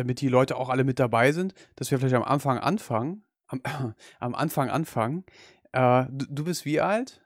damit 0.00 0.20
die 0.20 0.28
Leute 0.28 0.56
auch 0.56 0.68
alle 0.68 0.84
mit 0.84 0.98
dabei 0.98 1.32
sind, 1.32 1.54
dass 1.76 1.90
wir 1.90 1.98
vielleicht 1.98 2.14
am 2.14 2.22
Anfang 2.22 2.58
anfangen. 2.58 3.24
Am, 3.46 3.60
am 4.20 4.34
Anfang 4.34 4.70
anfangen. 4.70 5.24
Äh, 5.72 6.06
du, 6.10 6.26
du 6.28 6.44
bist 6.44 6.64
wie 6.64 6.80
alt? 6.80 7.22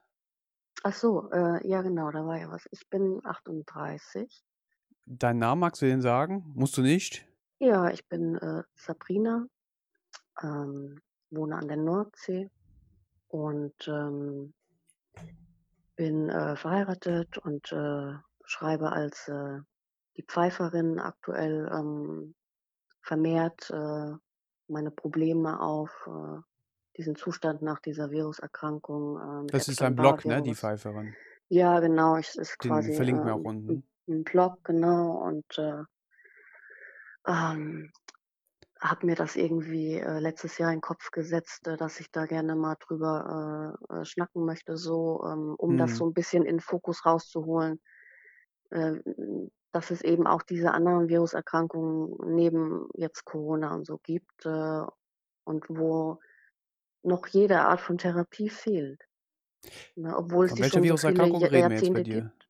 Ach 0.83 0.93
so, 0.93 1.31
äh, 1.31 1.67
ja 1.67 1.83
genau, 1.83 2.11
da 2.11 2.27
war 2.27 2.39
ja 2.39 2.51
was. 2.51 2.67
Ich 2.71 2.89
bin 2.91 3.21
38. 3.25 4.45
Deinen 5.07 5.39
Namen 5.39 5.61
magst 5.61 5.83
du 5.83 5.87
den 5.87 6.01
sagen? 6.01 6.45
Musst 6.55 6.77
du 6.77 6.83
nicht? 6.83 7.27
Ja, 7.59 7.89
ich 7.89 8.07
bin 8.09 8.37
äh, 8.37 8.63
Sabrina, 8.75 9.47
ähm, 10.43 11.01
wohne 11.31 11.57
an 11.57 11.69
der 11.69 11.77
Nordsee 11.77 12.51
und 13.29 13.75
ähm, 13.89 14.53
bin 15.97 16.29
äh, 16.29 16.57
verheiratet 16.57 17.39
und 17.39 17.71
äh, 17.73 18.15
schreibe 18.45 18.93
als 18.93 19.29
äh, 19.29 19.61
die 20.17 20.23
Pfeiferin 20.23 20.99
aktuell 20.99 21.71
ähm, 21.73 22.35
vermehrt 23.05 23.71
äh, 23.71 24.13
meine 24.69 24.91
Probleme 24.93 25.61
auf, 25.61 26.09
äh, 26.09 26.41
diesen 26.99 27.17
Zustand 27.17 27.63
nach 27.63 27.81
dieser 27.81 28.11
Viruserkrankung 28.13 29.49
äh, 29.51 29.53
Das 29.53 29.69
ist 29.69 29.83
ein 29.83 29.95
Blog, 29.95 30.25
ne, 30.27 30.43
die. 30.43 30.55
Pfeiferin. 30.55 31.17
Ja, 31.51 31.81
genau, 31.81 32.17
ich 32.19 32.35
ist 32.37 32.59
Den 32.65 32.83
quasi 32.83 32.93
verlinken 32.93 33.27
wir 33.29 33.35
auch 33.37 33.45
ähm, 33.45 33.53
'n 33.69 33.83
unten. 33.83 33.85
'n 34.09 34.25
Blog, 34.25 34.65
genau, 34.65 35.19
und 35.29 35.59
äh, 35.59 35.85
ähm, 37.27 37.91
habe 38.81 39.07
mir 39.07 39.17
das 39.17 39.37
irgendwie 39.37 39.95
äh, 39.97 40.21
letztes 40.21 40.59
Jahr 40.59 40.73
in 40.73 40.79
'n 40.79 40.83
Kopf 40.83 41.11
gesetzt, 41.13 41.67
äh, 41.69 41.77
dass 41.79 42.01
ich 42.01 42.11
da 42.13 42.27
gerne 42.27 42.57
mal 42.57 42.77
drüber 42.81 43.77
äh, 43.91 44.03
äh, 44.03 44.05
schnacken 44.07 44.45
möchte, 44.47 44.77
so, 44.79 45.25
ähm, 45.27 45.55
um 45.59 45.77
das 45.79 45.97
Mhm. 45.97 45.99
so 45.99 46.07
'n 46.07 46.15
bisschen 46.15 46.45
in 46.47 46.61
Fokus 46.61 47.07
rauszuholen, 47.07 47.81
dass 49.73 49.91
es 49.91 50.03
eben 50.03 50.27
auch 50.27 50.43
diese 50.43 50.73
anderen 50.73 51.09
Viruserkrankungen 51.09 52.17
neben 52.35 52.89
jetzt 52.95 53.25
Corona 53.25 53.75
und 53.75 53.87
so 53.87 53.99
gibt, 53.99 54.47
äh, 54.47 54.83
und 55.45 55.67
wo 55.69 56.21
noch 57.05 57.27
jede 57.29 57.61
Art 57.63 57.81
von 57.81 57.99
Therapie 57.99 58.51
fehlt, 58.51 59.03
ne, 59.97 60.17
obwohl 60.17 60.47
es 60.47 60.55
Von 60.55 60.57
die 60.57 60.65
welcher 60.65 60.83
so 60.83 60.83
Viruserkrankung 60.83 61.45
Ja 61.45 61.49
reden 61.49 61.69
wir 61.71 61.77
jetzt 61.77 61.93
bei 61.93 62.03
dir? 62.03 62.35
gibt. 62.35 62.49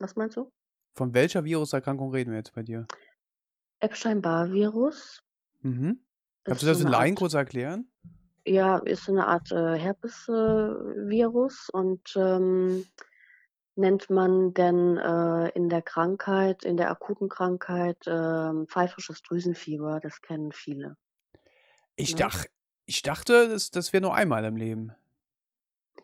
Was 0.00 0.16
meinst 0.16 0.36
du? 0.36 0.50
Von 0.96 1.14
welcher 1.14 1.44
Viruserkrankung 1.44 2.12
reden 2.12 2.30
wir 2.32 2.38
jetzt 2.38 2.52
bei 2.54 2.62
dir? 2.62 2.88
Epstein-Barr-Virus 3.80 5.20
Mhm. 5.62 6.00
Kannst 6.44 6.62
du 6.62 6.66
so 6.66 6.78
das 6.78 6.80
in 6.80 6.88
Laien 6.88 7.14
kurz 7.14 7.34
erklären? 7.34 7.90
ja, 8.46 8.78
ist 8.78 9.04
so 9.04 9.12
'ne 9.12 9.26
Art, 9.26 9.50
äh, 9.52 9.76
Herpes 9.78 10.26
äh, 10.28 10.32
und, 11.72 12.14
ähm, 12.16 12.86
nennt 13.78 14.10
man 14.10 14.54
denn, 14.54 14.98
äh, 14.98 15.50
in 15.50 15.68
der 15.70 15.82
Krankheit 15.82 16.64
in 16.64 16.76
der 16.76 16.90
akuten 16.90 17.28
Krankheit, 17.30 17.98
ähm, 18.06 18.66
pfeifisches 18.68 19.22
Drüsenfieber. 19.22 20.00
Das 20.00 20.20
kennen 20.22 20.52
viele, 20.52 20.96
Ich 21.96 22.14
ne? 22.14 22.14
dach 22.14 22.44
ich 22.86 23.02
dachte, 23.02 23.48
das 23.48 23.70
das 23.70 23.92
wäre 23.92 24.00
nur 24.02 24.14
einmal 24.14 24.44
im 24.44 24.56
Leben. 24.56 24.92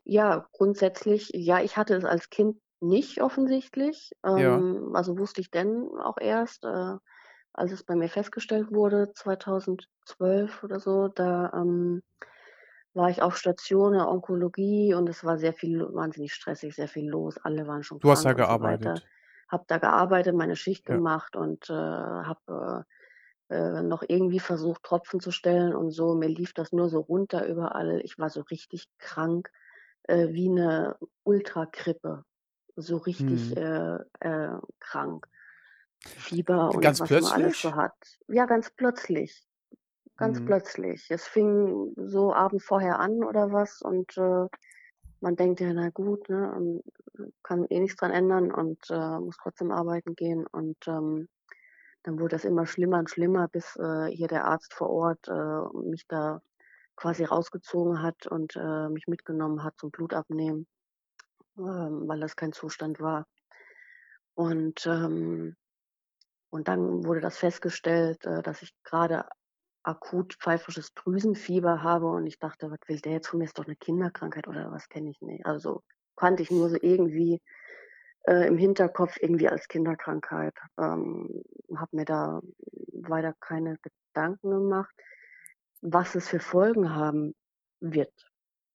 Ja, 0.07 0.47
grundsätzlich 0.53 1.31
ja, 1.35 1.61
ich 1.63 1.77
hatte 1.79 1.95
es 1.97 2.05
als 2.05 2.29
Kind 2.29 2.59
nicht 2.81 3.23
offensichtlich, 3.23 4.11
Ja. 4.37 4.65
ähm, 4.65 4.91
also, 4.95 5.19
wusste 5.19 5.41
ich 5.41 5.51
denn 5.51 5.89
auch 5.99 6.19
erst, 6.21 6.65
äh, 6.65 6.97
als 7.55 7.73
es 7.73 7.85
bei 7.85 7.95
mir 7.97 8.09
festgestellt 8.11 8.73
wurde, 8.73 9.13
2012 9.15 10.63
oder 10.65 10.81
so. 10.81 11.09
Da, 11.09 11.53
ähm, 11.55 12.03
war 12.95 13.11
ich 13.11 13.23
auf 13.23 13.37
Station 13.37 13.93
in 13.95 13.99
der 14.01 14.09
Onkologie 14.09 14.95
und 14.95 15.09
es 15.09 15.25
war 15.25 15.39
sehr 15.39 15.53
viel 15.55 15.81
wahnsinnig 15.95 16.35
stressig, 16.35 16.75
sehr 16.77 16.89
viel 16.89 17.09
los. 17.09 17.39
Alle 17.39 17.67
waren 17.67 17.83
schon 17.85 18.01
Du 18.03 18.11
hast 18.11 18.25
da 18.25 18.33
und 18.33 18.47
so 18.49 18.63
gearbeitet? 18.63 19.09
Habe 19.49 19.65
da 19.69 19.79
gearbeitet, 19.79 20.35
meine 20.37 20.57
Schicht 20.57 20.89
Ja. 20.89 21.05
gemacht 21.05 21.37
und, 21.37 21.71
äh, 21.71 21.75
habe, 21.75 22.87
äh, 23.51 23.55
äh, 23.57 23.83
noch 23.83 24.03
irgendwie 24.09 24.41
versucht, 24.41 24.83
Tropfen 24.85 25.21
zu 25.21 25.31
stellen 25.33 25.75
und 25.77 25.91
so. 25.93 26.15
Mir 26.17 26.29
lief 26.29 26.55
das 26.55 26.73
nur 26.73 26.89
so 26.91 27.01
runter 27.01 27.47
überall. 27.47 28.01
Ich 28.05 28.19
war 28.19 28.31
so 28.31 28.43
richtig 28.43 28.87
krank, 28.99 29.51
äh, 30.05 30.29
wie 30.33 30.49
'ne 30.51 30.97
Ultragrippe, 31.25 32.25
so 32.77 32.97
richtig, 32.99 33.53
Mhm. 33.53 33.59
äh, 33.59 33.99
äh, 34.21 34.59
krank. 34.81 35.29
Fieber 36.17 36.75
und 36.75 36.87
Ganz 36.87 37.01
was 37.01 37.19
man 37.21 37.33
alles 37.33 37.61
so 37.61 37.73
plötzlich? 37.73 37.77
hat. 37.77 37.95
Ja, 38.29 38.47
ganz 38.47 38.71
plötzlich. 38.73 39.43
Ganz 40.19 40.41
Mhm. 40.41 40.45
plötzlich. 40.45 41.11
Es 41.11 41.27
fing 41.27 41.93
so 41.97 42.33
Abend 42.33 42.63
vorher 42.63 43.01
an 43.01 43.25
oder 43.25 43.53
was 43.53 43.83
und, 43.83 44.17
äh, 44.17 44.47
man 45.21 45.37
denkt 45.37 45.61
ja: 45.61 45.73
„Na 45.75 45.91
gut, 45.91 46.29
ne, 46.31 46.55
ähm, 46.57 46.83
kann 47.43 47.67
eh 47.71 47.81
nichts 47.81 47.97
dran 47.99 48.13
ändern 48.13 48.53
und, 48.53 48.91
äh, 48.91 49.19
muss 49.21 49.37
trotzdem 49.43 49.71
arbeiten 49.73 50.15
gehen.“ 50.17 50.47
Und, 50.53 50.77
ähm, 50.89 51.29
dann 52.05 52.21
wurde 52.21 52.37
das 52.37 52.45
immer 52.47 52.67
schlimmer 52.67 52.99
und 53.01 53.11
schlimmer, 53.11 53.49
bis, 53.49 53.77
äh, 53.77 54.07
hier 54.09 54.29
der 54.29 54.47
Arzt 54.47 54.75
vor 54.75 54.91
Ort, 54.91 55.29
äh, 55.29 55.79
mich 55.89 56.07
da 56.09 56.41
quasi 56.97 57.25
rausgezogen 57.25 58.03
hat 58.03 58.27
und, 58.29 58.57
äh, 58.57 58.89
mich 58.91 59.07
mitgenommen 59.09 59.65
hat 59.65 59.79
zum 59.79 59.91
Blutabnehmen, 59.93 60.67
ähm, 61.59 62.05
weil 62.09 62.21
das 62.21 62.37
kein 62.37 62.53
Zustand 62.53 63.01
war. 63.01 63.27
Und, 64.39 64.87
ähm 64.87 65.57
und 66.51 66.69
dann 66.69 67.05
wurde 67.05 67.21
das 67.21 67.39
festgestellt, 67.39 68.25
äh, 68.27 68.43
dass 68.43 68.63
ich 68.63 68.73
grade 68.85 69.27
akut 69.85 70.35
pfeifisches 70.41 70.95
Drüsenfieber 70.95 71.83
habe 71.83 72.07
und 72.09 72.27
ich 72.27 72.39
dachte: 72.41 72.71
„Was 72.71 72.81
will 72.89 73.01
der 73.01 73.13
jetzt 73.15 73.29
von 73.29 73.39
mir? 73.41 73.47
Ist 73.47 73.59
doch 73.59 73.67
'ne 73.69 73.77
Kinderkrankheit 73.77 74.49
oder 74.49 74.71
was?“ 74.73 74.89
Kenne 74.91 75.11
ich 75.11 75.21
nicht. 75.23 75.47
Also, 75.47 75.83
kannte 76.17 76.43
ich 76.45 76.51
nur 76.53 76.71
so 76.71 76.77
irgendwie, 76.83 77.41
äh, 78.29 78.47
im 78.49 78.59
Hinterkopf 78.59 79.17
irgendwie 79.21 79.49
als 79.51 79.69
Kinderkrankheit. 79.69 80.55
Ähm, 80.79 81.43
habe 81.77 81.97
mir 81.97 82.07
da 82.07 82.41
weiter 82.93 83.35
keine 83.41 83.79
Gedanken 84.15 84.51
gemacht, 84.51 84.95
was 85.83 86.15
es 86.17 86.29
für 86.29 86.41
Folgen 86.41 86.95
haben 86.95 87.35
wird. 87.81 88.13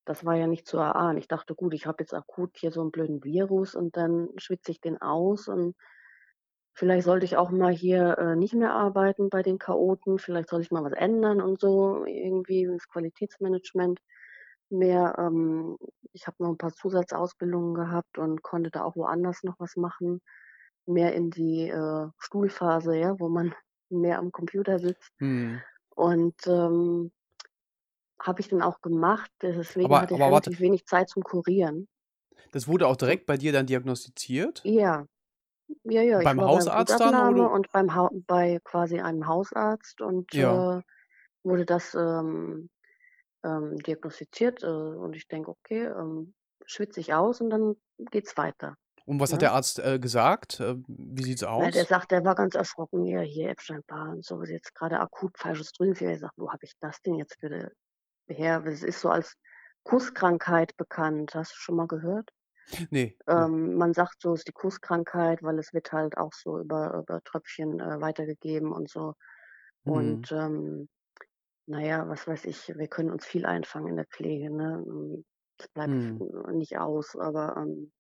Das 0.05 0.25
war 0.25 0.35
ja 0.35 0.47
nicht 0.47 0.67
zu 0.67 0.77
erahnen. 0.79 1.17
Ich 1.19 1.27
dachte: 1.29 1.55
„Gut, 1.55 1.73
ich 1.75 1.85
habe 1.87 2.03
jetzt 2.03 2.13
akut 2.15 2.57
hier 2.59 2.71
so 2.71 2.81
'n 2.83 2.91
blöden 2.91 3.23
Virus 3.25 3.75
und 3.75 3.97
dann 3.97 4.29
schwitze 4.37 4.71
ich 4.71 4.81
den 4.81 5.01
aus 5.01 5.47
und 5.49 5.75
vielleicht 6.79 7.05
sollte 7.05 7.25
ich 7.25 7.37
auch 7.37 7.51
mal 7.51 7.73
hier, 7.73 8.17
äh, 8.19 8.35
nicht 8.35 8.53
mehr 8.55 8.73
arbeiten 8.73 9.29
bei 9.29 9.43
den 9.43 9.59
Chaoten. 9.59 10.19
Vielleicht 10.19 10.49
soll 10.49 10.61
ich 10.61 10.71
mal 10.71 10.83
was 10.83 10.93
ändern 10.93 11.41
und 11.41 11.59
so 11.61 12.05
irgendwie 12.05 12.65
das 12.67 12.87
Qualitätsmanagement 12.89 14.01
mehr, 14.69 15.15
ähm 15.19 15.77
ich 16.13 16.27
habe 16.27 16.37
noch 16.43 16.49
'n 16.51 16.57
paar 16.59 16.73
Zusatzausbildungen 16.73 17.75
gehabt 17.75 18.17
und 18.19 18.43
konnte 18.43 18.71
da 18.71 18.83
auch 18.83 18.95
woanders 18.97 19.43
noch 19.43 19.59
was 19.59 19.75
machen, 19.77 20.21
mehr 20.87 21.13
in 21.15 21.31
die, 21.31 21.69
äh, 21.69 22.07
Stuhlphase, 22.19 22.95
ja, 22.97 23.19
wo 23.19 23.29
man 23.29 23.53
mehr 23.89 24.19
am 24.19 24.31
Computer 24.31 24.79
sitzt. 24.79 25.11
Mhm. 25.21 25.63
Und, 25.95 26.47
ähm 26.47 27.11
habe 28.21 28.39
ich 28.41 28.47
dann 28.49 28.61
auch 28.61 28.81
gemacht. 28.81 29.31
Deswegen 29.41 29.99
Aber 29.99 29.99
hatte 29.99 30.13
ich 30.13 30.23
aber 30.23 30.31
warte 30.31 30.51
relativ 30.51 30.59
wenig 30.59 30.85
Zeit 30.85 31.09
zum 31.09 31.23
Kurieren. 31.23 31.87
Das 32.51 32.67
wurde 32.67 32.85
auch 32.87 32.95
direkt 32.95 33.25
bei 33.25 33.37
dir 33.37 33.51
dann 33.51 33.65
diagnostiziert? 33.65 34.69
Ja. 34.75 35.07
Ja, 35.83 36.01
ja, 36.01 36.21
ich 36.21 36.35
Beim 36.35 36.37
war 36.37 36.49
beim 36.49 36.71
Hausarzt 36.79 36.99
dann 36.99 37.19
oder 37.21 37.51
und 37.51 37.71
beim 37.71 37.93
Hau 37.95 38.09
bei 38.27 38.59
quasi 38.63 38.99
einem 38.99 39.27
Hausarzt 39.27 40.01
und, 40.01 40.33
Ja. 40.33 40.39
äh, 40.39 40.81
wurde 41.43 41.65
das, 41.65 41.95
ähm, 41.95 42.69
ähm, 43.43 43.77
diagnostiziert, 43.79 44.63
äh, 44.63 44.67
und 44.67 45.15
ich 45.15 45.27
denke: 45.27 45.51
„Okay, 45.51 45.85
ähm, 45.87 46.35
schwitze 46.65 46.99
ich 47.01 47.13
aus 47.13 47.41
und 47.41 47.49
dann 47.51 47.75
geht's 48.11 48.37
weiter“, 48.37 48.75
Und 49.07 49.19
was 49.19 49.33
hat 49.33 49.41
ne? 49.41 49.41
der 49.41 49.53
Arzt, 49.53 49.79
äh, 49.79 49.99
gesagt? 49.99 50.59
Äh, 50.59 50.75
wie 50.87 51.23
sieht's 51.23 51.43
Na, 51.57 51.71
der 51.71 51.83
aus? 51.83 51.85
sagt 51.85 52.11
der 52.11 52.23
war 52.25 52.35
ganz 52.35 52.55
erschrocken: 52.55 53.05
„Ja, 53.05 53.21
hier 53.21 53.49
Epstein-Barr 53.49 54.11
und 54.11 54.25
so, 54.25 54.41
jetzt 54.43 54.73
grade 54.75 54.99
akut 54.99 55.37
pfeifisches 55.37 55.71
Drüsenfieber.“ 55.73 56.11
Ich 56.13 56.19
sage: 56.19 56.33
„Wo 56.37 56.51
habe 56.51 56.63
ich 56.65 56.73
das 56.79 57.01
denn 57.01 57.15
jetzt 57.15 57.41
wieder 57.41 57.71
her?“ 58.29 58.61
Das 58.61 58.83
ist 58.83 59.01
so 59.01 59.09
als 59.09 59.35
Kusskrankheit 59.83 60.77
bekannt. 60.77 61.35
Hast 61.35 61.53
du 61.53 61.57
schon 61.57 61.75
mal 61.77 61.87
gehört? 61.87 62.31
Ne, 62.91 63.17
ne. 63.35 63.45
Ähm, 63.45 63.75
man 63.75 63.93
sagt 63.93 64.21
so, 64.21 64.33
ist 64.33 64.47
die 64.47 64.51
Kusskrankheit, 64.53 65.43
weil 65.43 65.59
es 65.59 65.73
wird 65.73 65.91
halt 65.93 66.17
auch 66.17 66.33
so 66.33 66.59
über 66.59 66.93
über 67.03 67.21
Tröpfchen, 67.23 67.79
äh, 67.79 68.01
weitergegeben 68.01 68.71
und 68.71 68.89
so. 68.89 69.13
Mhm. 69.85 70.23
Und, 70.23 70.31
ähm, 70.31 70.89
na 71.67 71.81
ja, 71.81 72.07
was 72.09 72.27
weiß 72.27 72.45
ich, 72.45 72.69
wir 72.77 72.87
können 72.89 73.11
uns 73.11 73.25
viel 73.25 73.45
einfangen 73.47 73.89
in 73.89 73.97
der 73.97 74.07
Pflege, 74.07 74.51
ne? 74.51 74.83
Das 75.57 75.69
bleibt 75.69 75.95
Mhm. 75.95 76.25
nicht 76.53 76.77
aus, 76.79 77.15
aber, 77.17 77.57
ähm 77.57 77.91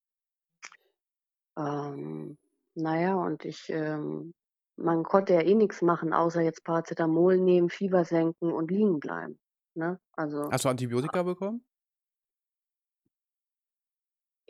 ähm, 1.57 2.37
na 2.75 2.99
ja, 2.99 3.15
und 3.15 3.45
ich, 3.45 3.69
ähm 3.69 4.33
man 4.81 5.03
konnte 5.03 5.33
ja 5.33 5.41
eh 5.41 5.55
nix 5.55 5.81
machen, 5.81 6.13
außer 6.13 6.39
jetzt 6.41 6.63
Paracetamol 6.63 7.37
nehmen, 7.37 7.69
Fieber 7.69 8.05
senken 8.05 8.53
und 8.53 8.71
liegen 8.71 8.99
bleiben, 9.01 9.37
ne? 9.75 9.99
Also 10.13 10.51
Hast 10.51 10.65
du 10.65 10.69
Antibiotika 10.69 11.23
bekommen? 11.23 11.65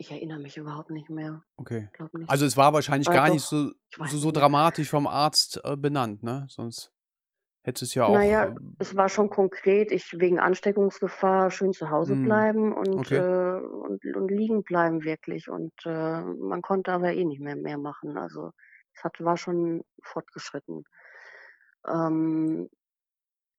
Ich 0.00 0.10
erinnere 0.10 0.38
mich 0.38 0.56
überhaupt 0.56 0.88
nicht 0.88 1.10
mehr. 1.10 1.44
Okay. 1.58 1.88
Glaube 1.92 2.18
nicht. 2.18 2.32
Also, 2.32 2.46
es 2.46 2.56
war 2.56 2.72
wahrscheinlich 2.72 3.10
Äh, 3.10 3.10
gar 3.10 3.30
nicht 3.30 3.44
so 3.44 3.72
so 4.02 4.18
so 4.18 4.30
dramatisch 4.32 4.88
vom 4.88 5.06
Arzt, 5.06 5.60
äh, 5.64 5.76
benannt, 5.76 6.22
ne? 6.22 6.46
Sonst 6.48 6.92
hättest 7.64 7.82
du's 7.84 7.94
ja 7.94 8.06
auch, 8.06 8.30
ja, 8.30 8.48
ähm 8.48 8.78
es 8.78 8.96
war 8.96 9.08
schon 9.10 9.28
konkret, 9.30 9.92
ich 9.92 10.18
wegen 10.18 10.38
Ansteckungsgefahr 10.40 11.50
schön 11.50 11.72
zu 11.72 11.90
Hause 11.90 12.16
Mhm. 12.16 12.16
bleiben 12.16 12.72
und, 12.72 13.10
äh 13.12 13.18
Okay. 13.18 13.24
und 13.60 14.04
und 14.16 14.30
liegen 14.30 14.62
bleiben 14.62 15.04
wirklich 15.04 15.48
und, 15.50 15.72
äh, 15.84 16.22
man 16.22 16.62
konnte 16.62 16.92
aber 16.92 17.12
eh 17.12 17.24
nicht 17.24 17.40
mehr 17.40 17.56
mehr 17.56 17.78
machen. 17.78 18.16
Also, 18.16 18.52
es 18.94 19.04
hat 19.04 19.22
war 19.22 19.36
schon 19.36 19.82
fortgeschritten. 20.02 20.84
Ähm, 21.86 22.68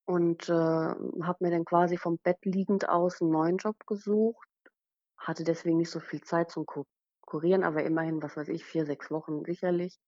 und, 0.08 0.50
äh, 0.50 0.54
habe 0.54 1.38
mir 1.42 1.52
dann 1.52 1.66
quasi 1.66 1.98
vom 1.98 2.18
Bett 2.24 2.40
liegend 2.46 2.90
aus 2.90 3.22
'n 3.22 3.30
neuen 3.32 3.58
Job 3.58 3.78
gesucht, 3.88 4.48
hatte 5.22 5.44
deswegen 5.46 5.78
nicht 5.78 5.92
so 5.92 6.02
viel 6.02 6.22
Zeit 6.22 6.52
zum 6.52 6.66
Ku 6.68 6.86
Kurieren, 7.22 7.64
aber 7.64 7.84
immerhin, 7.86 8.22
was 8.24 8.38
weiß 8.38 8.50
ich, 8.50 8.66
4, 8.66 8.86
6 8.86 9.12
Wochen 9.12 9.46
sicherlich. 9.46 10.00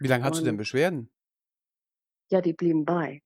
Wie 0.00 0.08
lang 0.08 0.24
hattest 0.24 0.40
du 0.40 0.44
denn 0.44 0.56
Und 0.56 0.58
Beschwerden? 0.58 1.10
Ja, 2.32 2.40
die 2.40 2.54
blieben 2.54 2.84
bei, 2.84 3.20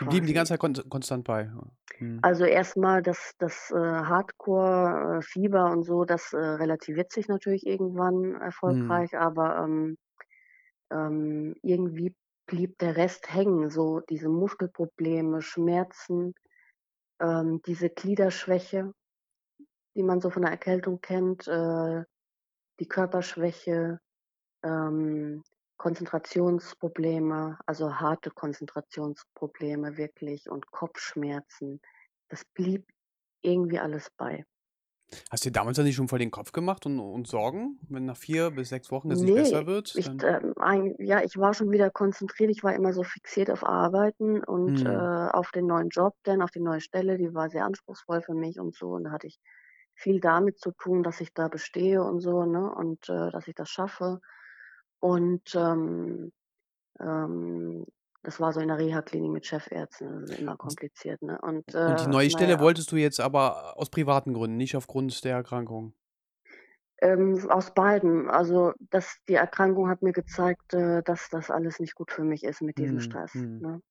Die 0.00 0.06
blieben 0.06 0.26
die 0.26 0.32
quasi. 0.32 0.34
ganze 0.34 0.54
Zeit 0.54 0.60
kont 0.60 0.88
konstant 0.88 1.24
bei? 1.24 1.50
Mhm. 1.98 2.24
Also, 2.24 2.44
erst 2.44 2.76
mal 2.76 3.02
das 3.02 3.32
das, 3.38 3.70
äh, 3.70 3.76
Hardcore, 3.76 5.18
äh, 5.18 5.22
Fieber 5.22 5.70
und 5.70 5.84
so, 5.84 6.04
das, 6.04 6.32
äh, 6.32 6.38
relativiert 6.38 7.12
sich 7.12 7.28
natürlich 7.28 7.66
irgendwann 7.66 8.34
Mhm. 8.64 9.06
erfolgreich, 9.14 9.16
aber, 9.16 9.58
ähm, 9.58 9.96
ähm, 10.92 11.54
irgendwie 11.62 12.14
blieb 12.46 12.78
der 12.78 12.96
Rest 12.96 13.32
hängen, 13.34 13.70
so 13.70 14.00
diese 14.10 14.28
Muskelprobleme, 14.30 15.42
Schmerzen, 15.42 16.34
ähm, 17.20 17.60
diese 17.66 17.90
Gliederschwäche, 17.90 18.92
die 19.96 20.04
man 20.04 20.20
so 20.20 20.30
von 20.30 20.42
der 20.42 20.52
Erkältung 20.52 21.00
kennt, 21.00 21.48
äh, 21.48 22.04
die 22.80 22.88
Körperschwäche, 22.88 24.00
ähm, 24.64 25.44
Konzentrationsprobleme, 25.78 27.58
also, 27.66 27.96
harte 28.00 28.30
Konzentrationsprobleme 28.30 29.96
wirklich 29.98 30.50
und 30.50 30.70
Kopfschmerzen. 30.72 31.80
Das 32.30 32.44
blieb 32.46 32.88
irgendwie 33.42 33.80
alles 33.80 34.10
bei. 34.16 34.44
Hast 35.30 35.44
dir 35.44 35.52
damals 35.52 35.78
nicht 35.78 35.94
schon 35.94 36.08
voll 36.08 36.18
den 36.18 36.30
Kopf 36.32 36.50
gemacht 36.52 36.84
und 36.86 36.98
und 36.98 37.28
Sorgen, 37.28 37.78
wenn 37.88 38.04
nach 38.06 38.16
4 38.16 38.50
bis 38.50 38.70
6 38.70 38.90
Wochen 38.90 39.10
es 39.12 39.22
nicht 39.22 39.34
Ne, 39.34 39.34
besser 39.34 39.66
wird, 39.66 39.94
ich, 39.94 40.10
ähm, 40.22 40.52
ein 40.58 40.94
ja, 40.98 41.22
ich 41.22 41.36
war 41.38 41.54
schon 41.54 41.70
wieder 41.70 41.90
konzentriert. 41.90 42.50
Ich 42.50 42.64
war 42.64 42.74
immer 42.74 42.92
so 42.92 43.02
fixiert 43.04 43.50
auf 43.50 43.64
Arbeiten 43.64 44.42
und, 44.44 44.82
äh, 44.84 44.88
Mhm. 44.88 45.10
auf 45.32 45.50
den 45.52 45.66
neuen 45.66 45.88
Job 45.90 46.14
dann, 46.24 46.42
auf 46.42 46.50
die 46.50 46.60
neue 46.60 46.80
Stelle, 46.80 47.16
die 47.18 47.32
war 47.34 47.48
sehr 47.48 47.64
anspruchsvoll 47.64 48.22
für 48.22 48.34
mich 48.34 48.58
und 48.58 48.74
so. 48.74 48.88
Und 48.90 49.04
da 49.04 49.10
hatte 49.12 49.28
ich 49.28 49.38
viel 49.96 50.20
damit 50.20 50.60
zu 50.60 50.72
tun, 50.72 51.02
dass 51.02 51.20
ich 51.20 51.34
da 51.34 51.48
bestehe 51.48 52.02
und 52.04 52.20
so, 52.20 52.44
ne, 52.44 52.70
und, 52.74 53.08
äh, 53.08 53.30
dass 53.32 53.48
ich 53.48 53.54
das 53.56 53.70
schaffe. 53.70 54.20
Und, 55.00 55.54
ähm, 55.56 56.32
ähm, 57.00 57.86
das 58.24 58.40
war 58.40 58.52
so 58.52 58.60
in 58.60 58.68
der 58.68 58.78
Reha-Klinik 58.78 59.32
mit 59.32 59.46
Chefärzten, 59.46 60.08
also, 60.20 60.34
immer 60.34 60.56
D 60.58 60.58
kompliziert, 60.58 61.22
ne? 61.22 61.38
Und, 61.42 61.74
Und 61.84 62.00
die 62.00 62.06
äh, 62.06 62.08
neue 62.08 62.30
Stelle 62.30 62.54
ja. 62.54 62.60
wolltest 62.60 62.90
du 62.92 62.96
jetzt 62.96 63.20
aber 63.20 63.76
aus 63.78 63.90
privaten 63.90 64.34
Gründen, 64.34 64.56
nicht 64.56 64.76
aufgrund 64.76 65.24
der 65.24 65.36
Erkrankung? 65.36 65.94
Ähm, 67.02 67.38
aus 67.50 67.74
beiden. 67.74 68.30
Also, 68.30 68.72
das 68.80 69.18
die 69.28 69.34
Erkrankung 69.34 69.88
hat 69.88 70.02
mir 70.02 70.12
gezeigt, 70.12 70.72
äh, 70.74 71.02
dass 71.02 71.28
das 71.30 71.50
alles 71.50 71.78
nicht 71.80 71.94
gut 71.94 72.10
für 72.12 72.24
mich 72.24 72.42
ist 72.44 72.62
mit 72.62 72.78
diesem 72.78 72.98
Mhm, 72.98 73.00
Stress, 73.00 73.32
mhm. 73.34 73.60
ne? 73.60 73.82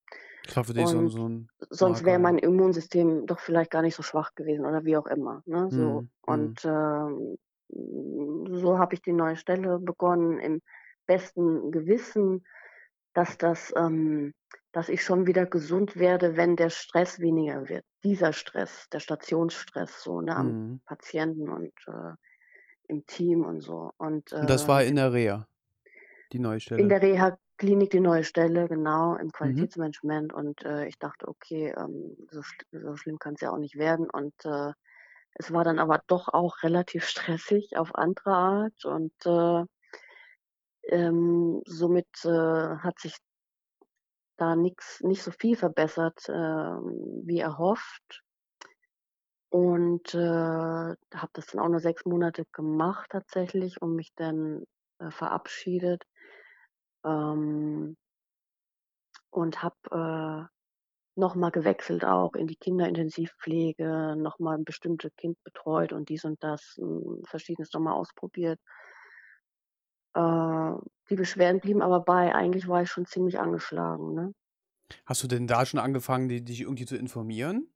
War 0.56 0.66
für 0.66 0.74
dich 0.74 0.90
so 0.90 1.08
so 1.08 1.26
'n 1.26 1.50
sonst 1.70 2.06
wäre 2.06 2.20
mein 2.20 2.38
Immunsystem 2.38 3.26
doch 3.28 3.40
vielleicht 3.40 3.72
gar 3.72 3.82
nicht 3.82 3.96
so 3.96 4.04
schwach 4.04 4.36
gewesen 4.36 4.66
oder 4.66 4.86
wie 4.86 4.98
auch 4.98 5.08
immer, 5.08 5.42
ne, 5.46 5.72
so. 5.72 6.04
Mhm. 6.20 6.20
Und, 6.22 6.66
ähm, 6.66 7.38
so 7.70 8.78
habe 8.80 8.94
ich 8.96 9.02
die 9.02 9.14
neue 9.14 9.36
Stelle 9.38 9.80
begonnen 9.80 10.40
im 10.40 10.62
besten 11.06 11.72
Gewissen, 11.72 12.46
dass 13.14 13.38
das 13.38 13.74
ähm, 13.78 14.34
dass 14.74 14.90
ich 14.90 15.04
schon 15.04 15.28
wieder 15.28 15.46
gesund 15.46 15.98
werde, 15.98 16.38
wenn 16.38 16.56
der 16.58 16.70
Stress 16.70 17.20
weniger 17.20 17.70
wird. 17.70 17.86
Dieser 18.04 18.34
Stress, 18.34 18.88
der 18.92 19.00
Stationsstress 19.00 20.04
so, 20.04 20.22
ne, 20.22 20.36
am 20.36 20.54
Mhm. 20.54 20.80
Patienten 20.86 21.50
und, 21.50 21.74
äh, 21.88 22.14
im 22.88 23.06
Team 23.08 23.46
und 23.46 23.62
so. 23.62 23.92
Und, 23.98 24.32
Und 24.40 24.50
das 24.50 24.68
äh, 24.68 24.70
war 24.70 24.82
in 24.84 24.96
der 24.96 25.12
Reha, 25.12 25.46
die 26.34 26.40
neue 26.40 26.60
In 26.76 26.88
Stelle? 26.88 26.90
der 26.90 27.02
Reha-Klinik 27.02 27.90
die 27.92 28.00
neue 28.00 28.24
Stelle, 28.24 28.68
genau, 28.70 29.16
im 29.16 29.32
Mhm. 29.42 29.66
Qualitätsmanagement 29.72 30.32
und, 30.34 30.64
äh, 30.64 30.88
ich 30.88 30.98
dachte: 30.98 31.28
„Okay, 31.28 31.74
ähm, 31.78 32.16
so 32.32 32.42
so 32.72 32.96
schlimm 32.96 33.20
kann's 33.20 33.42
ja 33.42 33.52
auch 33.52 33.58
nicht 33.58 33.76
werden.“ 33.78 34.10
Und, 34.10 34.34
äh, 34.46 34.72
es 35.36 35.54
war 35.54 35.64
dann 35.66 35.80
aber 35.80 36.02
doch 36.08 36.30
auch 36.30 36.64
relativ 36.64 37.06
stressig 37.10 37.78
auf 37.78 37.96
andere 37.96 38.32
Art 38.34 38.86
und, 38.86 39.14
äh 39.26 39.66
ähm, 40.84 41.62
somit, 41.66 42.08
äh, 42.26 42.30
hat 42.78 43.00
sich 43.00 43.16
da 44.38 44.56
nix 44.56 45.02
nicht 45.02 45.24
so 45.24 45.32
viel 45.32 45.56
verbessert, 45.58 46.28
ähm, 46.30 47.24
wie 47.26 47.40
erhofft. 47.40 48.24
Und, 49.56 50.14
äh, 50.14 50.18
habe 50.18 51.30
das 51.34 51.46
dann 51.48 51.62
auch 51.62 51.70
nur 51.70 51.80
6 51.80 52.06
Monate 52.06 52.44
gemacht 52.52 53.10
tatsächlich 53.12 53.82
und 53.82 53.96
mich 53.96 54.12
dann, 54.16 54.66
äh, 55.00 55.12
verabschiedet. 55.12 56.04
Ähm 57.06 57.96
und 59.32 59.62
habe, 59.64 59.76
äh, 59.92 60.48
noch 61.20 61.36
mal 61.36 61.52
gewechselt 61.52 62.06
auch 62.06 62.34
in 62.36 62.48
die 62.48 62.58
Kinderintensivpflege, 62.58 64.16
noch 64.18 64.40
mal 64.40 64.58
'n 64.58 64.66
bestimmte 64.66 65.12
Kind 65.12 65.38
betreut 65.44 65.94
und 65.94 66.10
dies 66.10 66.26
und 66.26 66.44
das, 66.44 66.76
hm, 66.80 67.24
Verschiedenes 67.28 67.74
noch 67.74 67.82
mal 67.82 67.94
ausprobiert. 67.94 68.60
Äh, 70.16 70.74
die 71.10 71.16
Beschwerden 71.16 71.60
blieben 71.62 71.82
aber 71.82 72.00
bei. 72.02 72.34
Eigentlich 72.34 72.68
war 72.68 72.82
ich 72.82 72.90
schon 72.90 73.06
ziemlich 73.06 73.40
angeschlagen, 73.40 74.14
ne? 74.14 74.34
Hast 75.06 75.24
du 75.24 75.28
denn 75.28 75.48
da 75.48 75.66
schon 75.66 75.80
angefangen, 75.80 76.30
di 76.30 76.44
dich 76.44 76.62
irgendwie 76.62 76.86
zu 76.86 76.96
informieren, 76.96 77.70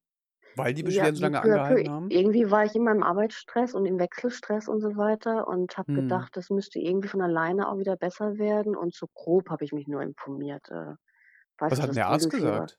weil 0.55 0.73
die 0.73 0.83
Ja, 0.83 0.83
Beschwerden 0.83 1.15
so 1.15 1.21
so 1.21 1.29
lange 1.29 1.41
angehalten 1.41 1.89
haben? 1.89 2.11
Irgendwie 2.11 2.49
war 2.51 2.65
ich 2.65 2.73
immer 2.75 2.91
im 2.91 3.03
Arbeitsstress 3.03 3.73
und 3.73 3.85
im 3.85 3.99
Wechselstress 3.99 4.67
und 4.67 4.81
so 4.81 4.95
weiter 4.97 5.47
und 5.47 5.77
habe 5.77 5.87
Mhm. 5.87 5.89
gedacht, 5.93 6.35
das 6.37 6.49
müsste 6.49 6.79
irgendwie 6.79 7.07
von 7.09 7.21
alleine 7.21 7.69
auch 7.69 7.77
wieder 7.77 7.97
besser 7.97 8.37
werden 8.37 8.75
und 8.75 8.93
so 8.95 9.07
grob 9.13 9.49
habe 9.49 9.65
ich 9.65 9.71
mich 9.73 9.87
nur 9.87 10.01
informiert, 10.01 10.69
äh, 10.69 10.93
Was 11.67 11.79
du, 11.79 11.81
hat 11.81 11.95
der 11.95 12.07
Arzt 12.07 12.29
gesagt? 12.29 12.77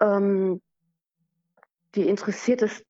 Ähm 0.00 0.60
die 1.94 2.08
interessiert 2.08 2.62
es 2.62 2.82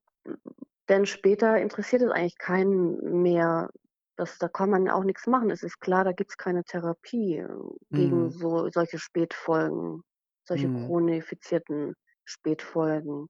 denn 0.88 1.06
später 1.06 1.58
interessiert 1.58 2.02
es 2.02 2.10
eigentlich 2.10 2.38
keinen 2.38 3.22
mehr. 3.22 3.70
Das 4.16 4.38
da 4.38 4.48
kann 4.48 4.70
man 4.70 4.88
auch 4.90 5.04
nix 5.04 5.26
machen. 5.26 5.50
Es 5.50 5.62
ist 5.62 5.80
klar, 5.80 6.04
da 6.04 6.12
gibt's 6.12 6.36
keine 6.36 6.64
Therapie, 6.64 7.38
äh, 7.38 7.48
gegen 7.92 8.30
Mhm. 8.30 8.32
so 8.32 8.68
solche 8.70 8.98
Spätfolgen, 8.98 10.02
solche 10.44 10.68
Mhm. 10.68 10.70
chronifizierten 10.70 11.94
Spätfolgen 12.30 13.28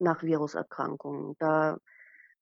nach 0.00 0.22
Viruserkrankungen. 0.24 1.36
Da 1.40 1.78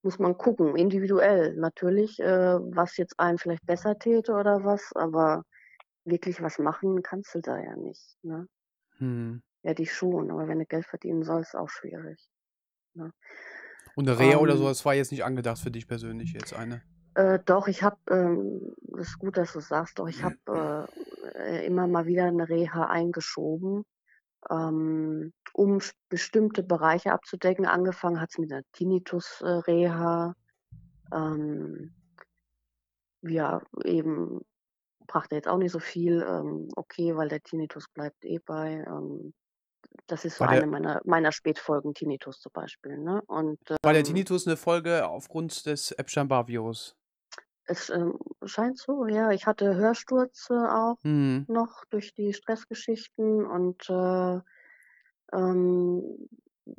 muss 0.03 0.19
man 0.21 0.39
gucken, 0.39 0.77
individuell 0.77 1.57
natürlich, 1.57 2.21
äh, 2.21 2.59
was 2.61 2.97
jetzt 2.99 3.21
einen 3.21 3.39
vielleicht 3.39 3.67
besser 3.67 3.99
täte 3.99 4.33
oder 4.35 4.65
was, 4.65 4.93
aber 4.97 5.45
wirklich 6.05 6.43
was 6.43 6.59
machen 6.61 7.03
kannst 7.03 7.35
du 7.37 7.41
da 7.43 7.59
ja 7.61 7.77
nicht, 7.77 8.19
ne? 8.25 8.49
Mhm. 9.01 9.43
Ja, 9.65 9.75
die 9.75 9.87
schon, 9.87 10.31
aber 10.31 10.49
wenn 10.49 10.59
du 10.59 10.67
Geld 10.67 10.87
verdienen 10.87 11.23
sollst, 11.23 11.57
auch 11.57 11.69
schwierig, 11.69 12.31
ne? 12.95 13.13
Und 13.97 14.05
'ne 14.05 14.19
Reha 14.19 14.37
oder 14.39 14.59
so 14.59 14.65
Ähm 14.65 14.67
was 14.67 14.85
war 14.85 14.95
jetzt 14.95 15.11
nicht 15.11 15.25
angedacht 15.25 15.59
für 15.59 15.71
dich 15.71 15.89
persönlich 15.89 16.35
jetzt 16.35 16.53
eine? 16.53 16.83
Äh, 17.17 17.39
doch, 17.47 17.67
ich 17.67 17.83
habe, 17.83 17.97
ähm 18.11 18.75
das 18.83 19.09
ist 19.09 19.19
gut, 19.19 19.37
dass 19.39 19.53
du's 19.55 19.69
sagst, 19.69 19.99
doch 19.99 20.07
ich 20.09 20.23
habe, 20.23 20.87
äh, 21.35 21.67
immer 21.67 21.87
mal 21.87 22.05
wieder 22.07 22.31
'ne 22.31 22.47
Reha 22.49 22.85
eingeschoben, 22.87 23.85
ähm, 24.51 25.33
um 25.55 25.81
bestimmte 26.11 26.63
Bereiche 26.63 27.13
abzudecken. 27.13 27.67
Angefangen 27.67 28.21
hat's 28.21 28.39
mit 28.39 28.51
'ner 28.51 28.63
Tinnitus 28.73 29.41
äh, 29.43 29.49
Reha, 29.49 30.35
ähm 31.15 31.93
ja, 33.23 33.63
eben 33.85 34.41
brachte 35.07 35.37
jetzt 35.37 35.49
auch 35.49 35.59
nicht 35.59 35.73
so 35.73 35.81
viel, 35.81 36.23
ähm, 36.29 36.69
okay, 36.77 37.17
weil 37.17 37.29
der 37.29 37.43
Tinnitus 37.43 37.89
bleibt 37.95 38.25
eh 38.25 38.41
bei, 38.41 38.85
ähm 38.89 39.35
das 40.09 40.25
ist 40.27 40.39
so 40.39 40.45
War 40.45 40.47
eine 40.47 40.67
der 40.67 40.69
meiner 40.69 41.01
meiner 41.05 41.33
Spätfolgen, 41.33 41.95
Tinnitus 41.95 42.41
zum 42.41 42.53
Beispiel, 42.53 42.99
ne? 42.99 43.23
Und, 43.29 43.61
war 43.85 43.93
der 43.93 44.05
ähm 44.05 44.05
Tinnitus 44.05 44.47
'ne 44.47 44.57
Folge 44.57 45.07
aufgrund 45.09 45.67
des 45.67 45.93
Epstein-Barr-Virus? 45.93 46.95
Es, 47.67 47.91
ähm, 47.91 48.19
scheint 48.45 48.79
so, 48.79 49.07
ja. 49.07 49.31
Ich 49.33 49.47
hatte 49.47 49.75
Hörstürze 49.77 50.55
auch 50.75 50.99
Mhm. 51.05 51.47
noch 51.47 51.85
durch 51.91 52.15
die 52.15 52.33
Stressgeschichten 52.33 53.45
und, 53.47 53.89
äh, 53.91 54.41
ähm, 55.33 56.29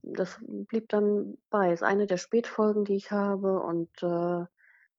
das 0.03 0.39
blieb 0.45 0.89
dann 0.89 1.37
bei. 1.49 1.73
Ist 1.73 1.83
eine 1.83 2.07
der 2.07 2.17
Spätfolgen, 2.17 2.85
die 2.85 2.95
ich 2.95 3.11
habe 3.11 3.61
und, 3.61 3.91
äh, 4.03 4.45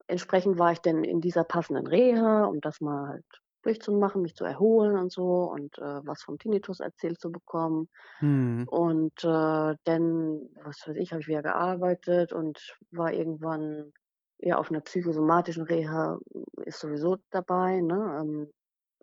entsprechend 0.08 0.58
war 0.58 0.72
ich 0.72 0.80
dann 0.80 1.04
in 1.04 1.20
dieser 1.20 1.44
passenden 1.44 1.86
Reha, 1.86 2.44
um 2.46 2.60
das 2.60 2.80
mal 2.80 3.08
halt 3.08 3.26
durchzumachen, 3.62 4.22
mich 4.22 4.36
zu 4.36 4.44
erholen 4.44 4.96
und 4.98 5.12
so 5.12 5.44
und, 5.50 5.78
äh, 5.78 5.82
was 6.06 6.22
vom 6.24 6.38
Tinnitus 6.38 6.80
erzählt 6.80 7.20
zu 7.20 7.32
bekommen. 7.32 7.88
Mhm. 8.20 8.68
Und, 8.68 9.24
äh, 9.24 9.76
dann, 9.84 10.50
was 10.62 10.86
weiß 10.86 10.96
ich, 10.96 11.12
habe 11.12 11.22
ich 11.22 11.28
wieder 11.28 11.42
gearbeitet 11.42 12.32
und 12.32 12.76
war 12.90 13.12
irgendwann, 13.12 13.92
ja, 14.40 14.56
auf 14.58 14.70
'ner 14.70 14.80
psychosomatischen 14.82 15.64
Reha 15.64 16.18
ist 16.64 16.80
sowieso 16.80 17.18
dabei, 17.30 17.80
ne, 17.80 18.18
ähm, 18.22 18.50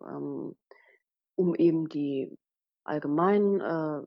ähm, 0.06 0.56
um 1.36 1.54
eben 1.56 1.88
die 1.88 2.36
allgemeinen, 2.84 3.60
äh, 3.60 4.02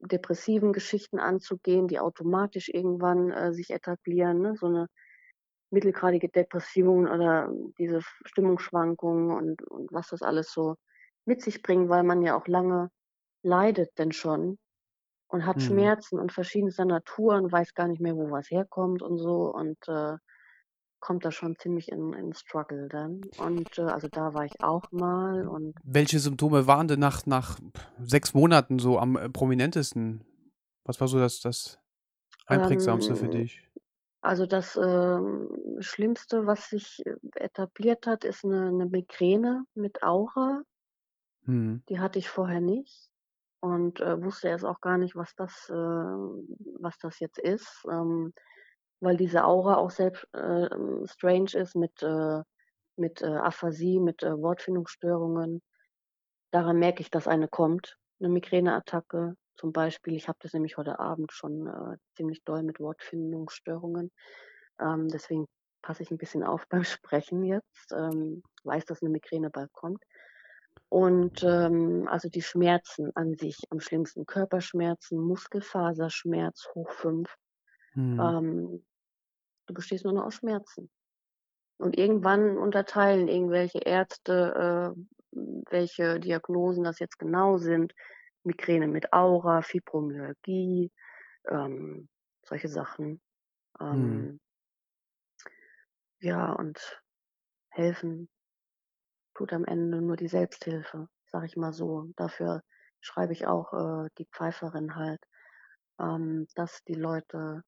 depressiven 0.00 0.72
Geschichten 0.74 1.18
anzugehen, 1.20 1.88
die 1.88 2.00
automatisch 2.00 2.68
irgendwann, 2.70 3.30
äh, 3.32 3.52
sich 3.54 3.70
etablieren, 3.72 4.40
ne, 4.42 4.56
so 4.56 4.68
'ne 4.68 4.88
mittelgradige 5.72 6.28
Depression 6.30 7.08
oder 7.08 7.50
diese 7.78 8.00
Stimmungsschwankungen 8.26 9.30
und 9.32 9.62
und 9.70 9.92
was 9.92 10.08
das 10.10 10.22
alles 10.22 10.52
so 10.52 10.76
mit 11.26 11.42
sich 11.42 11.62
bringen, 11.62 11.88
weil 11.90 12.04
man 12.04 12.22
ja 12.22 12.36
auch 12.38 12.48
lange 12.48 12.90
leidet 13.44 13.98
denn 13.98 14.12
schon 14.12 14.58
und 15.32 15.46
hat 15.46 15.62
Mhm. 15.62 15.62
Schmerzen 15.62 16.20
und 16.20 16.32
verschiedenster 16.32 16.84
Natur 16.86 17.36
und 17.36 17.52
weiß 17.52 17.74
gar 17.74 17.88
nicht 17.88 18.00
mehr, 18.02 18.16
wo 18.16 18.30
was 18.32 18.50
herkommt 18.50 19.02
und 19.02 19.18
so 19.18 19.52
und, 19.54 19.78
äh, 19.88 20.18
kommt 21.00 21.24
da 21.26 21.32
schon 21.32 21.56
ziemlich 21.58 21.90
in 21.92 22.12
in 22.14 22.34
Struggle 22.34 22.88
dann. 22.90 23.30
Und, 23.36 23.78
äh, 23.78 23.82
also, 23.84 24.08
da 24.12 24.34
war 24.34 24.46
ich 24.46 24.62
auch 24.62 24.92
mal 24.92 25.48
und 25.48 25.76
Welche 25.84 26.18
Symptome 26.20 26.66
waren 26.66 26.86
denn 26.88 27.00
nach 27.00 27.26
nach 27.26 27.58
6 28.02 28.34
Monaten 28.34 28.78
so 28.78 28.98
am, 28.98 29.16
äh, 29.16 29.28
prominentesten? 29.28 30.24
Was 30.84 31.00
war 31.00 31.08
so 31.08 31.18
das 31.18 31.40
das 31.40 31.78
Einprägsamste 32.46 33.16
für 33.16 33.28
Ähm, 33.28 33.30
dich? 33.30 33.62
also, 34.22 34.46
das, 34.46 34.76
ähm, 34.76 35.48
Schlimmste, 35.80 36.46
was 36.46 36.70
sich, 36.70 37.02
äh, 37.06 37.16
etabliert 37.36 38.06
hat, 38.06 38.24
ist 38.24 38.44
'ne 38.44 38.72
'ne 38.72 38.86
Migräne 38.86 39.64
mit 39.74 40.02
Aura. 40.02 40.62
Mhm. 41.46 41.82
Die 41.88 41.98
hatte 41.98 42.18
ich 42.20 42.28
vorher 42.28 42.60
nicht 42.60 43.11
und, 43.62 44.00
äh, 44.00 44.22
wusste 44.24 44.48
erst 44.50 44.66
auch 44.66 44.80
gar 44.82 44.98
nicht, 44.98 45.16
was 45.16 45.34
das 45.36 45.68
äh, 45.70 45.74
was 45.74 46.98
das 47.00 47.20
jetzt 47.20 47.38
ist, 47.40 47.84
ähm, 47.90 48.34
weil 49.00 49.16
diese 49.18 49.44
Aura 49.46 49.76
auch 49.78 49.90
selbst, 49.92 50.26
äh, 50.34 50.66
ähm, 50.66 51.06
strange 51.08 51.52
ist 51.54 51.76
mit, 51.76 52.02
äh 52.02 52.42
mit, 52.98 53.22
äh, 53.22 53.26
Aphasie, 53.26 54.00
mit, 54.00 54.22
äh, 54.24 54.32
Wortfindungsstörungen. 54.38 55.62
Daran 56.52 56.78
merke 56.78 57.02
ich, 57.02 57.10
dass 57.10 57.28
eine 57.28 57.48
kommt, 57.48 57.98
'ne 58.20 58.28
Migräneattacke 58.30 59.36
zum 59.56 59.72
Beispiel. 59.72 60.14
Ich 60.16 60.28
habe 60.28 60.38
das 60.42 60.52
nämlich 60.54 60.76
heute 60.78 60.98
Abend 61.00 61.32
schon, 61.32 61.66
äh, 61.68 61.96
ziemlich 62.16 62.44
doll 62.44 62.62
mit 62.64 62.80
Wortfindungsstörungen. 62.80 64.10
Ähm, 64.80 65.08
deswegen 65.08 65.46
passe 65.82 66.02
ich 66.04 66.10
'n 66.12 66.18
bisschen 66.18 66.44
auf 66.44 66.66
beim 66.70 66.84
Sprechen 66.84 67.44
jetzt, 67.44 67.92
ähm, 67.92 68.42
weiß, 68.64 68.86
dass 68.86 69.02
'ne 69.02 69.10
Migräne 69.10 69.50
bald 69.50 69.72
kommt. 69.74 70.02
Und, 70.92 71.42
ähm, 71.42 72.06
also, 72.06 72.28
die 72.28 72.42
Schmerzen 72.42 73.16
an 73.16 73.32
sich 73.32 73.58
am 73.70 73.80
schlimmsten, 73.80 74.26
Körperschmerzen, 74.26 75.18
Muskelfaserschmerz 75.18 76.68
hoch 76.74 76.90
5. 76.90 77.34
Mhm. 77.94 78.20
Ähm, 78.20 78.86
du 79.68 79.72
bestehst 79.72 80.04
nur 80.04 80.12
noch 80.12 80.26
aus 80.26 80.34
Schmerzen. 80.34 80.90
Und 81.78 81.96
irgendwann 81.96 82.58
unterteilen 82.58 83.28
irgendwelche 83.28 83.78
Ärzte, 83.78 84.94
äh, 84.94 85.38
welche 85.70 86.20
Diagnosen 86.20 86.84
das 86.84 86.98
jetzt 86.98 87.18
genau 87.18 87.56
sind. 87.56 87.94
Migräne 88.44 88.86
mit 88.86 89.14
Aura, 89.14 89.62
Fibromyalgie, 89.62 90.92
ähm, 91.48 92.10
solche 92.44 92.68
Sachen. 92.68 93.22
Ähm 93.80 94.40
ja, 96.20 96.52
und 96.52 97.02
helfen 97.70 98.28
tut 99.34 99.52
am 99.52 99.64
Ende 99.64 100.00
nur 100.02 100.16
die 100.16 100.28
Selbsthilfe, 100.28 101.08
sage 101.26 101.46
ich 101.46 101.56
mal 101.56 101.72
so. 101.72 102.06
Dafür 102.16 102.62
schreibe 103.00 103.32
ich 103.34 103.46
auch, 103.46 103.72
äh, 103.74 104.08
Die 104.18 104.26
Pfeiferin 104.32 104.96
halt, 104.96 105.20
ähm, 106.00 106.46
dass 106.56 106.82
die 106.84 106.94
Leute 106.94 107.62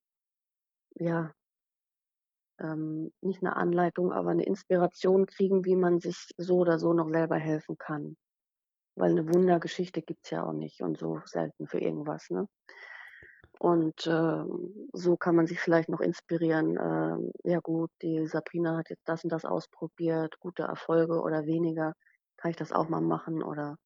ja 1.00 1.34
ähm, 2.60 3.12
nicht 3.20 3.42
'ne 3.42 3.56
Anleitung, 3.56 4.12
aber 4.12 4.32
'ne 4.34 4.44
Inspiration 4.44 5.26
kriegen, 5.26 5.64
wie 5.64 5.74
man 5.76 5.98
sich 6.00 6.28
so 6.36 6.58
oder 6.58 6.78
so 6.78 6.92
noch 6.92 7.08
selber 7.10 7.36
helfen 7.36 7.76
kann. 7.78 8.16
Weil 8.96 9.14
'ne 9.14 9.28
Wundergeschichte 9.34 10.02
gibt's 10.02 10.30
ja 10.30 10.44
auch 10.44 10.52
nicht 10.54 10.82
und 10.82 10.98
so 10.98 11.20
selten 11.26 11.66
für 11.68 11.80
irgendwas, 11.80 12.30
ne? 12.30 12.48
Und, 13.64 14.06
ähm, 14.06 14.88
so 14.92 15.16
kann 15.16 15.36
man 15.36 15.46
sich 15.46 15.58
vielleicht 15.60 15.88
noch 15.88 16.00
inspirieren, 16.00 16.76
ähm: 16.80 17.32
„Ja 17.44 17.60
gut, 17.60 17.90
die 18.02 18.26
Sabrina 18.26 18.76
hat 18.78 18.90
jetzt 18.90 19.08
das 19.08 19.24
und 19.24 19.30
das 19.32 19.44
ausprobiert, 19.46 20.38
gute 20.40 20.64
Erfolge 20.64 21.20
oder 21.22 21.46
weniger. 21.46 21.94
Kann 22.36 22.50
ich 22.50 22.56
das 22.58 22.72
auch 22.72 22.88
mal 22.90 23.00
machen?“ 23.00 23.42
Oder 23.42 23.76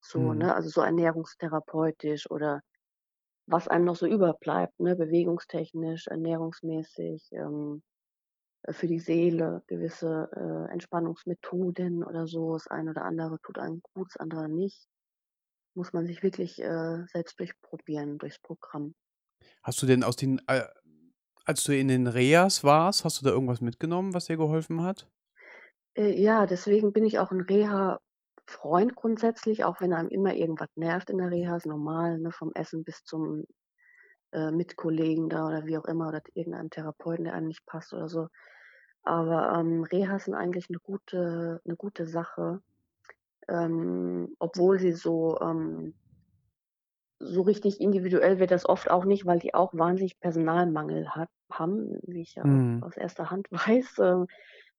so, 0.00 0.34
Mhm. 0.34 0.34
ne? 0.34 0.54
Also, 0.54 0.68
so 0.70 0.82
ernährungstherapeutisch 0.82 2.30
oder 2.30 2.60
was 3.46 3.68
einem 3.68 3.86
noch 3.86 3.96
so 3.96 4.06
überbleibt, 4.06 4.78
ne, 4.80 4.96
bewegungstechnisch, 4.96 6.08
ernährungsmäßig, 6.08 7.30
ähm, 7.32 7.82
äh, 8.64 8.72
für 8.74 8.88
die 8.88 9.00
Seele 9.00 9.62
gewisse, 9.68 10.30
äh, 10.36 10.72
Entspannungsmethoden 10.72 12.04
oder 12.04 12.26
so. 12.28 12.54
Das 12.54 12.68
eine 12.68 12.90
oder 12.92 13.04
andere 13.06 13.38
tut 13.42 13.58
einem 13.58 13.82
gut, 13.94 14.08
das 14.10 14.18
andere 14.18 14.48
nicht. 14.50 14.88
Muss 15.76 15.92
man 15.92 16.06
sich 16.06 16.22
wirklich, 16.22 16.62
äh, 16.62 17.04
selbst 17.12 17.40
durchprobieren 17.40 18.18
durchs 18.18 18.38
Programm. 18.38 18.94
Hast 19.64 19.80
du 19.80 19.86
denn 19.86 20.04
aus 20.04 20.16
den 20.16 20.42
äh, 20.46 20.62
als 21.46 21.64
du 21.64 21.76
in 21.76 21.88
den 21.88 22.06
Rehas 22.06 22.64
warst, 22.64 23.04
hast 23.04 23.20
du 23.20 23.24
da 23.24 23.30
irgendwas 23.32 23.60
mitgenommen, 23.62 24.14
was 24.14 24.26
dir 24.26 24.36
geholfen 24.36 24.82
hat? 24.82 25.08
Äh, 25.96 26.20
ja, 26.20 26.46
deswegen 26.46 26.92
bin 26.92 27.04
ich 27.04 27.18
auch 27.20 27.30
'n 27.30 27.40
Reha-Freund 27.42 28.96
grundsätzlich, 28.96 29.64
auch 29.64 29.80
wenn 29.80 29.92
einem 29.92 30.08
immer 30.08 30.34
irgendwas 30.34 30.68
nervt 30.74 31.08
in 31.10 31.18
der 31.18 31.30
Reha, 31.30 31.56
ist 31.56 31.66
normal, 31.66 32.18
ne, 32.18 32.32
vom 32.32 32.50
Essen 32.54 32.82
bis 32.84 33.04
zum, 33.04 33.44
äh, 34.32 34.50
Mitkollegen 34.52 35.28
da 35.30 35.46
oder 35.48 35.66
wie 35.66 35.78
auch 35.78 35.86
immer 35.86 36.08
oder 36.08 36.22
irgendeinem 36.34 36.70
Therapeuten, 36.70 37.24
der 37.26 37.34
einem 37.34 37.48
nicht 37.48 37.66
passt 37.66 37.94
oder 37.94 38.08
so. 38.08 38.28
Aber, 39.04 39.54
ähm, 39.58 39.84
Rehas 39.84 40.26
sind 40.26 40.34
eigentlich 40.34 40.70
'ne 40.70 40.78
gute 40.82 41.60
'ne 41.64 41.76
gute 41.76 42.06
Sache, 42.06 42.60
ähm, 43.48 44.34
obwohl 44.38 44.78
sie 44.78 44.92
so, 44.92 45.38
ähm 45.40 45.94
so 47.20 47.42
richtig 47.42 47.80
individuell 47.80 48.38
wird 48.40 48.50
das 48.50 48.68
oft 48.68 48.90
auch 48.90 49.04
nicht, 49.04 49.24
weil 49.24 49.38
die 49.38 49.54
auch 49.54 49.72
wahnsinnig 49.72 50.18
Personalmangel 50.20 51.10
hat 51.10 51.28
haben, 51.50 51.98
wie 52.02 52.22
ich 52.22 52.34
ja 52.34 52.44
Mhm. 52.44 52.80
aus 52.80 52.96
1. 52.96 53.30
Hand 53.30 53.46
weiß. 53.52 53.98
Ähm, 54.00 54.26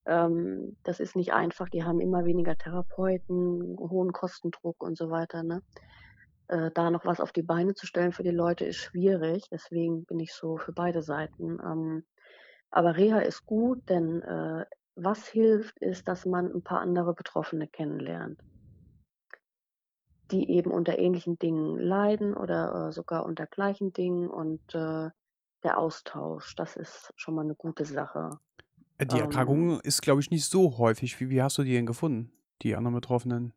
ähm, 0.08 0.78
das 0.84 1.00
ist 1.00 1.16
nicht 1.16 1.34
einfach. 1.34 1.70
Die 1.70 1.84
haben 1.84 2.00
immer 2.02 2.26
weniger 2.26 2.56
Therapeuten, 2.58 3.78
hohen 3.80 4.12
Kostendruck 4.14 4.84
und 4.84 4.98
so 4.98 5.10
weiter, 5.10 5.44
ne? 5.44 5.62
Äh, 6.50 6.72
da 6.74 6.92
noch 6.92 7.06
was 7.06 7.22
auf 7.22 7.32
die 7.34 7.44
Beine 7.44 7.74
zu 7.76 7.88
stellen 7.88 8.14
für 8.14 8.24
die 8.24 8.32
Leute 8.32 8.66
ist 8.66 8.78
schwierig, 8.78 9.46
deswegen 9.52 10.06
bin 10.06 10.20
ich 10.20 10.34
so 10.34 10.58
für 10.58 10.74
beide 10.74 11.04
Seiten. 11.04 11.60
Ähm, 11.64 12.06
aber 12.72 12.98
Reha 12.98 13.20
ist 13.22 13.46
gut, 13.46 13.82
denn, 13.90 14.22
äh, 14.24 14.66
was 14.96 15.28
hilft, 15.28 15.80
ist, 15.82 16.08
dass 16.10 16.26
man 16.26 16.52
'n 16.54 16.64
paar 16.64 16.82
andere 16.82 17.14
Betroffene 17.16 17.68
kennenlernt 17.70 18.42
die 20.32 20.50
eben 20.52 20.72
unter 20.72 21.00
ähnlichen 21.00 21.38
Dingen 21.40 21.78
leiden 21.80 22.36
oder, 22.36 22.90
äh, 22.90 22.92
sogar 22.94 23.26
unter 23.26 23.48
gleichen 23.48 23.94
Dingen 23.94 24.30
und, 24.30 24.62
äh, 24.76 25.10
der 25.64 25.78
Austausch, 25.80 26.56
das 26.56 26.76
ist 26.76 27.12
schon 27.18 27.36
mal 27.36 27.44
'ne 27.46 27.56
gute 27.56 27.86
Sache. 27.86 28.40
Äh, 28.98 29.06
die 29.06 29.20
Ähm 29.20 29.20
Erkrankung 29.20 29.80
ist, 29.82 30.02
glaube 30.02 30.22
ich, 30.22 30.32
nicht 30.32 30.46
so 30.46 30.78
häufig. 30.78 31.20
Wie 31.20 31.30
wie 31.30 31.42
hast 31.42 31.58
du 31.58 31.64
die 31.64 31.74
denn 31.74 31.86
gefunden, 31.86 32.32
die 32.62 32.76
anderen 32.76 32.96
Betroffenen? 32.96 33.54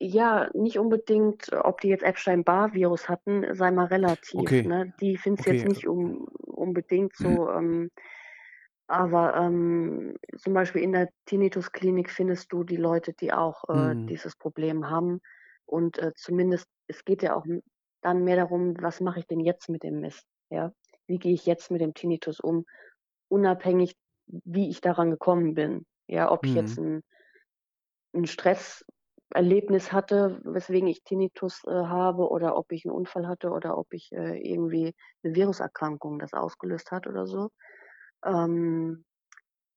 Ja, 0.00 0.50
nicht 0.52 0.78
unbedingt, 0.78 1.50
ob 1.52 1.80
die 1.80 1.88
jetzt 1.88 2.02
Epstein-Barr-Virus 2.02 3.08
hatten, 3.08 3.54
sei 3.54 3.70
mal 3.70 3.86
relativ, 3.86 4.52
Okay, 4.52 4.64
ne? 4.64 4.92
Die 5.00 5.16
findest 5.16 5.46
du 5.46 5.50
jetzt 5.50 5.64
okay. 5.64 5.66
nicht 5.66 5.88
un 5.88 6.26
unbedingt 6.44 7.16
so, 7.16 7.50
ähm 7.50 7.90
aber, 8.90 9.34
ähm, 9.36 10.16
zum 10.36 10.54
Beispiel 10.54 10.82
in 10.82 10.92
der 10.92 11.08
Tinnitus-Klinik 11.26 12.10
findest 12.10 12.52
du 12.52 12.64
die 12.64 12.76
Leute, 12.76 13.12
die 13.14 13.32
auch, 13.32 13.64
äh, 13.68 13.94
Mhm. 13.94 14.10
dieses 14.10 14.36
Problem 14.36 14.90
haben 14.90 15.20
und, 15.66 15.98
äh, 15.98 16.12
zumindest 16.16 16.68
es 16.88 17.04
geht 17.04 17.22
ja 17.22 17.36
auch 17.36 17.44
dann 18.02 18.24
mehr 18.24 18.36
darum: 18.36 18.74
„Was 18.80 19.00
mache 19.00 19.20
ich 19.20 19.26
denn 19.26 19.40
jetzt 19.40 19.68
mit 19.70 19.82
dem 19.84 20.00
Mist?“ 20.00 20.26
Ja? 20.50 20.72
Wie 21.08 21.18
gehe 21.18 21.34
ich 21.34 21.46
jetzt 21.46 21.70
mit 21.70 21.80
dem 21.82 21.94
Tinnitus 21.94 22.40
um, 22.40 22.64
unabhängig, 23.30 23.94
wie 24.28 24.70
ich 24.70 24.80
daran 24.82 25.10
gekommen 25.12 25.54
bin? 25.54 25.86
Ja, 26.08 26.30
ob 26.32 26.46
ich 26.46 26.54
jetzt 26.54 26.76
Mhm. 26.76 26.80
'n 26.80 27.02
'n 28.14 28.26
Stresserlebnis 28.26 29.90
hatte, 29.92 30.40
weswegen 30.44 30.86
ich 30.88 31.02
Tinnitus, 31.02 31.62
äh, 31.66 31.70
habe 31.70 32.28
oder 32.28 32.56
ob 32.58 32.70
ich 32.72 32.84
'n 32.84 32.90
Unfall 32.90 33.26
hatte 33.26 33.50
oder 33.50 33.78
ob 33.78 33.92
ich, 33.94 34.10
äh, 34.12 34.36
irgendwie 34.38 34.94
'ne 35.22 35.34
Viruserkrankung 35.34 36.18
das 36.18 36.34
ausgelöst 36.34 36.90
hat 36.90 37.06
oder 37.06 37.26
so. 37.26 37.48
Ähm, 38.24 39.04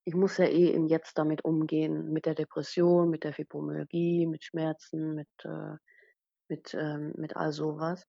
ich 0.05 0.15
muss 0.15 0.37
ja 0.37 0.45
eh 0.45 0.71
im 0.71 0.87
Jetzt 0.87 1.17
damit 1.17 1.45
umgehen, 1.45 2.11
mit 2.13 2.25
der 2.27 2.35
Depression, 2.35 3.09
mit 3.09 3.23
der 3.25 3.33
Fibromyalgie, 3.33 4.27
mit 4.27 4.43
Schmerzen, 4.45 5.15
mit, 5.15 5.29
äh 5.45 5.75
mit, 6.49 6.73
ähm 6.75 7.13
mit 7.17 7.35
all 7.37 7.51
so 7.53 7.77
was. 7.79 8.05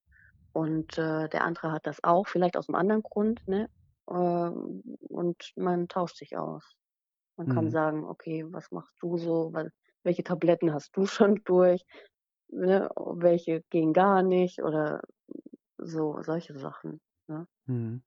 Und, 0.55 0.99
äh, 0.99 1.29
der 1.31 1.45
andere 1.45 1.73
hat 1.73 1.87
das 1.87 2.03
auch, 2.05 2.26
vielleicht 2.29 2.57
aus 2.57 2.69
'nem 2.69 2.76
anderen 2.76 3.03
Grund, 3.03 3.41
ne? 3.47 3.69
Ähm, 4.11 4.83
und 5.00 5.53
man 5.57 5.88
tauscht 5.88 6.17
sich 6.19 6.37
aus. 6.38 6.75
Man 7.38 7.49
kann 7.49 7.71
Mhm. 7.71 7.73
sagen: 7.73 8.05
„Okay, 8.07 8.45
was 8.49 8.71
machst 8.73 8.95
du 9.03 9.19
so? 9.19 9.53
Wa 9.55 9.67
welche 10.05 10.25
Tabletten 10.25 10.73
hast 10.75 10.97
du 10.97 11.07
schon 11.07 11.43
durch, 11.45 11.85
ne? 12.49 12.91
Welche 12.97 13.62
gehen 13.71 13.93
gar 13.95 14.23
nicht?“ 14.25 14.62
Oder 14.62 15.03
so 15.79 16.23
solche 16.23 16.55
Sachen, 16.59 17.00
ne? 17.29 17.47
Mhm. 17.69 18.03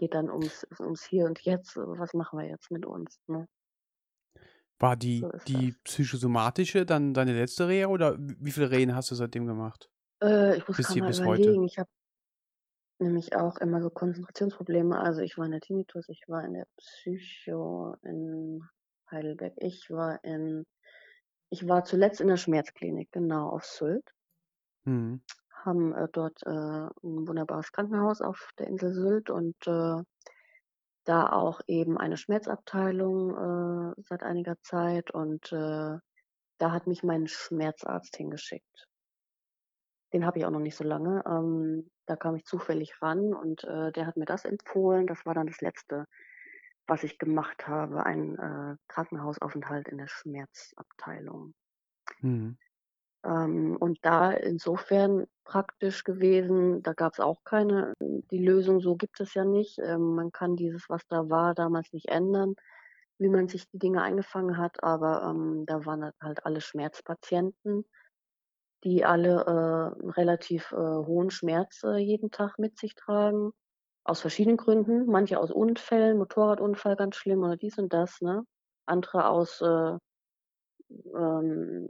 Geht 0.00 0.14
dann 0.14 0.30
ums 0.32 0.66
ums 0.80 1.04
Hier 1.04 1.26
und 1.26 1.40
Jetzt. 1.42 1.76
Was 1.76 2.12
machen 2.14 2.40
wir 2.40 2.48
jetzt 2.48 2.72
mit 2.72 2.86
uns, 2.86 3.20
ne? 3.28 3.46
War 4.78 4.96
So 5.20 5.28
die 5.28 5.30
ist 5.30 5.46
die 5.46 5.72
das. 5.72 5.80
psychosomatische 5.84 6.86
dann 6.86 7.12
deine 7.14 7.34
letzte 7.38 7.68
Reha 7.68 7.88
oder 7.88 8.16
wie 8.18 8.50
viele 8.50 8.70
Rehen 8.70 8.94
hast 8.94 9.10
du 9.10 9.14
seitdem 9.14 9.46
gemacht? 9.46 9.90
Äh, 10.22 10.56
ich 10.56 10.66
muss 10.68 10.78
Bis 10.78 10.92
hier 10.92 11.04
bis 11.04 11.24
heute? 11.24 11.52
überlegen. 11.52 11.64
Ich 11.64 11.78
habe 11.78 11.90
nämlich 12.98 13.34
auch 13.36 13.56
immer 13.58 13.82
so 13.82 13.90
Konzentrationsprobleme. 13.90 14.98
Also, 14.98 15.20
ich 15.22 15.36
war 15.38 15.44
in 15.46 15.50
der 15.52 15.60
Tinnitus, 15.60 16.08
ich 16.08 16.22
war 16.28 16.44
in 16.44 16.54
der 16.54 16.66
Psycho 16.76 17.96
in 18.02 18.62
Heidelberg, 19.10 19.54
ich 19.58 19.90
war 19.90 20.22
in 20.24 20.66
Ich 21.50 21.68
war 21.68 21.84
zuletzt 21.84 22.20
in 22.22 22.28
der 22.28 22.38
Schmerzklinik, 22.38 23.12
genau, 23.12 23.50
auf 23.50 23.64
Sylt. 23.66 24.04
Mhm. 24.86 25.20
Haben, 25.64 25.94
äh, 25.94 26.08
dort, 26.12 26.42
äh, 26.44 26.50
'n 26.50 27.28
wunderbares 27.28 27.72
Krankenhaus 27.72 28.20
auf 28.22 28.50
der 28.58 28.66
Insel 28.68 28.92
Sylt 28.94 29.30
und, 29.30 29.56
äh, 29.66 30.02
da 31.04 31.30
auch 31.30 31.60
eben 31.66 31.98
eine 31.98 32.16
Schmerzabteilung, 32.16 33.92
äh, 33.98 34.02
seit 34.02 34.22
einiger 34.22 34.56
Zeit 34.62 35.10
und, 35.10 35.52
äh, 35.52 35.98
da 36.58 36.72
hat 36.72 36.86
mich 36.86 37.02
mein 37.04 37.26
Schmerzarzt 37.28 38.16
hingeschickt. 38.16 38.88
Den 40.12 40.24
habe 40.26 40.38
ich 40.38 40.44
auch 40.44 40.50
noch 40.50 40.60
nicht 40.60 40.76
so 40.76 40.84
lange. 40.84 41.22
Ähm, 41.26 41.90
da 42.06 42.16
kam 42.16 42.34
ich 42.36 42.44
zufällig 42.44 43.00
ran 43.02 43.34
und, 43.34 43.64
äh, 43.64 43.90
der 43.92 44.06
hat 44.06 44.16
mir 44.16 44.24
das 44.24 44.44
empfohlen. 44.44 45.06
Das 45.06 45.24
war 45.26 45.34
dann 45.34 45.46
das 45.46 45.60
Letzte, 45.60 46.06
was 46.86 47.04
ich 47.04 47.18
gemacht 47.18 47.68
habe, 47.68 48.04
ein, 48.06 48.38
äh, 48.38 48.76
Krankenhausaufenthalt 48.88 49.88
in 49.88 49.98
der 49.98 50.08
Schmerzabteilung. 50.08 51.54
Mhm. 52.22 52.56
Ähm, 53.24 53.76
und 53.80 53.98
da 54.02 54.32
insofern 54.32 55.26
praktisch 55.44 56.04
gewesen, 56.04 56.82
da 56.82 56.92
gab's 56.94 57.20
auch 57.20 57.42
keine 57.44 57.94
die 58.00 58.38
Lösung 58.38 58.80
so 58.80 58.96
gibt 58.96 59.20
es 59.20 59.34
ja 59.34 59.44
nicht. 59.44 59.78
Ähm, 59.80 60.14
man 60.14 60.32
kann 60.32 60.56
dieses, 60.56 60.88
was 60.88 61.06
da 61.08 61.28
war, 61.30 61.54
damals 61.54 61.92
nicht 61.92 62.08
ändern, 62.08 62.54
wie 63.18 63.28
man 63.28 63.48
sich 63.48 63.68
die 63.70 63.78
Dinge 63.78 64.02
eingefangen 64.02 64.56
hat, 64.58 64.82
aber, 64.84 65.22
ähm, 65.24 65.64
da 65.66 65.84
waren 65.86 66.10
halt 66.22 66.46
alle 66.46 66.60
Schmerzpatienten, 66.62 67.84
die 68.84 69.04
alle, 69.04 69.94
äh, 70.06 70.10
relativ, 70.12 70.72
äh, 70.72 70.76
hohen 70.76 71.30
Schmerz, 71.30 71.82
äh, 71.84 71.96
jeden 71.98 72.30
Tag 72.30 72.58
mit 72.58 72.78
sich 72.78 72.94
tragen, 72.94 73.52
aus 74.04 74.20
verschiedenen 74.20 74.56
Gründen. 74.58 75.06
Manche 75.06 75.38
aus 75.40 75.50
Unfällen, 75.52 76.18
Motorradunfall 76.18 76.96
ganz 76.96 77.16
schlimm 77.16 77.42
oder 77.42 77.56
dies 77.56 77.78
und 77.78 77.92
das, 77.92 78.20
ne? 78.22 78.44
Andere 78.86 79.28
aus, 79.28 79.60
äh, 79.62 79.98
ähm, 81.16 81.88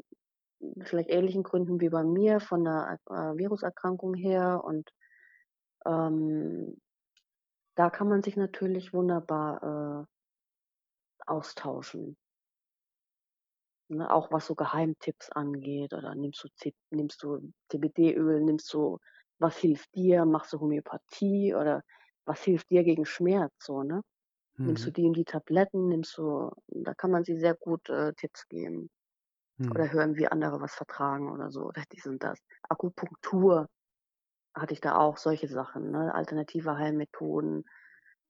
vielleicht 0.82 1.10
ähnlichen 1.10 1.42
Gründen 1.42 1.80
wie 1.80 1.88
bei 1.90 2.04
mir 2.04 2.40
von 2.40 2.62
'ner, 2.62 2.98
äh, 3.08 3.38
Viruserkrankung 3.38 4.14
her 4.14 4.62
und, 4.64 4.90
ähm, 5.86 6.78
da 7.76 7.90
kann 7.90 8.08
man 8.08 8.22
sich 8.22 8.36
natürlich 8.36 8.92
wunderbar, 8.94 10.06
äh 10.06 10.06
austauschen. 11.26 12.16
Ne, 13.92 14.08
auch 14.08 14.30
was 14.30 14.46
so 14.46 14.54
Geheimtipps 14.54 15.30
angeht 15.30 15.92
oder 15.94 16.14
nimmst 16.14 16.44
du 16.44 16.48
C 16.54 16.72
nimmst 16.90 17.24
du 17.24 17.52
CBD-Öl, 17.72 18.40
nimmst 18.40 18.72
du 18.72 18.98
was 19.40 19.56
hilft 19.58 19.92
dir, 19.96 20.24
machst 20.26 20.52
du 20.52 20.60
Homöopathie 20.60 21.54
oder 21.56 21.82
was 22.24 22.40
hilft 22.44 22.70
dir 22.70 22.84
gegen 22.84 23.04
Schmerz 23.04 23.52
so, 23.58 23.82
ne? 23.82 24.02
Nimmst 24.64 24.86
du 24.86 24.90
Mhm. 24.90 24.92
die 24.92 25.06
und 25.06 25.14
die 25.16 25.24
Tabletten, 25.24 25.88
nimmst 25.88 26.18
du 26.18 26.50
da 26.68 26.94
kann 26.94 27.10
man 27.12 27.24
sich 27.24 27.40
sehr 27.40 27.54
gut, 27.56 27.88
äh, 27.90 28.12
Tipps 28.14 28.48
geben 28.48 28.90
Mhm. 29.60 29.80
oder 29.80 29.92
hören, 29.92 30.16
wie 30.16 30.28
andere 30.28 30.60
was 30.60 30.74
vertragen 30.74 31.30
oder 31.32 31.50
so 31.50 31.62
oder 31.64 31.82
dies 31.92 32.06
und 32.06 32.22
das. 32.22 32.38
Akupunktur 32.68 33.68
hatte 34.56 34.74
ich 34.74 34.80
da 34.82 34.96
auch, 34.98 35.18
solche 35.18 35.48
Sachen, 35.48 35.90
ne? 35.92 36.14
Alternative 36.14 36.76
Heilmethoden 36.78 37.64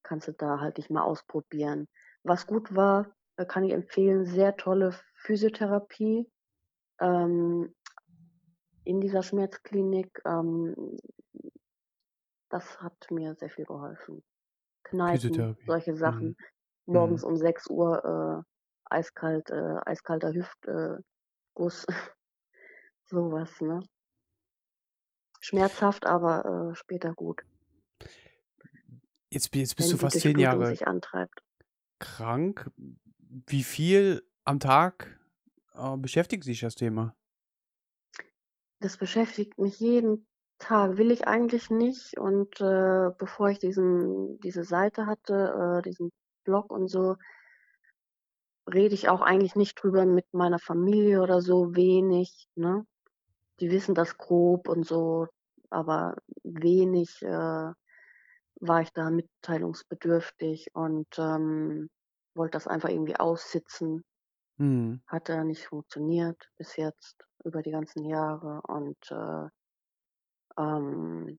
kannst 0.04 0.28
du 0.28 0.32
da 0.34 0.60
halt 0.60 0.78
dich 0.78 0.90
mal 0.90 1.02
ausprobieren. 1.04 1.88
Was 2.24 2.46
gut 2.46 2.74
war, 2.76 3.14
äh, 3.38 3.46
kann 3.46 3.64
ich 3.64 3.72
empfehlen, 3.72 4.24
sehr 4.26 4.56
tolle 4.56 4.94
Physiotherapie, 5.16 6.30
ähm, 7.00 7.74
in 8.84 9.00
dieser 9.00 9.22
Schmerzklinik. 9.22 10.20
Ähm, 10.26 10.98
das 12.50 12.80
hat 12.82 13.10
mir 13.10 13.34
sehr 13.36 13.50
viel 13.50 13.64
geholfen. 13.64 14.22
Kneipen, 14.84 15.48
solche 15.66 15.96
Mhm. 16.04 16.34
Sachen. 16.34 16.36
Morgens 16.86 17.22
Mhm. 17.22 17.24
um 17.24 17.36
6:00, 17.36 18.44
äh, 18.44 18.94
eiskalt 18.94 19.50
äh, 19.50 19.78
eiskalter 19.86 20.32
Hüft 20.34 20.66
äh, 20.68 20.98
Guss, 21.60 21.84
so 23.04 23.30
was, 23.32 23.60
ne? 23.60 23.80
Schmerzhaft, 25.40 26.06
aber, 26.06 26.70
äh, 26.70 26.74
später 26.74 27.12
gut. 27.12 27.42
Jetzt 29.28 29.54
jetzt 29.54 29.76
bist 29.76 29.90
Wenn 29.90 29.90
du 29.90 29.98
fast 29.98 30.20
10 30.20 30.32
Durchblutung 30.32 30.62
Jahre 30.62 30.66
sich 30.68 30.86
antreibt. 30.86 31.42
krank. 31.98 32.70
Wie 33.18 33.62
viel 33.62 34.22
am 34.44 34.58
Tag, 34.58 35.20
äh, 35.74 35.98
beschäftigt 35.98 36.46
dich 36.46 36.60
das 36.60 36.76
Thema? 36.76 37.14
Das 38.80 38.96
beschäftigt 38.96 39.58
mich 39.58 39.78
jeden 39.80 40.26
Tag. 40.58 40.96
Will 40.96 41.10
ich 41.10 41.26
eigentlich 41.28 41.68
nicht 41.68 42.18
und, 42.18 42.58
äh, 42.62 43.10
bevor 43.18 43.50
ich 43.50 43.58
diesen 43.58 44.40
diese 44.40 44.64
Seite 44.64 45.04
hatte, 45.04 45.80
äh, 45.80 45.82
diesen 45.82 46.10
Blog 46.44 46.72
und 46.72 46.88
so 46.88 47.16
rede 48.72 48.94
ich 48.94 49.08
auch 49.08 49.20
eigentlich 49.22 49.56
nicht 49.56 49.76
drüber 49.82 50.06
mit 50.06 50.26
meiner 50.32 50.58
Familie 50.58 51.22
oder 51.22 51.40
so, 51.42 51.74
wenig, 51.76 52.48
ne? 52.54 52.86
Die 53.60 53.70
wissen 53.70 53.94
das 53.94 54.16
grob 54.18 54.68
und 54.68 54.86
so, 54.86 55.28
aber 55.70 56.16
wenig, 56.44 57.22
äh, 57.22 57.72
war 58.60 58.80
ich 58.82 58.92
da 58.92 59.10
mitteilungsbedürftig 59.10 60.68
und, 60.74 61.08
ähm, 61.18 61.88
wollte 62.34 62.52
das 62.52 62.66
einfach 62.68 62.88
irgendwie 62.90 63.16
aussitzen. 63.16 64.04
Mhm. 64.58 65.00
Hat 65.06 65.28
ja 65.28 65.44
nicht 65.44 65.66
funktioniert 65.66 66.50
bis 66.56 66.76
jetzt 66.76 67.26
über 67.44 67.62
die 67.62 67.70
ganzen 67.72 68.04
Jahre 68.04 68.62
und, 68.66 68.96
äh, 69.10 69.48
ähm 70.58 71.38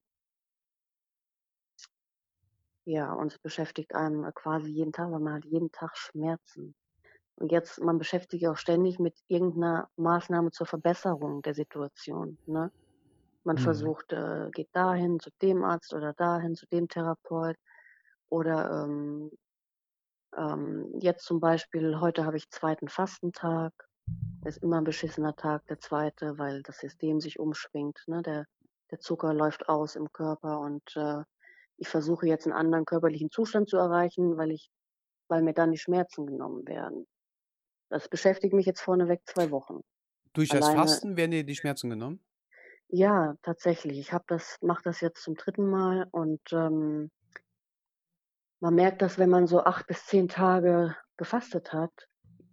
ja, 2.85 3.13
und 3.13 3.31
es 3.31 3.39
beschäftigt 3.39 3.93
einen, 3.95 4.23
äh, 4.25 4.31
quasi 4.33 4.69
jeden 4.71 4.91
Tag, 4.93 5.11
weil 5.11 5.19
man 5.19 5.33
hat 5.35 5.45
jeden 5.45 5.71
Tag 5.71 5.95
Schmerzen. 5.97 6.75
Und 7.39 7.51
jetzt 7.51 7.79
man 7.81 7.97
beschäftigt 7.97 8.31
sich 8.41 8.47
auch 8.47 8.57
ständig 8.57 8.99
mit 8.99 9.19
irgend 9.27 9.57
'ner 9.57 9.89
Maßnahme 9.95 10.51
zur 10.51 10.67
Verbesserung 10.67 11.41
der 11.41 11.53
Situation, 11.53 12.37
ne? 12.45 12.71
Man 13.45 13.57
Mhm. 13.57 13.91
versucht, 13.97 14.13
äh 14.13 14.49
geht 14.51 14.69
dahin 14.73 15.19
zu 15.19 15.31
dem 15.41 15.63
Arzt 15.65 15.93
oder 15.93 16.13
dahin 16.13 16.55
zu 16.55 16.67
dem 16.67 16.87
Therapeut 16.89 17.57
oder, 18.29 18.85
ähm 18.85 19.31
ähm, 20.37 20.91
jetzt 21.01 21.25
zum 21.25 21.39
Beispiel 21.41 21.99
heute 21.99 22.25
habe 22.25 22.37
ich 22.37 22.49
2. 22.51 22.87
Fastentag. 22.89 23.73
Ist 24.45 24.57
immer 24.59 24.77
'n 24.79 24.83
beschissener 24.85 25.35
Tag, 25.35 25.65
der 25.67 25.79
2., 25.79 26.37
weil 26.39 26.63
das 26.63 26.79
System 26.79 27.19
sich 27.21 27.39
umschwingt, 27.39 28.03
ne? 28.07 28.21
Der 28.23 28.45
der 28.91 28.99
Zucker 29.01 29.33
läuft 29.35 29.69
aus 29.69 29.95
im 29.97 30.11
Körper 30.13 30.59
und, 30.61 30.83
äh, 30.97 31.23
ich 31.77 31.87
versuche 31.89 32.27
jetzt 32.27 32.47
'n 32.47 32.53
anderen 32.53 32.85
körperlichen 32.85 33.31
Zustand 33.31 33.69
zu 33.69 33.77
erreichen, 33.77 34.37
weil 34.37 34.51
ich 34.51 34.69
weil 35.29 35.43
mir 35.43 35.53
dann 35.55 35.71
die 35.73 35.79
Schmerzen 35.79 36.25
genommen 36.27 36.67
werden. 36.67 37.07
Das 37.91 38.07
beschäftigt 38.07 38.53
mich 38.53 38.65
jetzt 38.65 38.79
vorneweg 38.79 39.19
2 39.25 39.51
Wochen. 39.51 39.81
Durch 40.35 40.51
das 40.51 40.69
Alleine 40.69 40.69
Fasten 40.69 41.17
werden 41.17 41.31
dir 41.31 41.43
die 41.43 41.55
Schmerzen 41.55 41.89
genommen? 41.89 42.21
Ja, 42.89 43.35
tatsächlich. 43.41 43.97
Ich 43.99 44.11
habe 44.13 44.25
das 44.27 44.57
mache 44.61 44.81
das 44.83 44.99
jetzt 45.01 45.23
zum 45.23 45.35
3. 45.35 45.69
Mal 45.69 46.07
und, 46.11 46.41
ähm 46.51 47.09
man 48.61 48.75
merkt 48.75 49.01
das, 49.01 49.17
wenn 49.17 49.31
man 49.31 49.47
so 49.47 49.63
8 49.63 49.87
bis 49.87 50.05
10 50.05 50.27
Tage 50.27 50.95
gefastet 51.17 51.73
hat, 51.73 51.91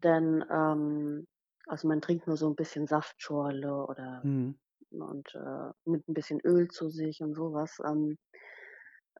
denn, 0.03 0.43
ähm 0.51 1.27
also, 1.67 1.87
man 1.87 2.01
trinkt 2.01 2.27
nur 2.27 2.39
so 2.39 2.47
'n 2.49 2.55
bisschen 2.57 2.87
Saftschorle 2.87 3.85
oder 3.87 4.25
Mhm. 4.25 4.59
und, 4.91 5.35
äh, 5.35 5.73
nimmt 5.87 6.09
'n 6.09 6.15
bisschen 6.15 6.41
Öl 6.45 6.69
zu 6.69 6.89
sich 6.91 7.23
und 7.23 7.35
so 7.35 7.53
was, 7.55 7.79
ähm 7.87 8.17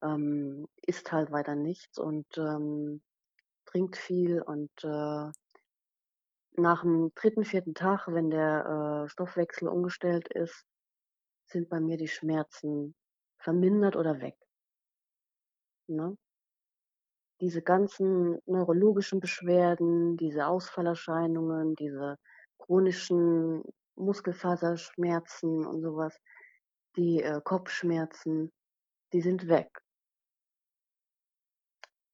ähm, 0.03 0.69
isst 0.87 1.13
halt 1.13 1.31
weiter 1.33 1.55
nichts 1.55 1.99
und, 1.99 2.27
ähm, 2.39 3.03
trinkt 3.67 3.97
viel 3.97 4.43
und, 4.43 4.71
äh 4.85 5.33
nach'm 6.59 7.13
3., 7.15 7.45
4. 7.45 7.75
Tag, 7.75 8.09
wenn 8.09 8.31
der, 8.31 9.05
äh, 9.07 9.09
Stoffwechsel 9.09 9.69
umgestellt 9.69 10.29
ist, 10.35 10.65
sind 11.47 11.69
bei 11.69 11.81
mir 11.81 11.97
die 11.97 12.09
Schmerzen 12.09 12.95
vermindert 13.39 13.97
oder 13.97 14.21
weg. 14.21 14.37
Ne? 15.89 16.17
Diese 17.41 17.63
ganzen 17.63 18.39
neurologischen 18.47 19.21
Beschwerden, 19.21 20.17
diese 20.17 20.47
Ausfallerscheinungen, 20.47 21.75
diese 21.77 22.17
chronischen 22.59 23.63
Muskelfaserschmerzen 23.97 25.65
und 25.67 25.83
so 25.83 25.97
was, 25.97 26.19
die, 26.97 27.23
äh, 27.23 27.41
Kopfschmerzen, 27.43 28.53
die 29.13 29.21
sind 29.21 29.49
weg. 29.49 29.71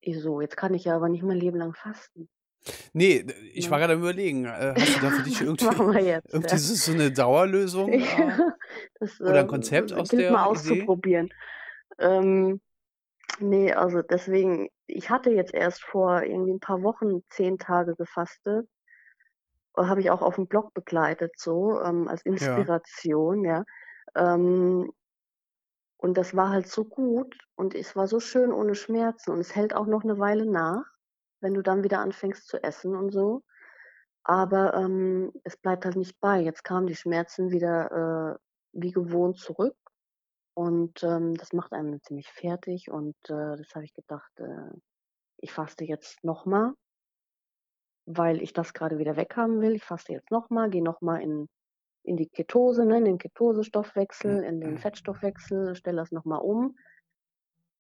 So, 0.07 0.41
jetzt 0.41 0.57
kann 0.57 0.73
ich 0.75 0.85
ja 0.85 0.95
aber 0.95 1.09
nicht 1.09 1.25
mein 1.25 1.39
Leben 1.39 1.57
lang 1.59 1.75
fasten. 1.75 2.29
Ne, 2.97 3.25
d 3.25 3.35
ich 3.53 3.71
war 3.71 3.79
Ne? 3.79 3.81
grad 3.81 3.91
am 3.91 3.99
Überlegen, 4.01 4.45
äh, 4.47 4.75
hast 4.79 4.95
du 4.95 5.01
da 5.01 5.11
für 5.11 5.23
Ja, 5.25 5.25
dich 5.25 5.41
irgendwie 5.41 6.01
jetzt, 6.01 6.33
irgendwie 6.33 6.45
ja? 6.45 6.59
so 6.59 6.75
so 6.75 6.93
'ne 6.95 7.11
Dauerlösung, 7.13 8.01
äh, 8.01 8.05
Ja, 8.07 8.39
das, 9.01 9.21
oder 9.27 9.41
'n 9.41 9.47
äh, 9.49 9.49
Konzept 9.49 9.93
aus 9.93 10.11
gilt 10.11 10.29
mal 10.31 10.43
der 10.43 10.51
Idee? 10.51 10.93
auszuprobieren. 10.95 11.29
Ähm, 11.99 12.61
ne, 13.41 13.75
also, 13.77 14.03
deswegen 14.03 14.71
ich 14.87 15.11
hatte 15.11 15.31
jetzt 15.33 15.55
erst 15.55 15.83
vor 15.85 16.23
irgendwie 16.23 16.53
'n 16.53 16.61
paar 16.61 16.83
Wochen 16.83 17.23
10 17.31 17.59
Tage 17.59 17.97
gefastet. 17.97 18.69
Äh, 19.77 19.85
habe 19.87 20.01
ich 20.01 20.11
auch 20.11 20.23
auf'm 20.23 20.47
Blog 20.47 20.73
begleitet 20.75 21.33
so, 21.39 21.81
ähm, 21.81 22.09
als 22.09 22.23
Ja. 22.37 22.75
Inspiration, 22.75 23.45
ja. 23.45 23.65
Ähm 24.17 24.91
und 26.01 26.17
das 26.17 26.35
war 26.37 26.51
halt 26.51 26.67
so 26.69 26.85
gut 26.85 27.37
und 27.55 27.75
es 27.75 27.97
war 27.97 28.07
so 28.09 28.21
schön 28.21 28.53
ohne 28.53 28.75
Schmerzen 28.75 29.31
und 29.31 29.41
es 29.41 29.55
hält 29.55 29.75
auch 29.75 29.87
noch 29.87 30.05
'ne 30.05 30.19
Weile 30.19 30.47
nach, 30.51 30.85
wenn 31.45 31.55
du 31.55 31.63
dann 31.63 31.85
wieder 31.85 32.01
anfängst 32.01 32.49
zu 32.49 32.61
essen 32.63 32.97
und 32.97 33.13
so. 33.13 33.45
Aber, 34.25 34.75
ähm, 34.75 35.33
es 35.45 35.57
bleibt 35.57 35.85
halt 35.85 35.97
nicht 35.97 36.19
bei. 36.21 36.41
Jetzt 36.41 36.65
kamen 36.65 36.89
die 36.89 36.97
Schmerzen 36.97 37.51
wieder, 37.53 38.35
äh, 38.35 38.39
wie 38.73 38.91
gewohnt 38.91 39.39
zurück 39.39 39.77
und, 40.55 41.05
ähm, 41.05 41.35
das 41.37 41.53
macht 41.53 41.73
einen 41.73 42.03
ziemlich 42.03 42.29
fertig 42.33 42.91
und, 42.91 43.17
äh, 43.29 43.57
das 43.57 43.75
habe 43.77 43.85
ich 43.85 43.95
gedacht, 43.95 44.33
äh, 44.41 44.71
ich 45.39 45.53
faste 45.53 45.85
jetzt 45.85 46.25
noch 46.25 46.47
mal 46.47 46.75
weil 48.07 48.43
ich 48.43 48.53
das 48.53 48.75
grade 48.75 48.99
wieder 48.99 49.17
weghaben 49.17 49.63
will. 49.63 49.75
Ich 49.75 49.85
faste 49.85 50.13
jetzt 50.13 50.31
noch 50.31 50.51
mal, 50.51 50.69
gehe 50.69 50.83
noch 50.85 51.01
mal 51.01 51.23
in 51.23 51.49
in 52.05 52.19
die 52.19 52.29
Ketose, 52.29 52.85
ne, 52.85 52.99
in 52.99 53.07
den 53.07 53.19
Ketosestoffwechsel, 53.19 54.43
in 54.45 54.61
den. 54.61 54.79
Fettstoffwechsel, 54.79 55.75
stelle 55.75 55.97
das 55.97 56.13
noch 56.13 56.27
mal 56.27 56.37
um 56.37 56.77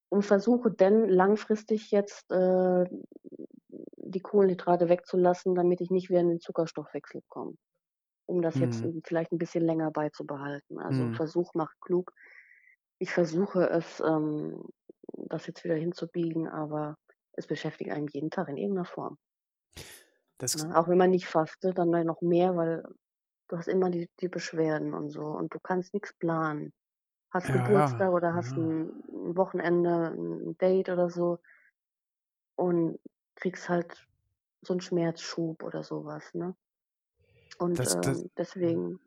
und 0.08 0.22
versuche 0.22 0.70
dann 0.70 1.08
langfristig 1.08 1.90
jetzt, 1.90 2.30
äh, 2.32 2.86
die 4.14 4.20
Kohlenhydrate 4.22 4.88
wegzulassen, 4.88 5.54
damit 5.56 5.80
ich 5.82 5.90
nicht 5.90 6.10
wieder 6.10 6.20
in 6.20 6.28
den 6.30 6.40
Zuckerstoffwechsel 6.40 7.22
komme, 7.28 7.54
um 8.26 8.42
das 8.42 8.60
jetzt, 8.60 8.82
Mhm. 8.82 8.84
hm, 8.84 9.02
vielleicht 9.06 9.32
'n 9.32 9.38
bisschen 9.38 9.64
länger 9.64 9.90
beizubehalten. 9.92 10.80
Also, 10.80 11.10
Mhm. 11.10 11.14
Versuch 11.14 11.54
macht 11.54 11.76
klug. 11.82 12.12
Ich 13.00 13.12
versuche 13.12 13.68
es, 13.70 14.00
ähm 14.00 14.64
das 15.28 15.46
jetzt 15.48 15.64
wieder 15.64 15.76
hinzubiegen, 15.76 16.48
aber 16.48 16.96
es 17.34 17.46
beschäftigt 17.48 17.90
einen 17.92 18.08
jeden 18.08 18.30
Tag 18.30 18.48
in 18.48 18.56
irgend 18.58 18.76
'ner 18.78 18.84
Form. 18.86 19.18
Das 20.40 20.54
Ne? 20.54 20.70
Auch 20.76 20.88
wenn 20.88 20.98
man 20.98 21.10
nicht 21.10 21.26
fastet, 21.26 21.78
dann 21.78 21.90
noch 21.90 22.20
mehr, 22.20 22.56
weil 22.56 22.84
du 23.48 23.56
hast 23.58 23.68
immer 23.68 23.90
die 23.90 24.08
die 24.20 24.28
Beschwerden 24.28 24.94
und 24.94 25.10
so 25.10 25.22
und 25.26 25.54
du 25.54 25.60
kannst 25.60 25.94
nix 25.94 26.14
planen. 26.18 26.72
Hast 27.32 27.52
Ja, 27.52 27.68
ja, 27.70 27.88
Geburtstag 27.90 28.12
oder 28.12 28.34
hast 28.34 28.56
ja. 28.56 28.58
'n 28.58 28.90
'n 29.12 29.36
Wochenende 29.36 30.12
'n 30.16 30.56
Date 30.58 30.90
oder 30.90 31.10
so 31.10 31.38
und 32.58 32.98
kriegst 33.36 33.68
halt 33.68 34.06
so 34.62 34.74
'n 34.74 34.80
Schmerzschub 34.80 35.62
oder 35.62 35.84
so 35.84 36.04
was, 36.06 36.34
ne? 36.34 36.56
Und, 37.58 37.80
Das 37.80 37.96
das 38.00 38.24
ähm, 38.24 38.30
mhm. 38.60 38.78
deswegen 38.78 39.00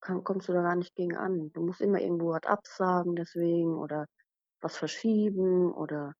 kann 0.00 0.24
kommst 0.24 0.48
du 0.48 0.52
da 0.52 0.62
gar 0.62 0.74
nicht 0.76 0.94
gegen 0.96 1.16
an. 1.16 1.52
Du 1.52 1.64
musst 1.64 1.80
immer 1.80 2.00
irgendwo 2.00 2.30
was 2.30 2.42
absagen 2.44 3.14
deswegen 3.16 3.76
oder 3.76 4.06
was 4.62 4.76
verschieben 4.76 5.72
oder 5.72 6.14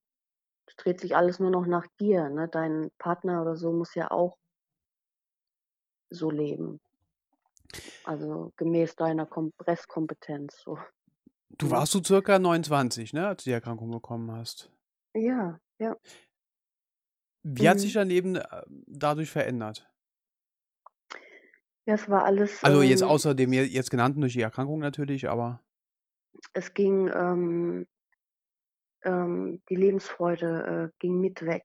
es 0.66 0.76
dreht 0.76 1.00
sich 1.00 1.16
alles 1.16 1.40
nur 1.40 1.50
noch 1.50 1.66
nach 1.66 1.86
dir, 2.00 2.30
ne? 2.30 2.48
Dein 2.48 2.90
Partner 2.98 3.42
oder 3.42 3.56
so 3.56 3.72
muss 3.72 3.94
ja 3.96 4.10
auch 4.12 4.36
so 6.10 6.30
leben. 6.30 6.80
Also, 8.02 8.52
gemäß 8.56 8.96
deiner 8.96 9.24
Kom 9.26 9.52
Restkompetenz 9.60 10.62
so, 10.64 10.78
Du 11.58 11.70
warst 11.70 11.92
so 11.92 12.02
circa 12.02 12.38
29, 12.38 13.12
ne, 13.12 13.28
als 13.28 13.44
du 13.44 13.50
die 13.50 13.54
Erkrankung 13.54 13.90
bekommen 13.90 14.32
hast? 14.32 14.70
Ja, 15.14 15.60
ja. 15.78 15.98
Wie 17.44 17.68
hat 17.68 17.78
sich 17.80 17.92
Mhm. 17.92 17.94
dein 17.94 18.08
Leben, 18.08 18.36
äh, 18.36 18.62
dadurch 18.86 19.30
verändert? 19.30 19.88
Ja, 21.86 21.94
es 21.94 22.08
war 22.08 22.24
alles, 22.24 22.62
Also, 22.62 22.82
jetzt 22.82 23.02
ähm 23.02 23.04
außer 23.04 23.34
dem 23.34 23.52
je 23.52 23.62
jetzt 23.62 23.90
genannten 23.90 24.20
durch 24.20 24.32
die 24.32 24.40
Erkrankung 24.40 24.80
natürlich, 24.80 25.28
aber 25.28 25.60
Es 26.54 26.74
ging, 26.74 27.08
ähm 27.14 27.86
ähm, 29.04 29.62
die 29.68 29.76
Lebensfreude, 29.76 30.90
äh, 30.92 30.96
ging 30.98 31.20
mit 31.20 31.42
weg. 31.46 31.64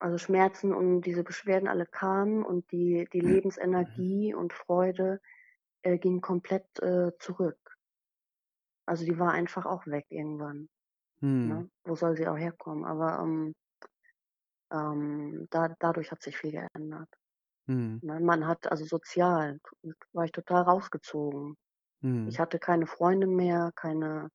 Also, 0.00 0.18
Schmerzen 0.18 0.74
und 0.74 1.02
diese 1.02 1.24
Beschwerden 1.24 1.68
alle 1.68 1.86
kamen 1.86 2.44
und 2.44 2.70
die 2.72 3.08
die 3.12 3.20
Mhm. 3.22 3.40
Lebensenergie 3.72 4.34
und 4.34 4.52
Freude, 4.54 5.20
äh, 5.82 5.98
ging 5.98 6.20
komplett, 6.22 6.66
äh, 6.80 7.12
zurück. 7.18 7.76
Also, 8.88 9.04
die 9.04 9.18
war 9.18 9.32
einfach 9.32 9.66
auch 9.66 9.86
weg 9.86 10.06
irgendwann, 10.10 10.68
Mhm. 11.22 11.62
ne? 11.62 11.70
Wo 11.84 11.96
soll 11.96 12.16
sie 12.16 12.28
auch 12.28 12.38
herkommen? 12.38 12.84
Aber, 12.84 13.20
ähm 13.22 13.54
ähm, 14.72 15.46
da 15.50 15.74
dadurch 15.80 16.10
hat 16.12 16.22
sich 16.22 16.36
viel 16.38 16.52
geändert, 16.52 17.08
Mhm. 17.68 18.00
ne? 18.02 18.20
Man 18.20 18.46
hat 18.46 18.70
also, 18.70 18.84
sozial 18.86 19.60
war 20.12 20.24
ich 20.26 20.32
total 20.32 20.62
rausgezogen. 20.64 21.56
Ich 22.26 22.38
Mhm. 22.38 22.40
hatte 22.40 22.58
keine 22.60 22.86
Freunde 22.88 23.26
mehr, 23.28 23.72
keine 23.76 24.30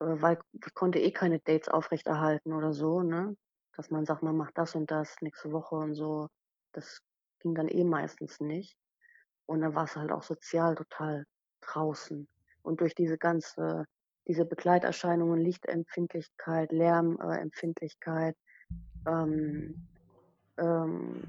äh, 0.00 0.04
weil 0.22 0.38
ich 0.52 0.74
konnte 0.74 0.98
eh 1.00 1.10
keine 1.12 1.40
Dates 1.40 1.68
aufrechterhalten 1.68 2.52
oder 2.52 2.72
so, 2.72 3.02
ne? 3.02 3.36
Dass 3.76 3.90
man 3.90 4.04
sagt, 4.06 4.22
man 4.22 4.36
macht 4.36 4.56
das 4.58 4.74
und 4.74 4.90
das 4.90 5.16
nächste 5.20 5.52
Woche 5.52 5.74
und 5.76 5.94
so. 5.94 6.28
Das 6.72 7.00
ging 7.40 7.54
dann 7.54 7.68
eh 7.68 7.84
meistens 7.84 8.40
nicht. 8.40 8.76
Und 9.46 9.62
dann 9.62 9.74
warst 9.74 9.96
du 9.96 10.00
halt 10.00 10.12
auch 10.12 10.22
sozial 10.22 10.74
total 10.76 11.24
draußen. 11.62 12.28
Und 12.62 12.80
durch 12.80 12.94
diese 12.94 13.18
ganze 13.18 13.84
diese 14.28 14.46
Begleiterscheinungen, 14.46 15.40
Lichtempfindlichkeit, 15.40 16.72
Lärm 16.72 17.18
äh, 17.20 17.40
ähm 19.06 19.88
ähm, 20.58 21.24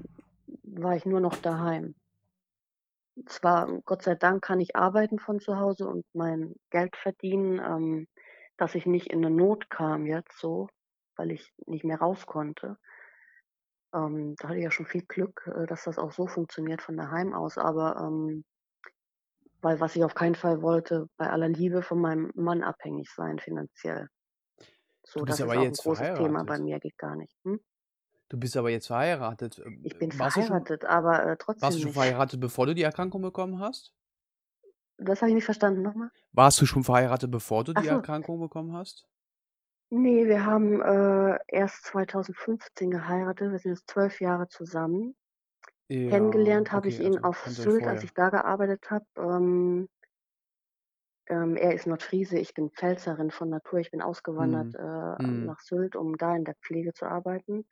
war 0.64 0.96
ich 0.96 1.06
nur 1.06 1.20
noch 1.20 1.36
daheim. 1.36 1.94
Zwar, 3.24 3.80
Gott 3.86 4.02
sei 4.02 4.14
Dank 4.14 4.42
kann 4.44 4.60
ich 4.60 4.76
arbeiten 4.76 5.18
von 5.18 5.40
zu 5.40 5.58
Hause 5.58 5.88
und 5.88 6.04
mein 6.12 6.54
Geld 6.70 6.96
verdienen, 6.96 7.58
ähm, 7.58 8.08
dass 8.58 8.74
ich 8.74 8.84
nicht 8.86 9.06
in 9.10 9.20
'ne 9.20 9.30
Not 9.30 9.70
kam 9.70 10.04
jetzt 10.06 10.38
so, 10.38 10.68
weil 11.16 11.30
ich 11.30 11.50
nicht 11.66 11.84
mehr 11.84 11.98
raus 11.98 12.26
konnte. 12.26 12.76
Ähm, 13.94 14.34
da 14.38 14.48
hatte 14.48 14.58
ich 14.58 14.64
ja 14.64 14.70
schon 14.70 14.86
viel 14.86 15.02
Glück, 15.06 15.46
äh, 15.54 15.66
dass 15.66 15.84
das 15.84 15.98
auch 15.98 16.12
so 16.12 16.26
funktioniert 16.26 16.82
von 16.82 16.96
daheim 16.96 17.32
aus, 17.34 17.56
aber, 17.58 17.96
ähm 18.00 18.44
weil 19.62 19.80
was 19.80 19.96
ich 19.96 20.04
auf 20.04 20.14
keinen 20.14 20.34
Fall 20.34 20.60
wollte, 20.62 21.08
bei 21.16 21.30
aller 21.30 21.48
Liebe 21.48 21.82
von 21.82 22.00
meinem 22.00 22.30
Mann 22.34 22.62
abhängig 22.62 23.10
sein 23.14 23.38
finanziell. 23.38 24.08
Du 25.14 25.20
So, 25.20 25.24
bist 25.24 25.40
das 25.40 25.42
aber 25.42 25.54
ist 25.54 25.56
auch 25.56 25.70
'n 25.70 25.76
jetzt 25.76 25.82
großes 25.82 26.12
Thema 26.12 26.44
bei 26.44 26.58
verheiratet. 26.58 26.60
mir, 26.60 26.78
geht 26.80 26.98
gar 26.98 27.16
nicht. 27.16 27.34
Hm? 27.44 27.60
Du 28.28 28.38
bist 28.38 28.56
aber 28.56 28.70
jetzt 28.70 28.86
verheiratet. 28.88 29.58
Ähm, 29.64 29.84
Ich 29.84 29.96
bin 29.96 30.12
warst 30.12 30.36
du 30.36 30.42
schon 30.42 30.54
verheiratet, 30.54 30.84
aber, 30.84 31.24
äh, 31.24 31.36
warst 31.60 31.76
du 31.78 31.80
trotzdem 31.80 31.82
schon 31.82 31.92
nicht. 31.92 31.94
verheiratet, 31.94 32.40
bevor 32.40 32.66
du 32.66 32.74
die 32.74 32.82
Erkrankung 32.82 33.22
bekommen 33.22 33.60
hast? 33.60 33.94
Das 34.98 35.22
habe 35.22 35.30
ich 35.30 35.34
nicht 35.34 35.44
verstanden. 35.46 35.80
Noch 35.82 35.94
mal? 35.94 36.10
Warst 36.30 36.60
du 36.60 36.66
schon 36.66 36.84
verheiratet, 36.84 37.32
bevor 37.32 37.64
du 37.64 37.74
Ach 37.74 37.82
die 37.82 37.86
so. 37.86 38.02
Erkrankung 38.02 38.38
bekommen 38.38 38.72
hast? 38.74 39.08
Ne, 39.92 40.26
wir 40.26 40.44
haben, 40.44 40.80
äh, 40.82 41.38
erst 41.48 41.84
2015 41.86 42.90
geheiratet. 42.90 43.52
Wir 43.52 43.58
sind 43.58 43.72
jetzt 43.72 43.88
12 43.90 44.20
Jahre 44.20 44.48
zusammen. 44.48 45.14
Ja, 45.88 46.10
Kennengelernt 46.10 46.72
habe 46.72 46.88
ich 46.88 46.98
okay, 46.98 47.02
ihn 47.02 47.18
also 47.18 47.24
auf 47.24 47.46
Sylt, 47.46 47.86
als 47.88 48.02
ich 48.04 48.14
da 48.14 48.30
gearbeitet 48.30 48.90
habe. 48.90 49.06
Ähm 49.18 49.88
ähm, 51.28 51.56
er 51.56 51.74
ist 51.74 51.86
Nordfriese, 51.86 52.38
ich 52.38 52.54
bin 52.54 52.70
Pfälzerin 52.70 53.30
von 53.30 53.48
Natur. 53.50 53.78
Ich 53.80 53.90
bin 53.90 54.02
ausgewandert, 54.02 54.68
Mhm. 54.68 54.76
äh, 54.76 54.80
Mhm. 55.18 55.46
nach 55.46 55.60
Sylt, 55.60 55.96
um 55.96 56.16
da 56.18 56.36
in 56.36 56.44
der 56.44 56.56
Pflege 56.62 56.92
zu 56.94 57.06
arbeiten. 57.06 57.66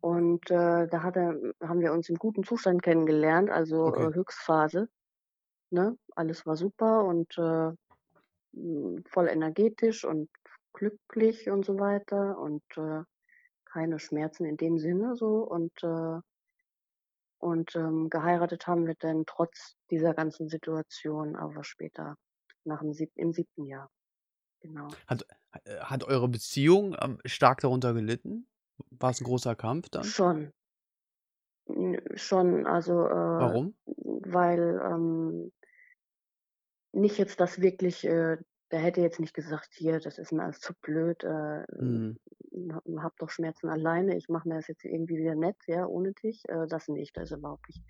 Und, 0.00 0.50
äh, 0.50 0.88
da 0.88 1.02
hat 1.02 1.16
er 1.16 1.36
haben 1.62 1.80
wir 1.80 1.92
uns 1.92 2.08
im 2.10 2.16
guten 2.16 2.44
Zustand 2.44 2.82
kennengelernt, 2.82 3.50
also, 3.50 3.86
Okay. 3.86 4.10
äh, 4.10 4.14
Höchstphase, 4.14 4.88
ne? 5.70 5.96
Alles 6.16 6.46
war 6.46 6.56
super 6.56 7.04
und, 7.06 7.38
äh, 7.38 7.72
voll 9.08 9.28
energetisch 9.28 10.04
und 10.04 10.30
glücklich 10.72 11.50
und 11.50 11.64
so 11.64 11.78
weiter 11.78 12.38
und, 12.38 12.62
äh, 12.76 13.02
keine 13.64 13.98
Schmerzen 14.00 14.44
in 14.46 14.56
dem 14.56 14.78
Sinne 14.78 15.16
so 15.16 15.38
und, 15.44 15.72
äh 15.84 16.20
und, 17.42 17.74
ähm, 17.74 18.10
geheiratet 18.10 18.66
haben 18.66 18.86
wir 18.86 18.94
dann 18.98 19.24
trotz 19.26 19.74
dieser 19.90 20.12
ganzen 20.14 20.48
Situation, 20.48 21.36
aber 21.36 21.64
später 21.64 22.16
nach 22.66 22.80
dem 22.80 22.92
sieb 22.94 23.12
im 23.16 23.32
7. 23.32 23.66
Jahr, 23.66 23.90
genau. 24.60 24.98
Hat 25.06 25.26
äh, 25.64 25.78
hat 25.80 26.04
eure 26.04 26.28
Beziehung, 26.28 26.96
ähm, 27.00 27.18
stark 27.24 27.60
darunter 27.60 27.94
gelitten? 27.94 28.46
War's 28.90 29.20
'n 29.20 29.24
großer 29.24 29.54
Kampf 29.56 29.88
dann? 29.90 30.14
Schon. 30.14 30.52
Schon, 32.14 32.66
also, 32.66 33.06
äh, 33.06 33.10
Warum? 33.38 33.74
weil, 33.86 34.80
ähm 34.84 35.52
nicht 36.94 37.18
jetzt, 37.18 37.40
dass 37.40 37.60
wirklich, 37.60 38.04
äh 38.06 38.36
der 38.72 38.78
hätte 38.80 39.00
jetzt 39.00 39.18
nicht 39.18 39.34
gesagt: 39.34 39.70
„Hier, 39.74 39.98
das 39.98 40.16
ist 40.18 40.30
mir 40.32 40.44
alles 40.44 40.60
zu 40.60 40.74
blöd, 40.80 41.24
äh, 41.24 41.64
Mhm. 41.78 42.18
ha 42.72 42.82
habe 43.02 43.14
doch 43.18 43.30
Schmerzen 43.30 43.68
alleine. 43.68 44.16
Ich 44.16 44.28
mache 44.28 44.48
mir 44.48 44.54
das 44.56 44.68
jetzt 44.68 44.84
irgendwie 44.84 45.18
wieder 45.18 45.34
nett, 45.34 45.56
ja, 45.66 45.86
ohne 45.86 46.12
dich.“ 46.12 46.44
Äh, 46.48 46.66
das 46.68 46.88
nicht. 46.88 47.16
Da 47.16 47.22
ist 47.22 47.32
er 47.32 47.38
überhaupt 47.38 47.68
nicht 47.68 47.82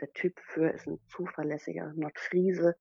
der 0.00 0.12
Typ 0.12 0.38
für, 0.40 0.70
ist 0.70 0.86
'n 0.86 1.00
zuverlässiger 1.08 1.92
Nordfriese 1.94 2.76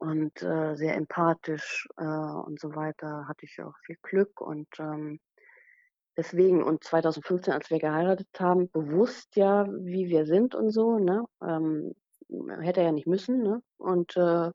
und, 0.00 0.42
äh, 0.42 0.76
sehr 0.76 0.96
empathisch, 0.96 1.88
äh, 1.98 2.04
und 2.04 2.60
so 2.60 2.74
weiter. 2.76 3.26
Hatte 3.28 3.46
ich 3.46 3.60
auch 3.62 3.74
viel 3.86 3.96
Glück 4.02 4.40
und, 4.40 4.68
ähm, 4.80 5.20
deswegen 6.16 6.62
und 6.64 6.84
2015, 6.84 7.54
als 7.54 7.70
wir 7.70 7.78
geheiratet 7.80 8.28
haben, 8.38 8.70
bewusst 8.70 9.36
ja, 9.36 9.66
wie 9.68 10.08
wir 10.10 10.26
sind 10.26 10.54
und 10.54 10.70
so, 10.72 10.98
ne? 10.98 11.24
Ähm, 11.42 11.94
hätte 12.60 12.80
er 12.80 12.86
ja 12.88 12.92
nicht 12.92 13.06
müssen, 13.08 13.42
ne? 13.42 13.62
Und, 13.78 14.16
äh 14.16 14.52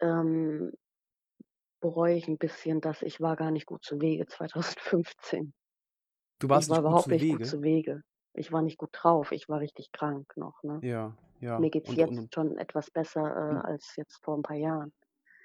ähm 0.00 0.72
bereue 1.82 2.14
ich 2.14 2.28
'n 2.28 2.36
bisschen, 2.36 2.82
dass 2.82 3.00
ich 3.00 3.20
war 3.22 3.36
gar 3.36 3.50
nicht 3.50 3.64
gut 3.66 3.82
zu 3.84 4.00
Wege 4.02 4.26
2015. 4.26 5.54
Du 6.40 6.48
Ich 6.52 6.68
warst 6.68 6.70
war 6.70 6.80
nicht 6.80 6.84
gut 6.84 7.00
überhaupt 7.00 7.10
nicht 7.10 7.28
gut 7.28 7.44
Wege? 7.44 7.46
zu 7.46 7.62
Wege. 7.62 8.02
Ich 8.34 8.50
war 8.52 8.62
nicht 8.62 8.78
gut 8.78 8.90
drauf. 8.92 9.32
Ich 9.32 9.48
war 9.48 9.60
richtig 9.60 9.92
krank 9.92 10.36
noch, 10.36 10.62
ne? 10.64 10.82
Ja, 10.82 11.16
ja. 11.40 11.56
Mir 11.56 11.70
geht's 11.70 11.94
Und 11.94 12.04
und 12.04 12.18
jetzt 12.18 12.18
und 12.18 12.30
schon 12.34 12.58
etwas 12.58 12.90
besser, 12.90 13.24
äh, 13.24 13.32
und 13.48 13.66
als 13.68 13.96
jetzt 13.96 14.24
vor 14.24 14.36
'n 14.36 14.42
paar 14.42 14.56
Jahren. 14.56 14.92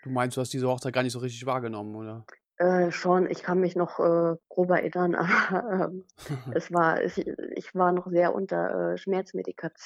Du 0.02 0.10
meinst, 0.10 0.38
du 0.38 0.42
hast 0.42 0.54
diese 0.54 0.70
Hochzeit 0.70 0.94
gar 0.94 1.04
nicht 1.04 1.12
so 1.12 1.20
richtig 1.20 1.46
wahrgenommen, 1.46 1.96
oder? 1.96 2.28
Äh, 2.58 2.92
schon, 2.92 3.30
ich 3.30 3.44
kann 3.44 3.60
mich 3.60 3.76
noch, 3.76 4.00
äh, 4.00 4.36
grob 4.50 4.70
erinnern, 4.70 5.16
aber, 5.52 5.88
ähm, 5.92 6.06
es 6.50 6.72
war 6.72 7.04
ich 7.04 7.18
ich 7.28 7.76
war 7.76 7.92
noch 7.92 8.08
sehr 8.10 8.34
unter, 8.34 8.94
äh, 8.94 8.98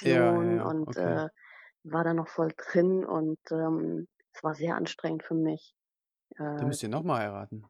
Ja, 0.01 0.37
ja, 0.41 0.51
Schmerzmedikation 0.51 0.59
ja, 0.59 0.71
und, 0.71 0.87
okay. 0.87 0.97
äh, 0.97 1.29
war 1.83 2.03
da 2.03 2.13
noch 2.13 2.27
voll 2.29 2.53
drin 2.57 3.05
und, 3.05 3.39
ähm, 3.51 4.07
es 4.33 4.43
war 4.43 4.53
sehr 4.55 4.75
anstrengend 4.75 5.23
für 5.23 5.35
mich. 5.35 5.75
Dann 6.57 6.67
Äh, 6.67 6.67
müsst 6.67 6.83
ihr 6.83 6.89
noch 6.89 7.01
mal 7.01 7.21
heiraten. 7.21 7.65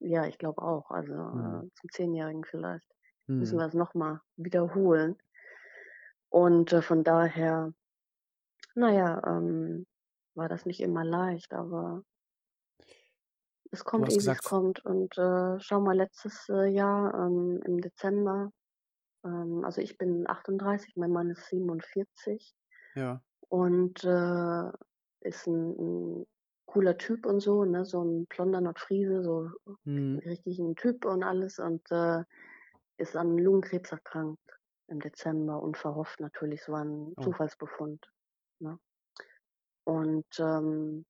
ja, 0.00 0.26
ich 0.26 0.38
glaube 0.38 0.62
auch. 0.62 0.90
Also, 0.90 1.12
Mhm. 1.32 1.64
äh, 1.64 1.68
zum 1.74 1.90
Zehnjährigen 1.90 2.44
vielleicht 2.44 2.86
müssen 3.38 3.58
Mhm. 3.58 3.60
wir 3.60 3.66
es 3.66 3.74
noch 3.74 3.94
mal 3.94 4.22
wiederholen. 4.36 5.16
Und, 6.32 6.72
äh, 6.72 6.82
von 6.82 7.04
daher, 7.04 7.72
na 8.76 8.92
ja, 8.92 9.22
ähm, 9.26 9.86
war 10.34 10.48
das 10.48 10.66
nicht 10.66 10.80
immer 10.80 11.04
leicht, 11.04 11.54
aber 11.54 12.04
es 13.72 13.84
kommt 13.84 14.08
gesagt 14.16 14.44
f 14.44 14.44
kommt 14.44 14.84
und, 14.84 15.16
äh, 15.18 15.58
schau 15.60 15.80
mal, 15.80 15.96
letztes, 15.96 16.48
äh, 16.48 16.66
Jahr, 16.68 17.14
ähm, 17.14 17.60
im 17.64 17.80
Dezember 17.80 18.50
ähm, 19.24 19.64
also, 19.64 19.80
ich 19.82 19.98
bin 19.98 20.28
38, 20.30 20.96
mein 20.96 21.12
Mann 21.12 21.30
ist 21.30 21.46
47 21.48 22.54
ja. 22.96 23.24
und, 23.50 24.04
äh, 24.04 24.70
ist 25.22 25.46
'n 25.48 25.76
'n 25.78 26.26
cooler 26.66 26.98
Typ 26.98 27.26
und 27.26 27.40
so, 27.40 27.64
ne, 27.64 27.84
so 27.86 28.02
'n 28.02 28.26
blonder 28.26 28.60
Nordfriese, 28.62 29.22
so 29.24 29.50
Mhm. 29.86 30.24
richtig 30.24 30.58
'n 30.60 30.76
Typ 30.76 31.04
und 31.06 31.22
alles 31.24 31.58
und, 31.60 31.90
äh, 31.92 32.24
ist 32.98 33.16
an 33.16 33.38
Lungenkrebs 33.38 33.92
erkrankt 33.92 34.40
im 34.88 35.00
Dezember, 35.00 35.62
unverhofft 35.62 36.20
natürlich. 36.20 36.62
Es 36.62 36.68
war 36.68 36.82
'n 36.82 37.16
Oh. 37.18 37.34
Zufallsbefund, 37.34 38.06
ne? 38.60 38.78
Und, 39.86 40.26
ähm 40.40 41.04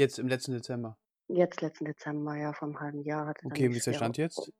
Jetzt 0.00 0.20
im 0.20 0.28
letzten 0.28 0.52
Dezember? 0.52 0.96
jetzt 1.30 1.60
letzten 1.60 1.84
Dezember, 1.84 2.36
ja, 2.36 2.54
vor 2.54 2.68
'nem 2.68 2.80
halben 2.80 3.02
Jahr 3.02 3.26
hatte 3.26 3.44
Okay, 3.44 3.70
und 3.70 3.72
wie 3.72 3.76
ist 3.76 3.86
der 3.86 3.92
Stand 3.94 4.16
jetzt? 4.18 4.50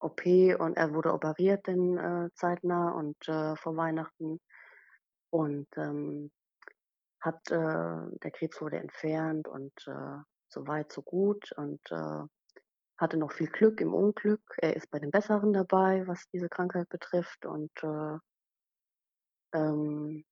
OP 0.00 0.22
und 0.58 0.76
er 0.76 0.94
wurde 0.94 1.12
operiert 1.12 1.68
dann, 1.68 1.96
äh, 1.98 2.28
zeitnah 2.34 2.90
und, 2.92 3.16
äh, 3.28 3.56
vor 3.56 3.76
Weihnachten 3.76 4.40
und, 5.30 5.68
ähm, 5.76 6.32
hat 7.20 7.50
äh, 7.50 7.56
der 8.22 8.30
Krebs 8.32 8.60
wurde 8.62 8.78
entfernt 8.78 9.48
und, 9.48 9.72
äh, 9.88 10.18
so 10.48 10.66
weit, 10.68 10.92
so 10.92 11.02
gut 11.02 11.52
und, 11.56 11.80
äh, 11.92 12.24
hatte 13.02 13.18
noch 13.18 13.32
viel 13.32 13.48
Glück 13.48 13.82
im 13.82 13.94
Unglück. 13.94 14.42
Er 14.58 14.76
ist 14.76 14.90
bei 14.92 15.00
den 15.00 15.12
Besseren 15.12 15.52
dabei, 15.54 16.06
was 16.08 16.28
diese 16.32 16.48
Krankheit 16.50 16.88
betrifft 16.90 17.46
und, 17.46 17.72
äh 17.84 18.18
ähm, 19.54 20.24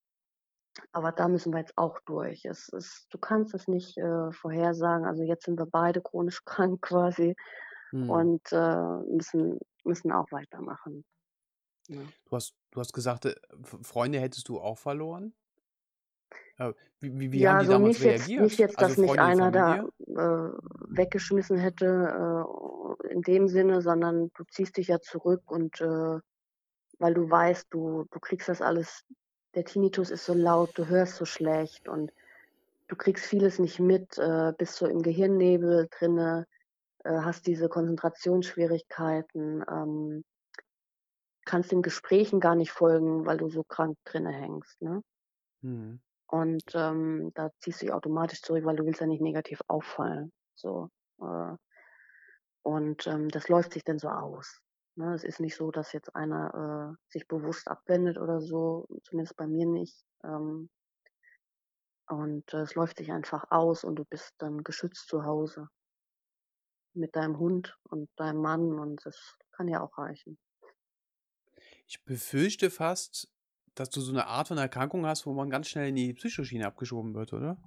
aber 0.91 1.11
da 1.11 1.27
müssen 1.27 1.53
wir 1.53 1.59
jetzt 1.59 1.77
auch 1.77 1.99
durch. 2.05 2.45
Es 2.45 2.69
ist 2.69 3.07
du 3.11 3.17
kannst 3.17 3.53
es 3.53 3.67
nicht, 3.67 3.97
äh, 3.97 4.31
vorhersagen. 4.31 5.05
Also, 5.05 5.23
jetzt 5.23 5.45
sind 5.45 5.59
wir 5.59 5.65
beide 5.67 6.01
chronisch 6.01 6.43
krank 6.45 6.81
quasi 6.81 7.35
Mhm. 7.93 8.25
und, 8.25 8.51
äh, 8.51 8.97
müssen 9.09 9.59
müssen 9.85 10.11
auch 10.11 10.31
weitermachen, 10.31 11.05
ne? 11.89 12.13
Du 12.25 12.35
hast 12.35 12.55
du 12.71 12.79
hast 12.79 12.93
gesagt, 12.93 13.25
äh, 13.25 13.35
Freunde 13.83 14.19
hättest 14.19 14.47
du 14.49 14.59
auch 14.59 14.77
verloren? 14.77 15.33
Äh, 16.59 16.73
wie 16.99 17.19
wie 17.19 17.31
wie 17.31 17.47
haben 17.47 17.57
Ja, 17.57 17.59
die 17.59 17.67
also 17.67 17.75
damals 17.75 17.99
nicht 17.99 18.03
jetzt 18.03 18.35
nicht 18.35 18.57
reagiert? 18.57 18.59
jetzt, 18.59 18.81
Also, 18.81 18.95
dass 18.95 18.97
mich 18.97 19.19
einer 19.19 19.51
da, 19.51 19.79
äh, 19.99 20.49
weggeschmissen 20.97 21.57
hätte, 21.57 21.85
äh, 23.05 23.07
in 23.13 23.21
dem 23.21 23.47
Sinne, 23.47 23.81
sondern 23.81 24.31
du 24.35 24.43
ziehst 24.49 24.75
dich 24.77 24.87
ja 24.87 24.99
zurück 24.99 25.49
und, 25.49 25.79
äh 25.81 26.19
weil 26.99 27.13
du 27.15 27.29
weißt, 27.29 27.67
du 27.71 28.05
du 28.11 28.19
kriegst 28.21 28.49
das 28.49 28.61
alles 28.61 29.03
der 29.55 29.65
Tinnitus 29.65 30.11
ist 30.11 30.25
so 30.25 30.33
laut, 30.35 30.71
du 30.75 30.87
hörst 30.87 31.15
so 31.17 31.25
schlecht 31.25 31.89
und 31.89 32.11
du 32.89 32.95
kriegst 32.97 33.25
vieles 33.25 33.59
nicht 33.59 33.79
mit, 33.79 34.17
äh, 34.19 34.53
bist 34.57 34.75
so 34.77 34.87
im 34.87 35.01
Gehirnnebel 35.03 35.87
drinne, 35.91 36.47
hast 37.05 37.47
diese 37.47 37.69
Konzentrationsschwierigkeiten, 37.69 39.63
ähm 39.71 40.23
kannst 41.45 41.71
den 41.71 41.81
Gesprächen 41.81 42.39
gar 42.39 42.55
nicht 42.55 42.71
folgen, 42.71 43.25
weil 43.25 43.37
du 43.37 43.49
so 43.49 43.63
krank 43.63 43.97
drinne 44.05 44.31
hängst, 44.31 44.81
ne? 44.81 45.01
Mhm. 45.63 46.01
Und, 46.31 46.63
ähm, 46.75 47.31
da 47.35 47.49
ziehst 47.59 47.81
du 47.81 47.85
dich 47.87 47.93
automatisch 47.93 48.41
zurück, 48.41 48.63
weil 48.63 48.77
du 48.77 48.85
willst 48.85 49.01
ja 49.01 49.07
nicht 49.07 49.21
negativ 49.21 49.59
auffallen, 49.67 50.31
so, 50.55 50.89
äh 51.21 51.55
und, 52.65 53.07
ähm, 53.07 53.29
das 53.29 53.49
läuft 53.49 53.73
sich 53.73 53.83
dann 53.83 53.99
so 53.99 54.09
aus, 54.09 54.59
ne? 54.95 55.13
Es 55.15 55.23
ist 55.23 55.39
nicht 55.39 55.55
so, 55.55 55.71
dass 55.71 55.93
jetzt 55.93 56.15
einer, 56.15 56.95
äh, 56.97 57.11
sich 57.11 57.27
bewusst 57.27 57.67
abwendet 57.67 58.17
oder 58.19 58.39
so, 58.41 58.85
zumindest 59.03 59.35
bei 59.37 59.47
mir 59.47 59.65
nicht, 59.65 60.05
ähm 60.23 60.69
und, 62.09 62.53
äh, 62.53 62.57
es 62.61 62.75
läuft 62.75 62.97
sich 62.99 63.11
einfach 63.11 63.45
aus 63.49 63.83
und 63.83 63.95
du 63.95 64.05
bist 64.05 64.33
dann 64.37 64.63
geschützt 64.63 65.07
zu 65.07 65.23
Hause 65.23 65.69
mit 66.95 67.15
deinem 67.15 67.37
Hund 67.37 67.77
und 67.83 68.09
deinem 68.17 68.41
Mann 68.41 68.77
und 68.79 69.05
das 69.05 69.37
kann 69.51 69.67
ja 69.67 69.81
auch 69.81 69.97
reichen. 69.97 70.37
Ich 71.87 72.03
befürchte 72.03 72.69
fast, 72.71 73.29
dass 73.75 73.89
du 73.89 74.01
so 74.01 74.11
'ne 74.13 74.27
Art 74.27 74.47
von 74.49 74.57
Erkrankung 74.57 75.05
hast, 75.05 75.25
wo 75.25 75.33
man 75.33 75.49
ganz 75.49 75.67
schnell 75.69 75.89
in 75.89 75.95
die 75.95 76.13
Psychoschiene 76.13 76.65
abgeschoben 76.67 77.13
wird, 77.15 77.33
oder? 77.33 77.57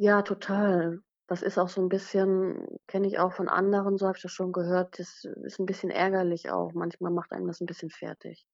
Ja, 0.00 0.20
total. 0.22 1.00
Das 1.26 1.40
ist 1.42 1.58
auch 1.58 1.68
so 1.70 1.80
'n 1.80 1.88
bisschen 1.88 2.66
kenne 2.86 3.06
ich 3.08 3.18
auch 3.18 3.32
von 3.32 3.48
anderen, 3.48 3.96
so 3.96 4.06
habe 4.06 4.16
ich 4.18 4.22
das 4.22 4.30
schon 4.32 4.52
gehört. 4.52 4.98
Das 4.98 5.24
ist 5.24 5.58
'n 5.58 5.64
bisschen 5.66 5.90
ärgerlich 5.90 6.50
auch. 6.50 6.72
Manchmal 6.74 7.10
macht 7.12 7.32
einen 7.32 7.46
das 7.46 7.60
'n 7.62 7.66
bisschen 7.66 7.88
fertig, 7.90 8.46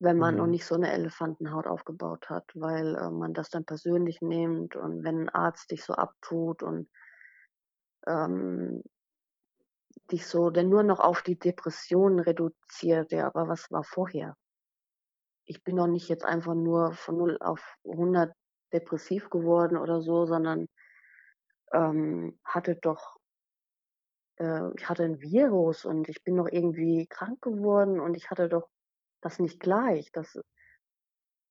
wenn 0.00 0.18
man 0.18 0.36
noch 0.36 0.46
Mhm. 0.46 0.48
nicht 0.48 0.66
so 0.66 0.76
'ne 0.76 0.92
Elefantenhaut 0.92 1.66
aufgebaut 1.66 2.30
hat, 2.30 2.44
weil, 2.54 2.96
äh, 2.96 3.10
man 3.10 3.34
das 3.34 3.50
dann 3.50 3.64
persönlich 3.66 4.20
nimmt 4.22 4.76
und 4.76 5.04
wenn 5.04 5.18
'n 5.22 5.28
Arzt 5.30 5.70
dich 5.72 5.84
so 5.84 5.94
abtut 5.94 6.62
und 6.62 6.88
ähm 8.06 8.82
dich 10.10 10.26
so 10.26 10.50
dann 10.50 10.68
nur 10.68 10.82
noch 10.82 10.98
auf 11.00 11.22
die 11.22 11.38
Depression 11.38 12.18
reduziert. 12.20 13.12
Ja, 13.12 13.26
aber 13.26 13.48
was 13.48 13.70
war 13.70 13.84
vorher? 13.84 14.34
Ich 15.50 15.64
bin 15.64 15.74
doch 15.74 15.88
nicht 15.88 16.08
jetzt 16.08 16.24
einfach 16.24 16.54
nur 16.54 16.92
von 16.92 17.16
0 17.16 17.36
auf 17.40 17.74
100 17.84 18.32
depressiv 18.72 19.30
geworden 19.30 19.76
oder 19.76 20.00
so, 20.00 20.24
sondern 20.24 20.68
ähm, 21.72 22.38
hatte 22.44 22.76
doch 22.76 23.16
äh, 24.38 24.70
ich 24.76 24.88
hatte 24.88 25.04
'n 25.04 25.20
Virus 25.20 25.84
und 25.84 26.08
ich 26.08 26.22
bin 26.24 26.36
doch 26.36 26.48
irgendwie 26.50 27.06
krank 27.08 27.40
geworden 27.42 28.00
und 28.00 28.16
ich 28.16 28.30
hatte 28.30 28.48
doch 28.48 28.68
das 29.22 29.38
nicht 29.38 29.60
gleich. 29.60 30.10
Das 30.12 30.40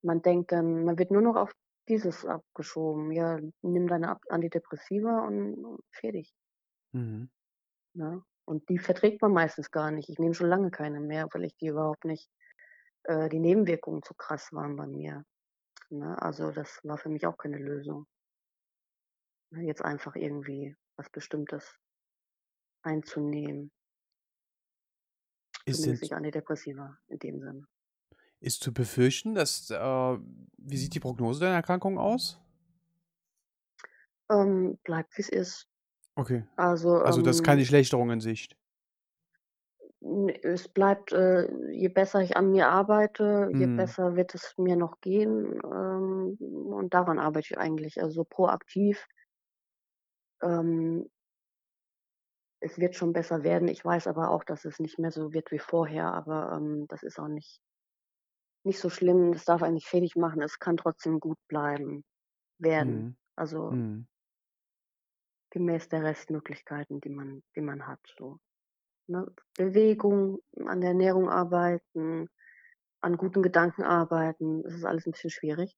man 0.04 0.22
denkt 0.22 0.52
dann 0.52 0.86
man 0.86 0.98
wird 0.98 1.12
nur 1.12 1.22
noch 1.22 1.36
auf 1.36 1.52
dieses 1.88 2.26
abgeschoben. 2.26 3.12
Ja, 3.12 3.40
nimm 3.62 3.88
deine 3.88 4.18
Antidepressiva 4.30 5.26
und 5.26 5.80
fertig. 5.92 6.32
Mhm. 6.94 7.30
Ne? 7.96 8.24
Und 8.46 8.68
die 8.70 8.78
verträgt 8.80 9.22
man 9.22 9.32
meistens 9.34 9.72
gar 9.72 9.92
nicht. 9.92 10.10
Ich 10.10 10.20
nehme 10.20 10.34
schon 10.34 10.50
lange 10.50 10.72
keine 10.72 11.00
mehr, 11.00 11.28
weil 11.34 11.44
ich 11.46 11.56
die 11.58 11.68
überhaupt 11.68 12.06
nicht 12.06 12.30
äh, 13.04 13.30
die 13.30 13.40
Nebenwirkungen 13.40 14.04
zu 14.04 14.14
krass 14.14 14.54
waren 14.54 14.76
bei 14.76 14.88
mir, 14.88 15.26
ne? 15.90 16.22
Also, 16.22 16.52
das 16.52 16.80
war 16.84 16.98
für 17.00 17.10
mich 17.10 17.28
auch 17.28 17.38
keine 17.38 17.60
Lösung. 17.60 18.08
Ne, 19.52 19.62
jetzt 19.68 19.84
einfach 19.86 20.16
irgendwie 20.16 20.76
was 20.98 21.12
Bestimmtes 21.12 21.78
einzunehmen. 22.84 23.72
Ist 25.72 26.02
nicht 26.02 26.14
Antidepressiva 26.14 27.00
in 27.08 27.18
dem 27.20 27.40
Sinne. 27.40 27.66
Ist 28.42 28.64
zu 28.64 28.74
befürchten, 28.74 29.36
dass, 29.36 29.70
äh 29.70 30.18
wie 30.58 30.78
sieht 30.78 30.94
die 30.94 31.00
Prognose 31.00 31.42
deiner 31.42 31.56
Erkrankung 31.56 31.98
aus? 31.98 32.40
Ähm, 34.32 34.80
bleibt, 34.84 35.16
wie's 35.18 35.30
ist. 35.30 35.68
Okay. 36.16 36.44
Also, 36.58 37.04
Also, 37.04 37.22
das 37.24 37.38
ist 37.38 37.44
ähm 37.44 37.44
keine 37.44 37.66
Schlächterung 37.66 38.12
in 38.12 38.22
Sicht? 38.22 38.58
Es 40.44 40.70
bleibt, 40.70 41.12
äh 41.12 41.50
je 41.74 41.90
besser 41.90 42.22
ich 42.22 42.38
an 42.38 42.52
mir 42.52 42.70
arbeite, 42.70 43.50
je 43.54 43.68
Mhm. 43.68 43.68
besser 43.68 44.16
wird 44.16 44.34
es 44.34 44.54
mir 44.58 44.78
noch 44.78 45.02
gehen, 45.02 45.60
ähm, 45.64 46.38
und 46.40 46.94
daran 46.94 47.20
arbeite 47.20 47.48
ich 47.52 47.58
eigentlich, 47.58 48.02
also 48.02 48.24
proaktiv. 48.24 49.06
Ähm 50.42 51.10
es 52.62 52.78
wird 52.78 52.96
schon 52.96 53.14
besser 53.14 53.44
werden. 53.44 53.68
Ich 53.70 53.84
weiß 53.86 54.08
aber 54.08 54.32
auch, 54.32 54.44
dass 54.44 54.66
es 54.66 54.80
nicht 54.80 55.00
mehr 55.00 55.12
so 55.12 55.34
wird 55.34 55.52
wie 55.52 55.60
vorher, 55.60 56.14
aber, 56.14 56.52
ähm, 56.58 56.86
das 56.90 57.04
ist 57.04 57.20
auch 57.20 57.28
nicht 57.30 57.58
nicht 58.66 58.80
so 58.80 58.90
schlimm. 58.90 59.32
Das 59.34 59.46
darf 59.46 59.64
einen 59.64 59.76
nicht 59.76 59.88
fertig 59.88 60.16
machen. 60.16 60.42
Es 60.42 60.60
kann 60.60 60.78
trotzdem 60.78 61.20
gut 61.20 61.38
bleiben 61.48 62.04
werden. 62.60 63.08
Mhm. 63.08 63.16
Also 63.36 63.76
Mhm. 63.76 64.08
gemäß 65.52 65.90
der 65.90 66.04
Restmöglichkeiten, 66.04 67.02
die 67.02 67.10
man 67.10 67.42
die 67.56 67.62
man 67.62 67.88
hat 67.88 68.00
so, 68.18 68.40
ne? 69.10 69.28
Bewegung, 69.58 70.40
an 70.66 70.82
der 70.82 70.92
Ernährung 70.92 71.30
arbeiten, 71.30 72.30
an 73.02 73.18
guten 73.18 73.44
Gedanken 73.44 73.84
arbeiten. 73.84 74.64
Es 74.66 74.76
ist 74.76 74.86
alles 74.86 75.08
'n 75.08 75.12
bisschen 75.14 75.32
schwierig. 75.32 75.78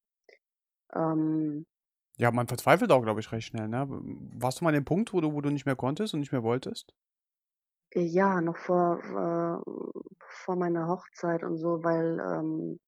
Ähm 0.96 1.66
Ja, 2.18 2.32
man 2.32 2.48
verzweifelt 2.48 2.90
auch, 2.92 3.02
glaube 3.04 3.20
ich, 3.20 3.32
recht 3.34 3.48
schnell, 3.48 3.68
ne? 3.68 3.86
Warst 3.90 4.60
du 4.60 4.64
mal 4.64 4.70
an 4.70 4.76
dem 4.76 4.86
Punkt, 4.86 5.12
wo 5.14 5.20
du 5.22 5.34
wo 5.34 5.42
du 5.42 5.50
nicht 5.50 5.66
mehr 5.66 5.76
konntest 5.76 6.14
und 6.14 6.20
nicht 6.22 6.32
mehr 6.32 6.44
wolltest? 6.44 6.94
Ja, 7.94 8.40
noch 8.42 8.56
vor 8.58 9.00
äh, 9.04 9.72
vor 10.44 10.56
meiner 10.56 10.88
Hochzeit 10.88 11.44
und 11.44 11.58
so, 11.58 11.84
weil, 11.84 12.20
ähm 12.20 12.80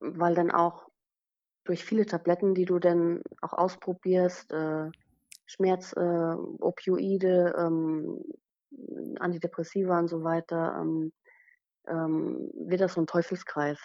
weil 0.00 0.34
dann 0.34 0.50
auch 0.50 0.88
durch 1.64 1.84
viele 1.84 2.06
Tabletten, 2.06 2.54
die 2.54 2.64
du 2.66 2.78
dann 2.78 3.22
auch 3.42 3.52
ausprobierst, 3.54 4.52
äh, 4.52 4.90
Schmerz 5.46 5.92
äh, 5.94 6.00
Opioide, 6.00 7.54
ähm, 7.58 8.22
Antidepressiva 9.20 9.98
und 9.98 10.08
so 10.08 10.24
weiter, 10.24 10.76
ähm, 10.80 11.12
ähm, 11.88 12.50
wird 12.54 12.80
das 12.82 12.94
so 12.94 13.00
'n 13.02 13.06
Teufelskreis. 13.08 13.80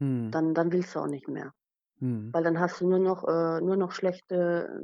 Mhm. 0.00 0.32
Dann 0.32 0.54
dann 0.54 0.72
willst 0.72 0.94
du 0.94 1.00
auch 1.00 1.06
nicht 1.08 1.28
mehr. 1.28 1.52
Mhm. 2.00 2.32
Weil 2.32 2.44
dann 2.44 2.60
hast 2.60 2.80
du 2.80 2.88
nur 2.88 2.98
noch 3.00 3.24
äh, 3.28 3.60
nur 3.62 3.76
noch 3.76 3.92
schlechte 3.92 4.82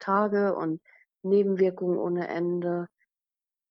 Tage 0.00 0.54
und 0.56 0.82
Nebenwirkungen 1.22 1.98
ohne 1.98 2.28
Ende. 2.28 2.88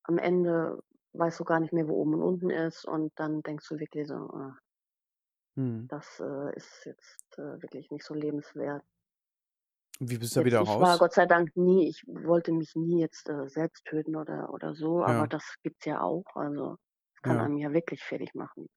Am 0.04 0.18
Ende 0.18 0.80
weißt 1.14 1.40
du 1.40 1.44
gar 1.44 1.60
nicht 1.60 1.72
mehr, 1.74 1.88
wo 1.88 1.94
oben 1.94 2.14
und 2.14 2.22
unten 2.22 2.50
ist 2.50 2.86
und 2.86 3.12
dann 3.16 3.42
denkst 3.42 3.68
du 3.68 3.80
wirklich 3.80 4.08
so: 4.08 4.14
„Ah“ 4.16 4.58
Mhm. 5.56 5.90
„das, 5.90 6.20
äh, 6.20 6.54
ist 6.56 6.84
jetzt, 6.86 7.38
äh, 7.38 7.60
wirklich 7.62 7.90
nicht 7.90 8.04
so 8.04 8.14
lebenswert.“ 8.14 8.84
Wie 10.00 10.16
bist 10.18 10.36
du 10.36 10.40
da 10.40 10.44
Jetzt 10.44 10.46
wieder 10.46 10.60
ich 10.60 10.78
war 10.78 10.98
raus? 10.98 10.98
Gott 10.98 11.14
sei 11.14 11.24
Dank 11.26 11.56
nie 11.56 11.88
ich 11.88 12.02
wollte 12.06 12.52
mich 12.52 12.74
nie 12.74 13.00
jetzt, 13.00 13.28
äh, 13.30 13.48
selbst 13.48 13.84
töten 13.86 14.14
oder 14.14 14.52
oder 14.52 14.74
so, 14.74 15.02
aber 15.04 15.26
Ja. 15.26 15.28
das 15.28 15.54
gibt's 15.62 15.86
ja 15.86 16.00
auch. 16.02 16.24
Also, 16.34 16.76
es 17.14 17.22
kann 17.22 17.38
Ja. 17.38 17.40
einem 17.40 17.56
ja 17.56 17.72
wirklich 17.72 18.02
fertig 18.04 18.34
machen. 18.34 18.68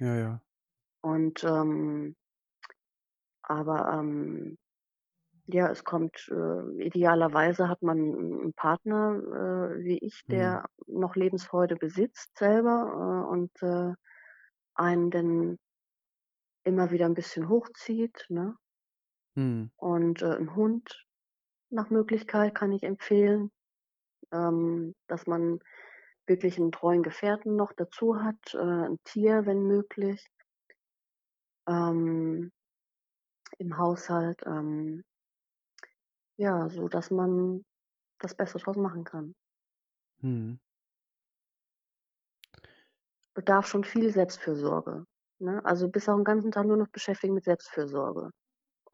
Ja, 0.00 0.14
ja. 0.16 0.44
Und, 1.04 1.44
ähm 1.44 2.16
aber, 3.46 3.92
ähm, 3.92 4.56
ja, 5.46 5.70
es 5.70 5.84
kommt 5.84 6.28
äh, 6.30 6.84
idealerweise 6.84 7.68
hat 7.68 7.82
man 7.82 7.98
'n 7.98 8.40
'n 8.48 8.54
Partner, 8.54 9.16
äh, 9.78 9.84
wie 9.84 9.98
ich, 9.98 10.24
Mhm. 10.28 10.58
der 10.66 10.66
noch 10.86 11.16
Lebensfreude 11.16 11.76
besitzt 11.76 12.38
selber, 12.38 13.26
äh, 13.28 13.32
und, 13.32 13.62
äh, 13.62 13.94
einen 14.74 15.10
dann 15.10 15.58
immer 16.66 16.90
wieder 16.90 17.04
'n 17.06 17.12
bisschen 17.14 17.48
hochzieht, 17.50 18.24
ne? 18.30 18.56
Mhm. 19.36 19.70
Und, 19.80 20.22
äh, 20.22 20.36
'n 20.36 20.54
Hund 20.54 21.06
nach 21.70 21.90
Möglichkeit 21.90 22.54
kann 22.54 22.72
ich 22.72 22.82
empfehlen, 22.84 23.50
ähm, 24.32 24.94
dass 25.08 25.26
man 25.28 25.60
wirklich 26.26 26.58
'n 26.58 26.72
treuen 26.72 27.02
Gefährten 27.04 27.56
noch 27.56 27.72
dazu 27.74 28.22
hat, 28.22 28.54
äh, 28.54 28.58
'n 28.58 28.98
Tier, 29.04 29.46
wenn 29.46 29.64
möglich. 29.66 30.28
Ähm 31.68 32.50
im 33.60 33.76
Haushalt, 33.78 34.42
ähm 34.46 35.04
ja, 36.38 36.68
sodass 36.68 37.10
man 37.10 37.64
das 38.20 38.34
Beste 38.36 38.58
draus 38.58 38.76
machen 38.76 39.04
kann. 39.04 39.34
Mhm. 40.22 40.58
Bedarf 43.36 43.66
schon 43.66 43.82
viel 43.82 44.10
Selbstfürsorge, 44.12 45.06
ne? 45.40 45.60
Also, 45.64 45.88
bist 45.88 46.08
auch 46.08 46.16
'n 46.16 46.22
ganzen 46.24 46.52
Tag 46.52 46.66
nur 46.66 46.76
noch 46.76 46.86
beschäftigt 46.88 47.32
mit 47.34 47.42
Selbstfürsorge. 47.44 48.30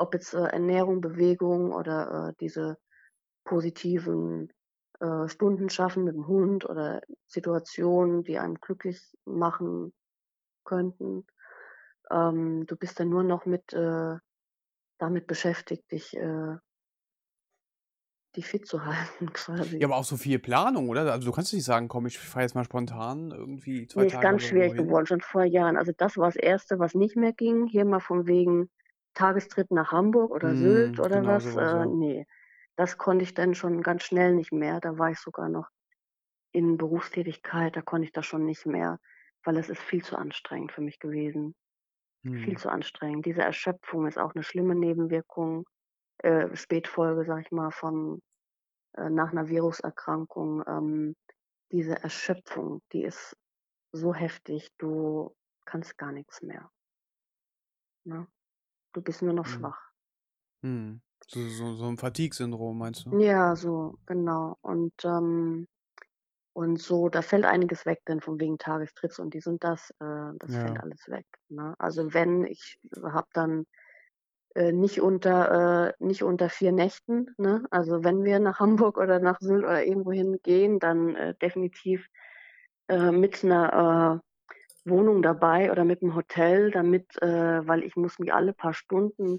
Ob 0.00 0.14
jetzt, 0.14 0.34
äh, 0.34 0.40
Ernährung, 0.46 1.00
Bewegung 1.02 1.72
oder, 1.72 2.30
äh, 2.30 2.34
diese 2.40 2.78
positiven, 3.44 4.52
äh, 5.00 5.28
Stunden 5.28 5.70
schaffen 5.70 6.04
mit 6.04 6.14
dem 6.16 6.26
Hund 6.28 6.64
oder 6.68 7.02
Situationen, 7.28 8.24
die 8.24 8.38
einen 8.38 8.56
glücklich 8.56 9.00
machen 9.26 9.92
könnten. 10.64 11.26
Ähm, 12.10 12.66
du 12.66 12.76
bist 12.76 13.00
dann 13.00 13.10
nur 13.10 13.24
noch 13.24 13.46
mit 13.46 13.72
äh, 13.74 14.16
damit 14.98 15.26
beschäftigt, 15.28 15.90
dich, 15.92 16.16
äh 16.16 16.56
dich 18.36 18.46
fit 18.46 18.66
zu 18.66 18.84
halten 18.84 19.32
Ja, 19.78 19.86
quasi. 19.86 19.86
aber 19.86 19.96
auch 19.96 20.04
so 20.04 20.16
viel 20.16 20.38
Planung, 20.38 20.88
oder? 20.88 21.10
Also, 21.12 21.26
du 21.26 21.32
kannst 21.32 21.52
nicht 21.52 21.64
sagen: 21.64 21.88
„Komm, 21.88 22.06
ich 22.06 22.18
fahre 22.18 22.42
jetzt 22.44 22.54
mal 22.54 22.64
spontan 22.64 23.30
irgendwie 23.32 23.86
2 23.86 24.04
Ne, 24.04 24.06
ist 24.06 24.18
Tage 24.18 24.20
ganz 24.20 24.42
schwierig 24.42 24.74
wohin.“ 24.74 24.74
geworden, 24.74 25.06
schon 25.06 25.20
vor 25.20 25.44
Jahren. 25.44 25.76
Also, 25.76 25.92
das 25.96 26.16
war 26.16 26.26
das 26.26 26.36
1., 26.36 26.78
was 26.80 26.94
nicht 26.94 27.14
mehr 27.16 27.32
ging, 27.32 27.66
hier 27.68 27.84
mal 27.84 28.00
von 28.00 28.26
wegen 28.26 28.68
Tagestrip 29.14 29.70
nach 29.70 29.92
Hamburg 29.92 30.30
oder 30.32 30.56
Sylt 30.56 30.98
Mhm, 30.98 31.00
oder 31.00 31.24
genau 31.24 31.42
was, 31.44 31.56
äh, 31.56 31.64
ja. 31.72 31.86
ne. 31.86 32.26
Das 32.76 32.98
konnte 32.98 33.24
ich 33.24 33.34
dann 33.34 33.54
schon 33.54 33.82
ganz 33.82 34.04
schnell 34.04 34.34
nicht 34.34 34.52
mehr. 34.52 34.80
Da 34.80 34.98
war 34.98 35.10
ich 35.10 35.18
sogar 35.20 35.48
noch 35.48 35.68
in 36.52 36.78
Berufstätigkeit, 36.78 37.76
da 37.76 37.82
konnte 37.82 38.06
ich 38.06 38.12
das 38.12 38.26
schon 38.26 38.44
nicht 38.46 38.66
mehr, 38.66 38.98
weil 39.44 39.56
es 39.58 39.68
ist 39.70 39.82
viel 39.82 40.02
zu 40.04 40.16
anstrengend 40.18 40.72
für 40.72 40.82
mich 40.82 40.98
gewesen. 41.00 41.54
Viel 42.32 42.56
Mhm. 42.56 42.58
zu 42.58 42.70
anstrengend. 42.70 43.26
Diese 43.26 43.42
Erschöpfung 43.42 44.06
ist 44.08 44.18
auch 44.18 44.34
'ne 44.34 44.42
schlimme 44.44 44.74
Nebenwirkung 44.74 45.66
äh, 46.18 46.54
Spätfolge, 46.56 47.24
sage 47.26 47.42
ich 47.42 47.52
mal, 47.52 47.70
von 47.72 48.20
äh, 48.96 49.10
nach 49.10 49.32
'ner 49.32 49.48
Viruserkrankung. 49.48 50.64
Ähm, 50.68 51.16
diese 51.72 51.96
Erschöpfung, 52.02 52.82
die 52.92 53.04
ist 53.04 53.36
so 53.92 54.14
heftig, 54.14 54.70
du 54.78 55.34
kannst 55.66 55.98
gar 55.98 56.12
nix 56.12 56.42
mehr. 56.42 56.70
Ne? 58.06 58.26
Du 58.94 59.02
bist 59.02 59.22
nur 59.22 59.32
noch 59.34 59.46
Mhm. 59.46 59.46
schwach. 59.46 59.90
Mhm. 60.62 61.02
So 61.28 61.48
so 61.48 61.76
so 61.76 61.86
'n 61.88 61.98
Fatigue-Syndrom 61.98 62.78
meinst 62.78 63.06
du? 63.06 63.18
Ja, 63.18 63.56
so, 63.56 63.96
genau. 64.06 64.56
Und, 64.62 64.92
ähm 65.04 65.66
und 66.54 66.78
so, 66.80 67.08
da 67.08 67.22
fällt 67.22 67.44
einiges 67.46 67.86
weg 67.86 68.00
dann 68.06 68.20
von 68.20 68.40
wegen 68.40 68.58
Tagestrips 68.58 69.18
und 69.20 69.34
dies 69.34 69.46
und 69.46 69.64
das, 69.64 69.90
äh, 70.00 70.32
das 70.38 70.56
fällt 70.56 70.78
Ja. 70.78 70.82
alles 70.82 71.08
weg, 71.08 71.26
ne? 71.48 71.74
Also, 71.78 72.14
wenn 72.14 72.44
ich 72.46 72.78
habe 73.02 73.28
dann, 73.34 73.66
äh, 74.56 74.72
nicht 74.72 75.00
unter 75.02 75.90
äh, 76.00 76.04
nicht 76.04 76.22
unter 76.24 76.50
4 76.50 76.72
Nächten, 76.72 77.34
ne? 77.38 77.64
Also, 77.70 78.04
wenn 78.04 78.24
wir 78.24 78.40
nach 78.40 78.60
Hamburg 78.60 78.98
oder 78.98 79.20
nach 79.20 79.38
Sylt 79.40 79.64
oder 79.64 79.84
irgendwohin 79.86 80.40
gehen, 80.42 80.78
dann, 80.80 81.16
äh, 81.16 81.34
definitiv, 81.42 82.08
äh, 82.88 83.12
mit 83.12 83.44
'ner, 83.44 84.20
äh, 84.22 84.29
Wohnung 84.86 85.22
dabei 85.22 85.70
oder 85.70 85.84
mit 85.84 86.02
'm 86.02 86.14
Hotel, 86.14 86.70
damit 86.70 87.20
äh, 87.22 87.66
weil 87.66 87.84
ich 87.84 87.96
muss 87.96 88.18
mich 88.18 88.32
alle 88.32 88.52
paar 88.54 88.72
Stunden, 88.74 89.38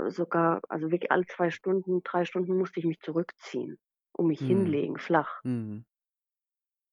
äh, 0.00 0.10
sogar 0.10 0.62
also, 0.68 0.90
wirklich 0.92 1.12
alle 1.12 1.26
2 1.26 1.50
Stunden, 1.50 2.02
3 2.04 2.24
Stunden 2.26 2.58
musste 2.58 2.80
ich 2.80 2.86
mich 2.86 3.00
zurückziehen 3.00 3.78
und 4.12 4.28
mich 4.28 4.40
Mhm. 4.40 4.76
hinlegen, 4.82 4.98
flach. 4.98 5.42
Mhm. 5.44 5.84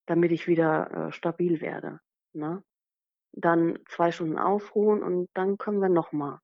Damit 0.07 0.31
ich 0.33 0.47
wieder, 0.47 1.07
äh, 1.07 1.11
stabil 1.13 1.61
werde, 1.61 1.99
ne? 2.33 2.63
Dann 3.33 3.79
2 3.89 4.11
Stunden 4.11 4.37
ausruhen 4.39 5.03
und 5.03 5.29
dann 5.35 5.57
können 5.57 5.79
wir 5.81 5.89
noch 5.89 6.11
mal 6.13 6.39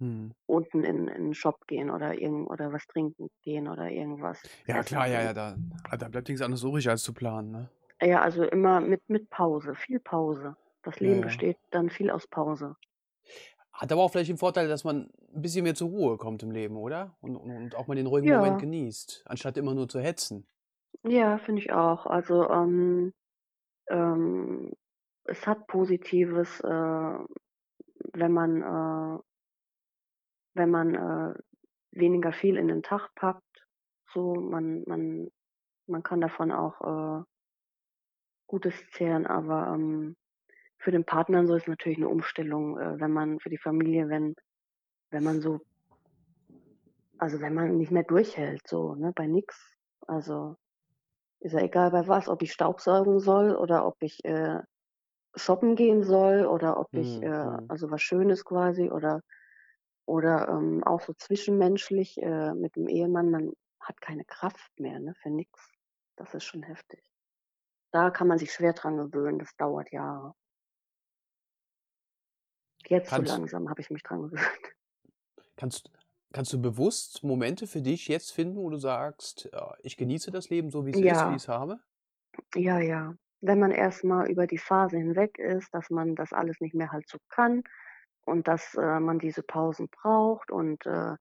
Mhm. 0.00 0.32
unten 0.48 0.84
in 0.84 1.08
in 1.08 1.26
'n 1.30 1.34
Shop 1.34 1.66
gehen 1.66 1.90
oder 1.90 2.14
irgend 2.14 2.48
oder 2.48 2.72
was 2.72 2.86
trinken 2.86 3.28
gehen 3.42 3.66
oder 3.68 3.90
irgendwas 3.90 4.46
Ja 4.64 4.82
klar, 4.82 5.06
ja, 5.08 5.22
ja, 5.22 5.32
da 5.32 5.56
da 5.98 6.08
bleibt 6.08 6.28
nix 6.28 6.40
anderes 6.40 6.62
übrig, 6.64 6.88
als 6.88 7.02
zu 7.02 7.12
planen, 7.12 7.50
ne? 7.50 7.68
Ja, 8.02 8.20
also, 8.20 8.44
immer 8.44 8.80
mit 8.80 9.08
mit 9.08 9.30
Pause, 9.30 9.74
viel 9.74 10.00
Pause. 10.00 10.56
Das 10.82 11.00
Ja, 11.00 11.00
Leben 11.00 11.20
ja. 11.20 11.22
besteht 11.22 11.56
dann 11.70 11.88
viel 11.88 12.10
aus 12.10 12.26
Pause. 12.26 12.76
Hat 13.74 13.92
aber 13.92 14.02
auch 14.02 14.10
vielleicht 14.12 14.30
den 14.30 14.38
Vorteil, 14.38 14.68
dass 14.68 14.84
man 14.84 15.10
'n 15.34 15.42
bisschen 15.42 15.64
mehr 15.64 15.74
zur 15.74 15.88
Ruhe 15.90 16.16
kommt 16.16 16.42
im 16.42 16.50
Leben, 16.50 16.76
oder? 16.76 17.16
Und 17.20 17.36
und 17.36 17.50
und 17.50 17.74
auch 17.74 17.86
mal 17.86 17.94
den 17.94 18.06
ruhigen 18.06 18.28
Moment 18.28 18.58
Ja. 18.58 18.58
genießt, 18.58 19.22
anstatt 19.26 19.56
immer 19.58 19.74
nur 19.74 19.88
zu 19.88 20.00
hetzen. 20.00 20.46
Ja, 21.04 21.38
finde 21.38 21.60
ich 21.62 21.72
auch. 21.72 22.06
Also, 22.06 22.48
ähm 22.50 23.12
ähm, 23.88 24.72
es 25.24 25.46
hat 25.46 25.66
Positives, 25.68 26.60
äh, 26.60 27.18
wenn 28.14 28.32
man, 28.32 28.62
äh 28.62 29.22
wenn 30.56 30.70
man, 30.70 30.94
äh, 30.94 31.34
weniger 31.92 32.32
viel 32.32 32.56
in 32.56 32.68
den 32.68 32.82
Tag 32.82 33.10
packt, 33.14 33.66
so. 34.12 34.34
Man 34.34 34.84
man 34.86 35.28
man 35.88 36.02
kann 36.02 36.20
davon 36.22 36.52
auch, 36.52 36.80
äh 37.22 37.24
Gutes 38.48 38.74
zehren, 38.92 39.26
aber, 39.26 39.68
ähm, 39.74 40.16
für 40.78 40.92
den 40.92 41.04
Partner 41.06 41.46
so 41.46 41.54
ist 41.56 41.68
natürlich 41.68 41.98
'ne 41.98 42.08
Umstellung, 42.08 42.78
äh, 42.78 43.00
wenn 43.00 43.12
man 43.12 43.40
für 43.40 43.50
die 43.50 43.58
Familie, 43.58 44.08
wenn 44.10 44.34
wenn 45.12 45.24
man 45.24 45.40
so 45.42 45.60
also, 47.20 47.40
wenn 47.40 47.54
man 47.54 47.78
nicht 47.78 47.90
mehr 47.92 48.02
durchhält 48.04 48.66
so, 48.68 48.94
ne, 48.94 49.12
bei 49.14 49.26
nix. 49.26 49.74
Also, 50.06 50.56
ist 51.40 51.52
ja 51.54 51.60
egal 51.60 51.90
bei 51.92 52.08
was, 52.08 52.28
ob 52.28 52.42
ich 52.42 52.52
staubsaugen 52.52 53.20
soll 53.20 53.56
oder 53.56 53.86
ob 53.86 53.96
ich, 54.02 54.24
äh, 54.24 54.60
shoppen 55.36 55.76
gehen 55.76 56.04
soll 56.04 56.46
oder 56.46 56.78
ob 56.80 56.88
ich, 56.96 57.22
Mhm, 57.22 57.22
äh 57.22 57.28
mhm. 57.42 57.68
also, 57.68 57.90
was 57.90 58.02
Schönes 58.02 58.44
quasi 58.44 58.90
oder 58.90 59.22
oder, 60.06 60.48
ähm, 60.50 60.84
auch 60.84 61.00
so 61.02 61.14
zwischenmenschlich, 61.14 62.18
äh, 62.22 62.54
mit 62.54 62.76
dem 62.76 62.88
Ehemann, 62.88 63.30
man 63.30 63.52
hat 63.80 64.00
keine 64.02 64.24
Kraft 64.26 64.72
mehr, 64.80 65.00
ne, 65.00 65.14
für 65.22 65.30
nix. 65.30 65.72
Das 66.16 66.34
ist 66.34 66.44
schon 66.44 66.62
heftig. 66.64 67.15
Da 67.96 68.10
kann 68.10 68.28
man 68.28 68.38
sich 68.38 68.52
schwer 68.52 68.74
dran 68.74 68.96
gewöhnen, 68.98 69.40
das 69.40 69.56
dauert 69.56 69.90
Jahre. 69.90 70.34
Jetzt 72.88 73.12
so 73.14 73.20
Kannst 73.20 73.22
langsam 73.22 73.68
habe 73.68 73.80
ich 73.82 73.90
mich 73.90 74.02
dran 74.02 74.22
gewöhnt. 74.30 74.74
Kannst 75.56 75.90
kannst 76.32 76.52
du 76.54 76.60
bewusst 76.62 77.22
Momente 77.24 77.66
für 77.66 77.82
dich 77.82 78.08
jetzt 78.08 78.32
finden, 78.32 78.56
wo 78.56 78.70
du 78.70 78.78
sagst: 78.78 79.50
„Äh, 79.52 79.60
ich 79.82 79.98
genieße 79.98 80.30
das 80.30 80.48
Leben 80.48 80.70
so, 80.70 80.86
wie's 80.86 81.00
ist, 81.02 81.26
wie 81.26 81.34
Ja. 81.34 81.36
ich's 81.36 81.48
habe?“ 81.48 81.80
Ja, 82.54 82.78
ja. 82.80 83.14
Wenn 83.40 83.58
man 83.60 83.70
erst 83.70 84.02
mal 84.04 84.30
über 84.30 84.46
die 84.46 84.58
Phase 84.58 84.96
hinweg 84.96 85.38
ist, 85.38 85.72
dass 85.74 85.90
man 85.90 86.14
das 86.14 86.32
alles 86.32 86.60
nicht 86.60 86.74
mehr 86.74 86.90
halt 86.90 87.08
so 87.08 87.18
kann 87.28 87.62
und 88.26 88.48
dass, 88.48 88.74
äh, 88.74 89.00
man 89.00 89.18
diese 89.18 89.42
Pausen 89.42 89.88
braucht 89.90 90.50
und, 90.50 90.84
äh, 90.86 91.14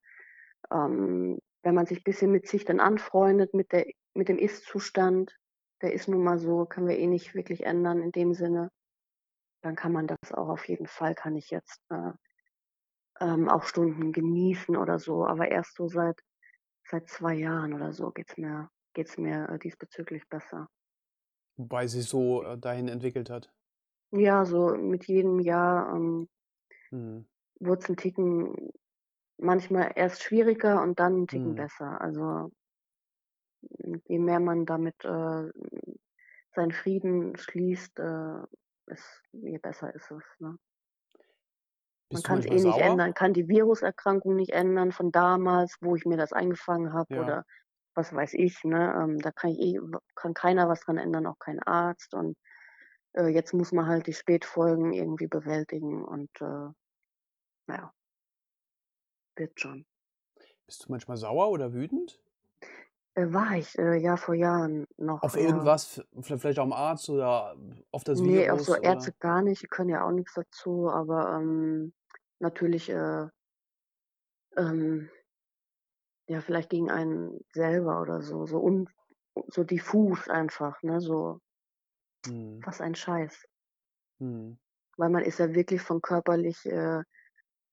ähm, 0.71 1.39
wenn 1.63 1.75
man 1.75 1.85
sich 1.87 2.03
bisschen 2.03 2.31
mit 2.31 2.47
sich 2.47 2.65
dann 2.65 2.79
anfreundet, 2.81 3.53
mit 3.53 3.71
der 3.73 3.87
mit 4.15 4.29
dem 4.29 4.37
Ist-Zustand, 4.39 5.37
der 5.85 5.93
ist 5.93 6.09
nun 6.09 6.23
mal 6.25 6.39
so, 6.39 6.65
können 6.67 6.89
wir 6.89 6.99
eh 6.99 7.07
nicht 7.07 7.35
wirklich 7.35 7.65
ändern 7.65 8.01
in 8.03 8.11
dem 8.13 8.33
Sinne, 8.35 8.71
dann 9.61 9.75
kann 9.75 9.93
man 9.93 10.07
das 10.07 10.33
auch 10.33 10.49
auf 10.49 10.67
jeden 10.69 10.87
Fall 10.87 11.15
kann 11.15 11.35
ich 11.37 11.51
jetzt, 11.51 11.81
äh, 11.91 12.13
ähm, 13.21 13.49
auch 13.49 13.63
Stunden 13.63 14.11
genießen 14.13 14.75
oder 14.77 14.99
so, 14.99 15.25
aber 15.25 15.49
erst 15.49 15.75
so 15.75 15.87
seit 15.87 16.21
seit 16.89 17.09
2 17.09 17.35
Jahren 17.35 17.73
oder 17.73 17.93
so 17.93 18.11
geht's 18.11 18.37
mir 18.37 18.69
geht's 18.93 19.17
mir, 19.17 19.49
äh, 19.49 19.59
diesbezüglich 19.59 20.27
besser. 20.29 20.69
Wobei 21.57 21.87
sich 21.87 22.05
so, 22.07 22.43
äh, 22.43 22.57
dahin 22.57 22.87
entwickelt 22.89 23.29
hat? 23.29 23.51
Ja, 24.13 24.45
so 24.45 24.75
mit 24.75 25.05
jedem 25.07 25.39
Jahr, 25.39 25.93
ähm 25.95 26.27
Mhm. 26.91 27.25
wurd's 27.61 27.87
'n 27.89 27.95
Ticken 27.97 28.71
manchmal 29.37 29.91
erst 29.95 30.23
schwieriger 30.23 30.81
und 30.83 30.99
dann 30.99 31.23
'n 31.23 31.27
Ticken 31.27 31.55
Mhm. 31.55 31.55
besser. 31.55 32.01
Also 32.01 32.23
hm, 32.23 32.51
je 34.07 34.19
mehr 34.19 34.39
man 34.39 34.65
damit, 34.65 35.03
äh, 35.05 35.51
seinen 36.55 36.71
Frieden 36.71 37.37
schließt, 37.37 37.99
äh, 37.99 38.43
es 38.87 39.21
je 39.31 39.57
besser 39.59 39.93
ist 39.93 40.11
es, 40.11 40.23
ne? 40.39 40.57
Man 42.11 42.23
kann's 42.23 42.45
manchmal 42.45 42.57
eh 42.57 42.59
nicht 42.61 42.79
sauer? 42.79 42.79
ändern, 42.79 43.13
kann 43.13 43.33
die 43.33 43.47
Viruserkrankung 43.47 44.35
nicht 44.35 44.51
ändern 44.53 44.91
von 44.91 45.11
damals, 45.11 45.77
wo 45.81 45.95
ich 45.95 46.05
mir 46.05 46.17
das 46.17 46.33
eingefangen 46.33 46.93
habe 46.93 47.09
Ja. 47.09 47.15
oder 47.15 47.43
was 47.93 48.11
weiß 48.13 48.33
ich, 48.33 48.63
ne? 48.63 48.93
Ähm, 49.01 49.19
da 49.19 49.31
kann 49.31 49.51
ich 49.51 49.59
eh 49.59 49.79
kann 50.15 50.33
keiner 50.33 50.67
was 50.67 50.81
dran 50.81 50.97
ändern, 50.97 51.27
auch 51.27 51.39
kein 51.39 51.59
Arzt 51.61 52.13
und, 52.13 52.37
äh, 53.13 53.27
jetzt 53.27 53.53
muss 53.53 53.71
man 53.73 53.87
halt 53.87 54.07
die 54.07 54.13
Spätfolgen 54.13 54.93
irgendwie 54.93 55.27
bewältigen 55.27 56.03
und, 56.05 56.29
äh, 56.41 56.69
na 57.67 57.75
ja. 57.75 57.93
Wird 59.37 59.61
schon. 59.61 59.85
Bist 60.67 60.85
du 60.85 60.91
manchmal 60.91 61.17
sauer 61.17 61.49
oder 61.49 61.73
wütend? 61.73 62.19
Äh, 63.17 63.31
war 63.31 63.53
ich, 63.57 63.77
äh, 63.77 63.95
ja, 63.97 64.17
vor 64.17 64.35
Jahren 64.35 64.85
noch, 64.97 65.23
Auf 65.23 65.35
ja. 65.35 65.71
irgendwas, 65.75 66.01
v 66.21 66.37
vielleicht 66.37 66.59
auch 66.59 66.65
'm 66.65 66.73
Arzt 66.73 67.09
oder 67.09 67.55
auf 67.91 68.03
das 68.03 68.23
Ne, 68.23 68.49
auf 68.51 68.61
so 68.61 68.73
Virus 68.73 68.79
Ärzte 68.81 69.11
oder 69.11 69.15
gar 69.19 69.41
nicht, 69.41 69.61
die 69.63 69.67
können 69.67 69.89
ja 69.89 70.05
auch 70.05 70.11
nix 70.11 70.33
dazu, 70.35 70.89
aber, 70.89 71.37
ähm, 71.37 71.93
natürlich, 72.39 72.89
äh 72.89 73.27
ähm 74.57 75.09
ja, 76.29 76.41
vielleicht 76.41 76.71
gegen 76.71 76.89
einen 76.89 77.39
selber 77.53 78.01
oder 78.01 78.21
so, 78.21 78.45
so 78.47 78.59
un 78.59 78.89
so 79.47 79.63
diffus 79.63 80.27
einfach, 80.29 80.81
ne, 80.81 80.99
so 81.01 81.39
Mhm. 82.25 82.65
was 82.65 82.81
ein 82.81 82.95
Scheiß. 82.95 83.45
Mhm. 84.19 84.57
Weil 84.99 85.09
man 85.09 85.23
ist 85.23 85.39
ja 85.39 85.53
wirklich 85.53 85.81
von 85.81 86.01
körperlich, 86.01 86.65
äh 86.65 87.03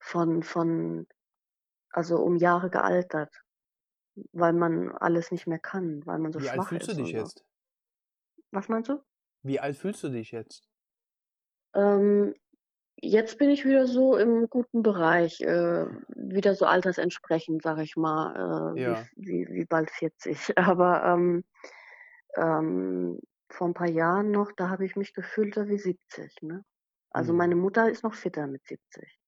von 0.01 0.43
von 0.43 1.07
also, 1.93 2.19
um 2.23 2.37
Jahre 2.37 2.71
gealtert, 2.71 3.43
weil 4.33 4.53
man 4.53 4.91
alles 4.93 5.31
nicht 5.33 5.47
mehr 5.47 5.59
kann, 5.59 6.05
weil 6.07 6.19
man 6.19 6.33
so 6.33 6.39
Wie 6.39 6.51
alt 6.51 6.63
schwach 6.63 6.67
fühlst 6.67 6.89
du 6.89 6.93
ist 6.93 6.95
dich 6.95 7.13
so. 7.13 7.13
jetzt? 7.13 7.45
Was 8.53 8.69
meinst 8.69 8.89
du? 8.89 9.03
Wie 9.45 9.59
alt 9.61 9.77
fühlst 9.77 10.03
du 10.05 10.09
dich 10.09 10.31
jetzt? 10.33 10.69
Ähm, 11.75 12.35
jetzt 12.97 13.39
bin 13.39 13.51
ich 13.51 13.65
wieder 13.65 13.87
so 13.87 14.17
im 14.17 14.49
guten 14.51 14.83
Bereich, 14.83 15.41
äh, 15.43 15.87
wieder 16.17 16.55
so 16.55 16.67
altersentsprechend, 16.67 17.63
sage 17.63 17.83
ich 17.85 17.97
mal, 17.97 18.77
äh, 18.81 18.85
wie 18.85 18.97
Ja. 18.97 18.97
v 18.97 19.11
wie 19.17 19.49
wie 19.51 19.67
bald 19.67 19.91
40. 19.91 20.55
Aber, 20.59 21.05
ähm 21.05 21.45
ähm, 22.37 23.21
vor 23.51 23.69
'n 23.69 23.75
paar 23.75 23.89
Jahren 23.91 24.31
noch, 24.33 24.53
da 24.53 24.71
habe 24.71 24.85
ich 24.87 24.97
mich 24.97 25.15
gefühlt 25.15 25.55
so 25.57 25.69
wie 25.69 25.79
70, 25.79 26.43
ne? 26.43 26.65
Also, 27.11 27.33
Mhm. 27.33 27.35
meine 27.35 27.57
Mutter 27.57 27.91
ist 27.91 28.05
noch 28.05 28.15
fitter 28.15 28.47
mit 28.49 28.67
70. 28.67 29.19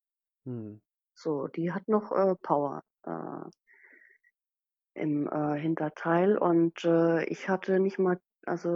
Mhm. 0.46 0.80
So, 1.16 1.46
die 1.48 1.72
hat 1.72 1.88
noch, 1.88 2.10
äh, 2.12 2.34
Power, 2.36 2.82
äh 3.04 3.10
im, 4.94 5.28
äh, 5.28 5.58
Hinterteil 5.60 6.38
und, 6.38 6.84
äh, 6.84 7.24
ich 7.26 7.48
hatte 7.48 7.80
nicht 7.80 7.98
mal 7.98 8.18
also, 8.46 8.68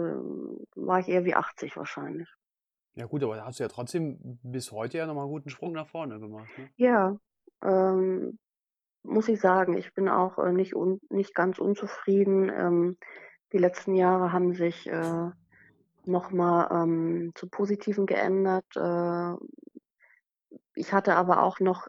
war 0.75 0.99
ich 0.99 1.09
eher 1.09 1.25
wie 1.25 1.35
80 1.35 1.77
wahrscheinlich. 1.77 2.29
Ja 2.95 3.05
gut, 3.05 3.23
aber 3.23 3.35
da 3.35 3.45
hast 3.45 3.59
du 3.59 3.63
ja 3.63 3.67
trotzdem 3.69 4.39
bis 4.43 4.71
heute 4.71 4.97
ja 4.97 5.05
noch 5.05 5.13
mal 5.15 5.23
'n 5.25 5.29
guten 5.29 5.49
Sprung 5.49 5.73
nach 5.73 5.87
vorne 5.87 6.19
gemacht, 6.19 6.57
ne? 6.57 6.71
Ja, 6.81 7.17
ähm, 7.61 8.39
muss 9.03 9.29
ich 9.29 9.41
sagen, 9.41 9.77
ich 9.77 9.93
bin 9.93 10.09
auch, 10.09 10.37
äh, 10.39 10.53
nicht 10.53 10.75
un 10.75 10.99
nicht 11.09 11.35
ganz 11.35 11.59
unzufrieden. 11.59 12.49
Ähm, 12.53 12.97
die 13.53 13.59
letzten 13.59 13.95
Jahre 13.95 14.33
haben 14.33 14.53
sich, 14.55 14.87
äh, 14.87 15.31
noch 16.05 16.31
mal, 16.31 16.69
ähm, 16.83 17.31
zum 17.35 17.49
Positiven 17.51 18.05
geändert. 18.07 18.65
Äh 18.77 19.35
ich 20.75 20.93
hatte 20.93 21.15
aber 21.15 21.43
auch 21.43 21.59
noch 21.59 21.87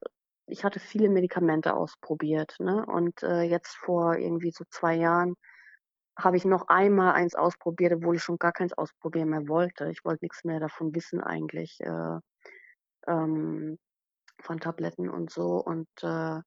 ich 0.50 0.64
hatte 0.64 0.80
viele 0.80 1.08
Medikamente 1.10 1.74
ausprobiert, 1.74 2.56
ne? 2.60 2.84
Und, 2.86 3.22
äh, 3.22 3.42
jetzt 3.42 3.76
vor 3.76 4.16
irgendwie 4.16 4.50
so 4.52 4.64
2 4.70 4.94
Jahren 4.96 5.34
habe 6.18 6.36
ich 6.36 6.44
noch 6.46 6.68
einmal 6.68 7.14
eins 7.14 7.34
ausprobiert, 7.36 7.92
obwohl 7.94 8.16
ich 8.16 8.22
schon 8.24 8.38
gar 8.38 8.52
keins 8.52 8.72
ausprobieren 8.74 9.30
mehr 9.30 9.48
wollte. 9.48 9.90
Ich 9.90 10.04
wollte 10.04 10.24
nix 10.26 10.44
mehr 10.44 10.60
davon 10.60 10.94
wissen 10.94 11.20
eigentlich, 11.22 11.78
äh, 11.80 12.18
ähm, 13.06 13.78
von 14.42 14.60
Tabletten 14.60 15.10
und 15.10 15.30
so. 15.32 15.58
Und, 15.64 15.88
äh, 16.02 16.40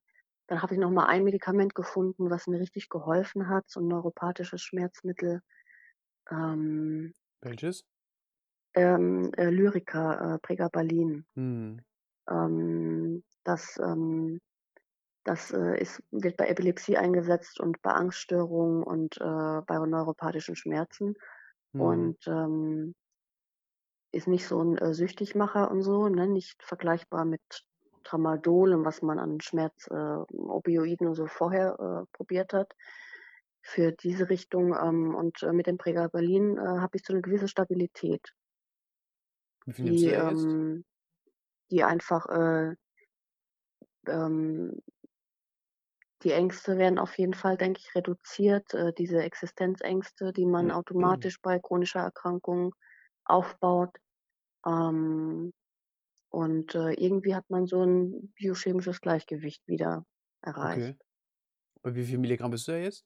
dann 0.48 0.62
habe 0.64 0.74
ich 0.76 0.80
noch 0.82 0.92
mal 0.92 1.08
ein 1.08 1.24
Medikament 1.26 1.76
gefunden, 1.76 2.30
was 2.32 2.48
mir 2.48 2.60
richtig 2.60 2.90
geholfen 2.90 3.50
hat, 3.50 3.66
so 3.70 3.80
'n 3.82 3.88
neuropathisches 3.90 4.62
Schmerzmittel. 4.64 5.42
Ähm 6.32 7.14
Welches? 7.44 7.84
ähm, 8.76 9.32
äh, 9.36 9.50
Lyrica, 9.50 10.36
äh, 10.36 10.40
Pregabalin. 10.40 11.26
Mhm. 11.36 11.84
Ähm, 12.30 13.24
das, 13.44 13.78
ähm 13.84 14.40
das, 15.26 15.52
äh, 15.54 15.80
ist 15.82 16.04
wird 16.12 16.38
bei 16.38 16.48
Epilepsie 16.50 16.98
eingesetzt 16.98 17.60
und 17.62 17.82
bei 17.84 17.92
Angststörungen 17.92 18.84
und, 18.84 19.18
äh, 19.22 19.62
bei 19.68 19.80
neuropathischen 19.88 20.56
Schmerzen. 20.58 21.16
Mhm. 21.74 22.14
Und, 22.14 22.28
ähm 22.28 22.94
ist 24.14 24.28
nicht 24.28 24.46
so 24.48 24.60
'n, 24.62 24.78
äh, 24.78 24.94
Süchtigmacher 24.94 25.72
und 25.72 25.82
so, 25.82 26.08
ne, 26.08 26.28
nicht 26.28 26.62
vergleichbar 26.64 27.26
mit 27.26 27.42
Tramadol 28.04 28.72
und 28.76 28.86
was 28.86 29.02
man 29.02 29.18
an 29.18 29.42
Schmerz 29.42 29.88
äh, 29.90 29.94
Opioiden 29.96 31.08
und 31.08 31.16
so 31.16 31.26
vorher, 31.26 32.04
äh, 32.06 32.06
probiert 32.16 32.54
hat. 32.54 32.76
Für 33.64 33.92
diese 33.92 34.30
Richtung, 34.30 34.76
ähm 34.80 35.16
und, 35.16 35.42
äh, 35.42 35.52
mit 35.52 35.66
dem 35.68 35.78
Pregabalin, 35.80 36.58
äh, 36.58 36.62
habe 36.62 36.96
ich 36.98 37.04
so 37.06 37.14
'ne 37.14 37.22
gewisse 37.24 37.48
Stabilität. 37.48 38.34
Wie 39.68 39.74
viel 39.74 39.86
nimmst 39.86 40.06
du 40.06 40.10
Die, 40.10 40.12
jetzt? 40.12 40.58
ähm 40.58 40.84
die 41.74 41.84
einfach, 41.86 42.28
äh 42.28 42.76
ähm 44.08 44.82
die 46.24 46.32
Ängste 46.32 46.78
werden 46.78 46.98
auf 47.00 47.18
jeden 47.20 47.34
Fall, 47.36 47.56
denke 47.58 47.80
ich, 47.84 47.94
reduziert, 47.96 48.74
äh, 48.74 48.94
diese 48.94 49.22
Existenzängste, 49.22 50.32
die 50.34 50.46
man 50.46 50.72
automatisch 50.72 51.40
bei 51.42 51.60
chronischer 51.60 52.00
Erkrankung 52.00 52.74
aufbaut. 53.26 53.98
Ähm, 54.68 55.54
und, 56.30 56.76
äh, 56.76 56.94
irgendwie 56.94 57.36
hat 57.36 57.50
man 57.50 57.68
so 57.68 57.84
'n 57.84 58.34
biochemisches 58.38 59.02
Gleichgewicht 59.02 59.68
wieder 59.68 60.06
erreicht. 60.42 60.86
Okay. 60.86 60.98
Bei 61.84 61.96
wie 61.96 62.06
viel 62.06 62.18
Milligramm 62.20 62.52
bist 62.52 62.68
du 62.68 62.74
da 62.74 62.80
jetzt? 62.80 63.06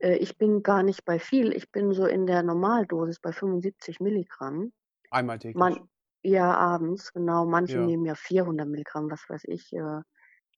Äh, 0.00 0.16
ich 0.16 0.38
bin 0.38 0.62
gar 0.62 0.82
nicht 0.82 1.04
bei 1.04 1.18
viel. 1.18 1.52
Ich 1.52 1.70
bin 1.70 1.92
so 1.92 2.06
in 2.06 2.26
der 2.26 2.42
Normaldosis 2.42 3.20
bei 3.20 3.32
75 3.32 4.00
Milligramm. 4.00 4.72
Einmal 5.10 5.38
täglich? 5.38 5.72
Man 5.72 5.88
ja, 6.24 6.54
abends, 6.56 7.12
genau. 7.12 7.46
Manche 7.46 7.78
Ja. 7.78 7.80
nehmen 7.80 8.04
ja 8.06 8.14
400 8.16 8.68
Milligramm, 8.68 9.10
was 9.10 9.24
weiß 9.28 9.44
ich, 9.46 9.72
äh, 9.72 10.00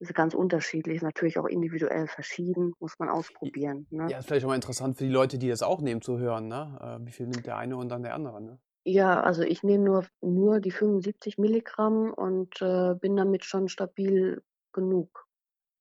ist 0.00 0.14
ganz 0.14 0.34
unterschiedlich, 0.34 0.96
ist 0.98 1.02
natürlich 1.02 1.38
auch 1.38 1.46
individuell 1.46 2.08
verschieden, 2.08 2.74
muss 2.80 2.98
man 3.00 3.10
ausprobieren, 3.10 3.86
ne? 3.90 4.12
ja, 4.12 4.18
ist 4.18 4.26
vielleicht 4.26 4.44
auch 4.44 4.48
mal 4.50 4.54
interessant 4.56 4.96
für 4.98 5.04
die 5.04 5.10
Leute, 5.10 5.38
die 5.38 5.48
das 5.48 5.62
auch 5.62 5.80
nehmen, 5.80 6.00
zu 6.02 6.18
hören, 6.18 6.48
ne? 6.48 6.98
Äh, 7.02 7.06
wie 7.06 7.12
viel 7.12 7.26
nimmt 7.26 7.46
der 7.46 7.56
eine 7.56 7.76
und 7.76 7.88
dann 7.88 8.02
der 8.02 8.14
andere, 8.14 8.40
ne? 8.42 8.60
Ja, 8.88 9.20
also, 9.20 9.42
ich 9.42 9.62
nehme 9.64 9.84
nur 9.84 10.06
nur 10.22 10.60
die 10.60 10.70
75 10.70 11.36
Milligramm 11.38 12.10
und, 12.14 12.62
äh, 12.62 12.94
bin 12.94 13.14
damit 13.16 13.44
schon 13.44 13.68
stabil 13.68 14.42
genug 14.72 15.26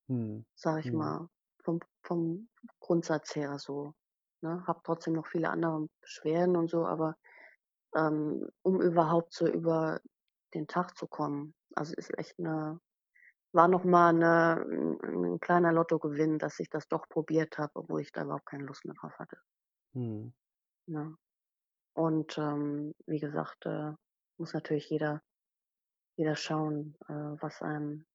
Mhm. 0.09 0.45
sage 0.57 0.79
ich 0.81 0.91
Mhm. 0.91 0.93
mal, 0.93 1.27
vom 1.63 1.79
vom 2.03 2.49
Grundsatz 2.79 3.35
her 3.35 3.57
so, 3.59 3.93
ne? 4.41 4.63
Habe 4.67 4.81
trotzdem 4.83 5.13
noch 5.13 5.27
viele 5.27 5.49
andere 5.49 5.87
Beschwerden 6.01 6.55
und 6.55 6.69
so, 6.69 6.85
aber, 6.85 7.15
ähm, 7.95 8.47
um 8.63 8.81
überhaupt 8.81 9.33
so 9.33 9.47
über 9.47 9.99
den 10.53 10.67
Tag 10.67 10.97
zu 10.97 11.07
kommen 11.07 11.55
also, 11.75 11.93
ist 11.97 12.17
echt 12.17 12.39
'ne 12.39 12.79
war 13.53 13.67
noch 13.69 13.85
mal 13.85 14.13
'ne 14.13 14.65
'n 14.69 15.25
'n 15.35 15.39
kleiner 15.41 15.71
Lottogewinn, 15.73 16.39
dass 16.39 16.59
ich 16.59 16.69
das 16.69 16.87
doch 16.89 17.07
probiert 17.09 17.57
habe, 17.59 17.71
obwohl 17.75 18.01
ich 18.01 18.11
da 18.13 18.23
überhaupt 18.23 18.47
keine 18.47 18.65
Lust 18.65 18.85
mehr 18.85 18.95
drauf 18.99 19.13
hatte. 19.19 19.37
Mhm. 19.95 20.35
Ne? 20.87 21.15
Und, 21.95 22.37
ähm, 22.37 22.93
wie 23.07 23.19
gesagt, 23.19 23.65
äh, 23.67 23.93
muss 24.39 24.53
natürlich 24.53 24.89
jeder 24.89 25.21
jeder 26.17 26.35
schauen, 26.37 26.95
äh, 27.09 27.13
was 27.13 27.61
einem 27.63 28.05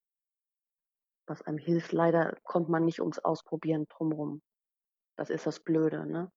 was 1.28 1.42
einem 1.42 1.58
hilft. 1.58 1.92
Leider 1.92 2.36
kommt 2.44 2.68
man 2.68 2.84
nicht 2.84 3.00
ums 3.00 3.18
Ausprobieren 3.18 3.86
drum 3.88 4.12
rum. 4.12 4.42
Das 5.16 5.30
ist 5.30 5.46
das 5.46 5.60
Blöde, 5.60 6.06
ne? 6.06 6.30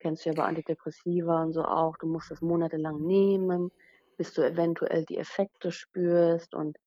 Kennst 0.00 0.24
du 0.24 0.30
ja 0.30 0.34
bei 0.36 0.44
Antidepressiva 0.44 1.42
und 1.42 1.52
so 1.52 1.64
auch. 1.64 1.96
Du 1.98 2.06
musst 2.06 2.30
das 2.30 2.40
monatelang 2.42 3.00
nehmen, 3.02 3.70
bis 4.16 4.32
du 4.34 4.42
eventuell 4.42 5.04
die 5.04 5.18
Effekte 5.18 5.72
spürst 5.72 6.54
und 6.54 6.78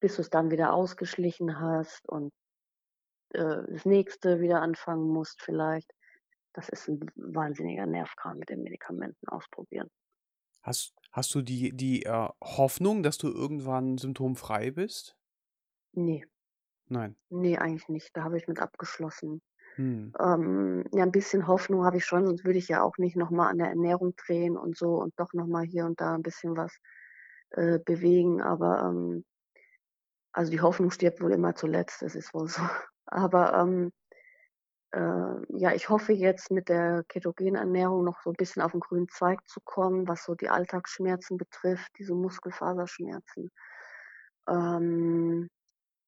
bis 0.00 0.16
du's 0.16 0.30
dann 0.30 0.50
wieder 0.50 0.74
ausgeschlichen 0.74 1.60
hast 1.60 2.08
und, 2.08 2.32
äh, 3.30 3.62
das 3.68 3.84
Nächste 3.86 4.40
wieder 4.40 4.62
anfangen 4.62 5.08
musst 5.08 5.42
vielleicht. 5.42 5.92
Das 6.54 6.68
ist 6.70 6.88
'n 6.88 7.00
w 7.02 7.06
wahnsinniger 7.16 7.86
Nervkram 7.86 8.38
mit 8.38 8.50
den 8.50 8.62
Medikamenten 8.62 9.28
ausprobieren. 9.28 9.90
Hast 10.62 10.94
hast 11.12 11.34
du 11.34 11.42
die 11.42 11.76
die, 11.76 12.04
äh, 12.04 12.28
Hoffnung, 12.42 13.02
dass 13.02 13.18
du 13.18 13.28
irgendwann 13.28 13.98
symptomfrei 13.98 14.70
bist? 14.70 15.16
Ne. 15.96 16.24
Nein. 16.90 17.16
Ne, 17.32 17.58
eigentlich 17.58 17.88
nicht. 17.88 18.10
Da 18.16 18.24
habe 18.24 18.36
ich 18.36 18.48
mit 18.48 18.60
abgeschlossen. 18.60 19.40
Mhm. 19.78 20.14
Ähm, 20.20 20.84
ja, 20.92 21.04
'n 21.04 21.12
bisschen 21.12 21.46
Hoffnung 21.48 21.84
habe 21.84 21.96
ich 21.98 22.04
schon, 22.04 22.26
sonst 22.26 22.44
würde 22.44 22.58
ich 22.58 22.68
ja 22.68 22.82
auch 22.82 22.98
nicht 22.98 23.16
noch 23.16 23.30
mal 23.30 23.48
an 23.50 23.58
der 23.58 23.68
Ernährung 23.68 24.14
drehen 24.16 24.56
und 24.56 24.76
so 24.76 24.96
und 25.00 25.14
doch 25.18 25.32
noch 25.34 25.46
mal 25.48 25.64
hier 25.64 25.86
und 25.86 26.00
da 26.00 26.14
'n 26.14 26.22
bisschen 26.22 26.56
was, 26.56 26.78
äh, 27.50 27.78
bewegen, 27.84 28.42
aber, 28.42 28.82
ähm 28.90 29.24
also, 30.34 30.50
die 30.50 30.60
Hoffnung 30.60 30.90
stirbt 30.90 31.20
wohl 31.22 31.32
immer 31.32 31.54
zuletzt, 31.54 32.02
das 32.02 32.16
ist 32.16 32.34
wohl 32.34 32.48
so. 32.48 32.60
Aber, 33.06 33.54
ähm, 33.54 33.92
äh, 34.92 35.58
ja, 35.58 35.72
ich 35.74 35.88
hoffe 35.90 36.12
jetzt 36.12 36.50
mit 36.52 36.68
der 36.68 37.04
ketogenen 37.08 37.56
Ernährung 37.56 38.04
noch 38.04 38.20
so 38.22 38.30
'n 38.30 38.36
bisschen 38.36 38.62
auf 38.62 38.74
'n 38.74 38.80
grünen 38.80 39.08
Zweig 39.08 39.40
zu 39.48 39.60
kommen, 39.64 40.08
was 40.08 40.24
so 40.24 40.34
die 40.36 40.50
Alltagsschmerzen 40.50 41.38
betrifft, 41.38 41.90
diese 41.98 42.14
Muskelfaserschmerzen. 42.14 43.50
Ähm, 44.48 45.48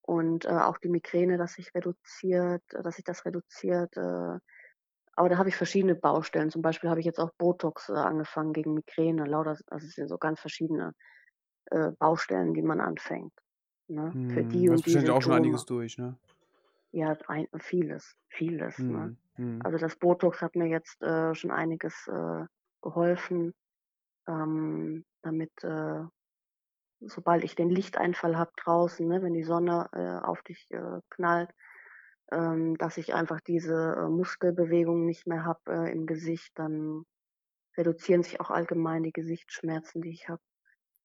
und, 0.07 0.47
äh, 0.47 0.51
auch 0.51 0.79
die 0.79 0.89
Migräne, 0.91 1.39
dass 1.39 1.55
sich 1.55 1.75
reduziert 1.75 2.63
dass 2.73 2.97
sich 2.97 3.05
das 3.05 3.25
reduziert, 3.27 3.97
äh, 3.99 4.39
aber 5.17 5.29
da 5.31 5.39
habe 5.39 5.49
ich 5.51 5.57
verschiedene 5.57 5.95
Baustellen. 5.97 6.51
Zum 6.51 6.63
Beispiel 6.63 6.91
habe 6.91 7.01
ich 7.01 7.07
jetzt 7.07 7.21
auch 7.21 7.33
Botox, 7.39 7.89
äh, 7.91 7.95
angefangen 7.95 8.53
gegen 8.55 8.75
Migräne, 8.75 9.25
lauter 9.27 9.59
also, 9.69 9.87
es 9.87 9.95
sind 9.95 10.09
so 10.09 10.19
ganz 10.19 10.41
verschiedene, 10.41 10.95
äh, 11.73 11.93
Baustellen, 11.99 12.55
die 12.55 12.63
man 12.63 12.81
anfängt, 12.81 13.33
ne, 13.89 14.17
für 14.29 14.45
Mhm. 14.45 14.47
die 14.47 14.71
und 14.71 14.87
die 14.87 14.99
wahrscheinlich 14.99 15.11
auch 15.11 15.23
schon 15.23 15.33
einiges 15.33 15.65
durch, 15.67 15.99
ne? 15.99 16.19
Ja, 16.95 17.17
ein 17.29 17.47
vieles, 17.59 18.15
vieles, 18.29 18.85
ne? 18.89 19.11
Mhm, 19.11 19.19
mhm. 19.37 19.65
Also, 19.65 19.79
das 19.79 19.97
Botox 19.97 20.41
hat 20.43 20.55
mir 20.57 20.67
jetzt, 20.69 21.03
äh, 21.03 21.35
schon 21.35 21.51
einiges, 21.51 22.07
äh, 22.09 22.45
geholfen, 22.83 23.53
ähm, 24.29 25.05
damit, 25.23 25.53
äh, 25.65 26.05
sobald 27.01 27.45
ich 27.45 27.55
den 27.57 27.71
Lichteinfall 27.71 28.37
habe 28.39 28.53
draußen, 28.57 29.07
ne, 29.09 29.23
wenn 29.23 29.35
die 29.35 29.45
Sonne, 29.45 29.89
äh, 29.93 30.25
auf 30.27 30.43
dich, 30.43 30.69
äh, 30.71 31.01
knallt, 31.11 31.51
ähm, 32.33 32.77
dass 32.79 32.97
ich 32.99 33.15
einfach 33.15 33.41
diese, 33.41 33.97
äh, 33.99 34.09
Muskelbewegung 34.11 35.07
nicht 35.07 35.27
mehr 35.27 35.45
habe, 35.45 35.61
äh, 35.69 35.93
im 35.93 36.07
Gesicht, 36.07 36.53
dann 36.57 37.05
reduzieren 37.79 38.23
sich 38.25 38.41
auch 38.41 38.51
allgemein 38.51 39.03
die 39.05 39.13
Gesichtsschmerzen, 39.13 40.03
die 40.03 40.11
ich 40.11 40.29
habe. 40.31 40.43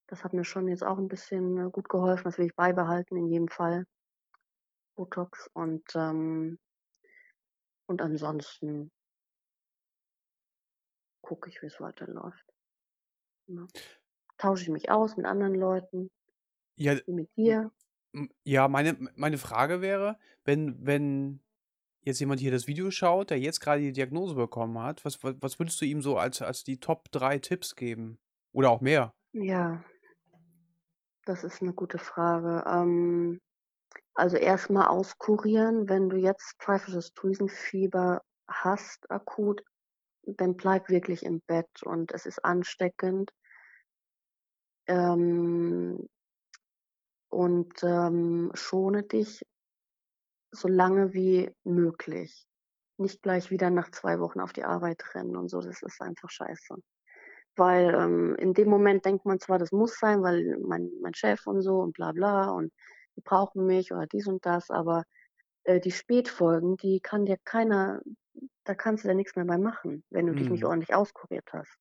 Das 0.07 0.23
hat 0.25 0.33
mir 0.33 0.45
schon 0.45 0.67
jetzt 0.69 0.83
auch 0.85 0.97
'n 0.99 1.07
bisschen, 1.09 1.57
äh, 1.59 1.71
gut 1.71 1.89
geholfen. 1.89 2.25
Das 2.25 2.37
will 2.39 2.47
ich 2.47 2.55
beibehalten 2.55 3.17
in 3.17 3.27
jedem 3.27 3.49
Fall. 3.49 3.85
Botox 4.97 5.49
und, 5.53 5.83
ähm 5.95 6.57
und 7.89 8.01
ansonsten 8.01 8.91
gucke 11.23 11.49
ich, 11.49 11.61
wie's 11.61 11.79
weiterläuft. 11.79 12.45
Ne? 13.49 13.67
Tausche 14.41 14.63
ich 14.63 14.69
mich 14.69 14.89
aus 14.89 15.17
mit 15.17 15.27
anderen 15.27 15.53
Leuten 15.53 16.09
Ja, 16.77 16.95
mit 17.07 17.29
dir. 17.37 17.71
ja, 18.43 18.67
meine 18.67 18.97
meine 19.15 19.37
Frage 19.37 19.81
wäre, 19.81 20.17
wenn 20.43 20.85
wenn 20.85 21.41
jetzt 22.03 22.19
jemand 22.19 22.41
hier 22.41 22.51
das 22.51 22.67
Video 22.67 22.91
schaut, 22.91 23.29
der 23.31 23.39
jetzt 23.39 23.61
grade 23.61 23.81
die 23.83 23.93
Diagnose 23.93 24.35
bekommen 24.35 24.79
hat, 24.79 25.05
was 25.05 25.23
wa 25.23 25.33
was 25.41 25.59
würdest 25.59 25.81
du 25.81 25.85
ihm 25.85 26.01
so 26.01 26.17
als 26.17 26.41
als 26.41 26.63
die 26.63 26.79
Top 26.79 27.11
3 27.11 27.39
Tipps 27.39 27.75
geben? 27.75 28.19
Oder 28.53 28.71
auch 28.71 28.81
mehr? 28.81 29.13
Ja. 29.33 29.83
Das 31.25 31.43
ist 31.43 31.61
'ne 31.61 31.73
gute 31.73 31.97
Frage. 31.99 32.63
Ähm, 32.67 33.39
also, 34.15 34.37
erst 34.37 34.69
mal 34.71 34.87
auskurieren, 34.87 35.89
wenn 35.89 36.09
du 36.09 36.17
jetzt 36.17 36.55
pfeifisches 36.59 37.13
Drüsenfieber 37.13 38.21
hast 38.49 39.11
akut, 39.11 39.63
dann 40.23 40.55
bleib 40.57 40.89
wirklich 40.89 41.23
im 41.25 41.41
Bett 41.47 41.83
und 41.83 42.13
es 42.13 42.25
ist 42.27 42.45
ansteckend. 42.45 43.31
Ähm 44.87 46.07
und, 47.31 47.81
ähm, 47.83 48.51
schone 48.55 49.03
dich 49.03 49.41
so 50.53 50.67
lange 50.67 51.13
wie 51.13 51.51
möglich. 51.63 52.45
Nicht 52.97 53.21
gleich 53.23 53.51
wieder 53.51 53.69
nach 53.69 53.89
2 53.91 54.19
Wochen 54.19 54.41
auf 54.41 54.53
die 54.53 54.63
Arbeit 54.65 55.03
rennen 55.15 55.35
und 55.37 55.49
so, 55.49 55.61
das 55.61 55.81
ist 55.81 56.01
einfach 56.01 56.29
scheiße. 56.29 56.75
Weil, 57.57 57.93
ähm, 57.95 58.35
in 58.37 58.53
dem 58.53 58.69
Moment 58.69 59.05
denkt 59.05 59.25
man 59.25 59.39
zwar, 59.39 59.59
das 59.59 59.71
muss 59.73 59.99
sein, 59.99 60.23
weil 60.23 60.57
mein 60.59 60.91
mein 61.01 61.13
Chef 61.15 61.47
und 61.47 61.61
so 61.61 61.79
und 61.81 61.93
bla 61.93 62.11
bla 62.13 62.49
und 62.51 62.73
die 63.17 63.21
brauchen 63.21 63.65
mich 63.67 63.91
oder 63.93 64.07
dies 64.07 64.27
und 64.27 64.45
das, 64.45 64.69
aber, 64.71 65.03
äh, 65.65 65.79
die 65.81 65.91
Spätfolgen, 65.91 66.77
die 66.77 67.01
kann 67.01 67.25
dir 67.25 67.37
keiner 67.45 68.01
da 68.65 68.75
kannst 68.75 69.05
du 69.05 69.09
ja 69.09 69.15
nix 69.15 69.35
mehr 69.37 69.45
bei 69.45 69.57
machen, 69.59 70.05
wenn 70.11 70.27
du 70.27 70.35
dich 70.35 70.49
nicht 70.51 70.63
Mhm. 70.63 70.67
ordentlich 70.67 70.93
auskuriert 70.95 71.49
hast. 71.53 71.77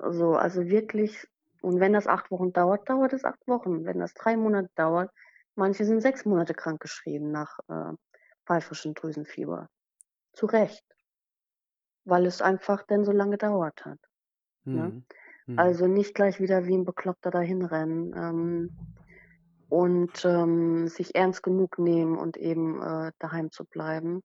So, 0.00 0.34
also, 0.36 0.68
wirklich 0.68 1.26
und 1.66 1.80
wenn 1.80 1.92
das 1.94 2.06
8 2.08 2.30
Wochen 2.32 2.52
dauert, 2.54 2.88
dauert 2.90 3.12
es 3.14 3.24
8 3.24 3.46
Wochen. 3.48 3.84
Wenn 3.86 3.98
das 4.00 4.14
3 4.14 4.36
Monate 4.38 4.70
dauert 4.76 5.10
manche 5.56 5.84
sind 5.86 6.00
6 6.02 6.24
Monate 6.26 6.54
krankgeschrieben 6.54 7.32
nach, 7.32 7.58
äh, 7.68 7.92
pfeifrischem 8.46 8.94
Drüsenfieber. 8.94 9.68
Zu 10.34 10.46
Recht. 10.46 10.82
Weil 12.06 12.24
es 12.26 12.40
einfach 12.40 12.84
dann 12.86 13.04
so 13.04 13.10
lang 13.10 13.32
gedauert 13.32 13.84
hat, 13.84 13.98
ne? 14.72 14.94
Mhm, 14.94 15.04
mhm. 15.46 15.76
Also, 15.76 15.86
nicht 15.88 16.14
gleich 16.14 16.40
wieder 16.40 16.66
wie 16.66 16.74
'n 16.74 16.84
Bekloppter 16.84 17.30
dahin 17.30 17.62
rennen, 17.64 18.12
ähm, 18.16 18.72
und, 19.68 20.24
ähm, 20.24 20.88
sich 20.88 21.14
ernst 21.16 21.42
genug 21.42 21.78
nehmen 21.78 22.18
und 22.18 22.36
eben, 22.38 22.82
äh, 22.82 23.12
daheim 23.20 23.50
zu 23.52 23.64
bleiben. 23.66 24.22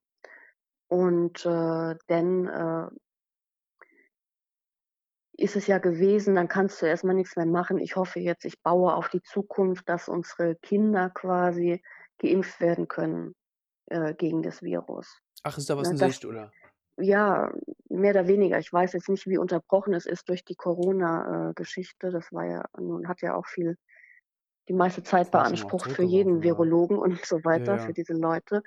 Und, 0.88 1.46
äh, 1.46 1.96
denn, 2.10 2.46
äh 2.48 2.88
ist 5.42 5.56
es 5.56 5.66
ja 5.66 5.78
gewesen, 5.78 6.34
dann 6.36 6.48
kannst 6.48 6.82
du 6.82 6.86
erst 6.86 7.04
mal 7.04 7.14
nix 7.14 7.36
mehr 7.36 7.46
machen. 7.46 7.78
Ich 7.78 7.96
hoffe 7.96 8.20
jetzt 8.20 8.44
ich 8.44 8.62
baue 8.62 8.94
auf 8.94 9.08
die 9.10 9.22
Zukunft, 9.22 9.88
dass 9.88 10.08
unsere 10.08 10.56
Kinder 10.56 11.10
quasi 11.10 11.82
geimpft 12.18 12.60
werden 12.60 12.88
können, 12.88 13.34
äh, 13.86 14.14
gegen 14.14 14.42
das 14.42 14.62
Virus, 14.62 15.20
Ach, 15.44 15.56
ist 15.58 15.70
da 15.70 15.76
was 15.76 15.88
ne? 15.88 15.92
in 15.92 15.98
Das 15.98 16.14
Sicht, 16.14 16.24
oder? 16.24 16.54
ja, 16.98 17.52
mehr 17.88 18.12
oder 18.12 18.28
weniger. 18.28 18.58
Ich 18.58 18.72
weiß 18.72 18.92
jetzt 18.94 19.08
nicht, 19.08 19.26
wie 19.28 19.38
unterbrochen 19.38 19.94
es 19.94 20.06
ist 20.06 20.28
durch 20.28 20.44
die 20.44 20.56
Corona, 20.56 21.50
äh, 21.50 21.54
Geschichte. 21.54 22.10
Das 22.10 22.32
war 22.32 22.46
ja 22.46 22.64
nun 22.78 23.08
hat 23.08 23.22
ja 23.22 23.34
auch 23.34 23.46
viel 23.46 23.76
die 24.68 24.74
meiste 24.74 25.02
Zeit 25.02 25.30
beansprucht 25.30 25.92
für 25.92 26.02
jeden 26.04 26.42
ja. 26.42 26.42
Virologen 26.42 26.98
und 26.98 27.24
so 27.24 27.44
Ja, 27.44 27.44
weiter, 27.44 27.78
für 27.78 27.92
ja. 27.92 27.92
diese 27.92 28.14
Leute. 28.14 28.62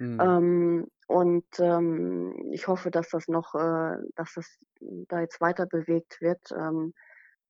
Mhm. 0.00 0.30
Ähm, 0.30 0.88
und, 1.08 1.46
ähm, 1.60 2.50
ich 2.52 2.68
hoffe, 2.68 2.90
dass 2.90 3.10
das 3.10 3.28
noch 3.28 3.54
äh, 3.54 3.96
dass 4.16 4.34
das 4.34 4.58
da 4.80 5.20
jetzt 5.20 5.40
weiter 5.40 5.66
bewegt 5.66 6.20
wird, 6.20 6.40
ähm, 6.52 6.94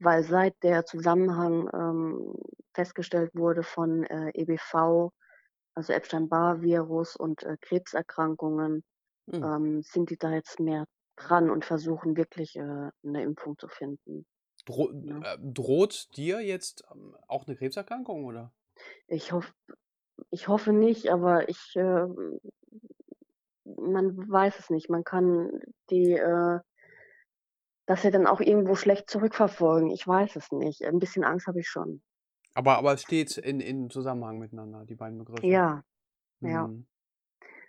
weil 0.00 0.24
seit 0.24 0.56
der 0.64 0.84
Zusammenhang, 0.86 1.70
ähm, 1.74 2.34
festgestellt 2.74 3.32
wurde 3.34 3.62
von, 3.64 4.04
äh, 4.04 4.30
EBV, 4.34 5.12
also, 5.76 5.92
Epstein-Barr-Virus 5.94 7.16
und, 7.16 7.42
äh, 7.44 7.56
Krebserkrankungen, 7.60 8.84
Mhm. 9.28 9.50
ähm, 9.58 9.82
sind 9.82 10.10
die 10.10 10.18
da 10.18 10.32
jetzt 10.32 10.60
mehr 10.60 10.86
dran 11.16 11.50
und 11.50 11.64
versuchen 11.66 12.16
wirklich, 12.18 12.56
äh, 12.56 12.90
'ne 13.02 13.22
Impfung 13.24 13.58
zu 13.58 13.68
finden, 13.68 14.26
Dro 14.66 14.90
ne? 15.02 15.24
äh, 15.24 15.36
droht 15.38 16.16
dir 16.16 16.40
jetzt, 16.40 16.84
ähm, 16.90 17.14
auch 17.28 17.46
'ne 17.46 17.56
Krebserkrankung, 17.56 18.24
oder? 18.24 18.52
Ich 19.08 19.32
hoffe 19.32 19.52
ich 20.30 20.48
hoffe 20.48 20.72
nicht, 20.72 21.10
aber 21.10 21.48
ich, 21.48 21.74
äh 21.76 22.06
man 23.64 24.16
weiß 24.30 24.58
es 24.58 24.70
nicht. 24.70 24.88
Man 24.90 25.04
kann 25.04 25.60
die, 25.90 26.12
äh 26.12 26.60
das 27.88 28.04
ja 28.04 28.10
dann 28.10 28.26
auch 28.26 28.40
irgendwo 28.40 28.74
schlecht 28.74 29.10
zurückverfolgen. 29.10 29.90
Ich 29.90 30.06
weiß 30.06 30.36
es 30.36 30.50
nicht. 30.50 30.80
'N 30.82 30.98
bisschen 30.98 31.24
Angst 31.24 31.46
habe 31.46 31.60
ich 31.60 31.68
schon. 31.68 32.00
Aber 32.56 32.78
aber 32.78 32.94
es 32.94 33.02
steht 33.02 33.36
in 33.38 33.60
in 33.60 33.90
Zusammenhang 33.90 34.38
miteinander, 34.38 34.84
die 34.84 34.94
beiden 34.96 35.18
Begriffe? 35.18 35.54
Ja, 35.54 35.82
ja. 36.42 36.70
Mhm. 36.70 36.86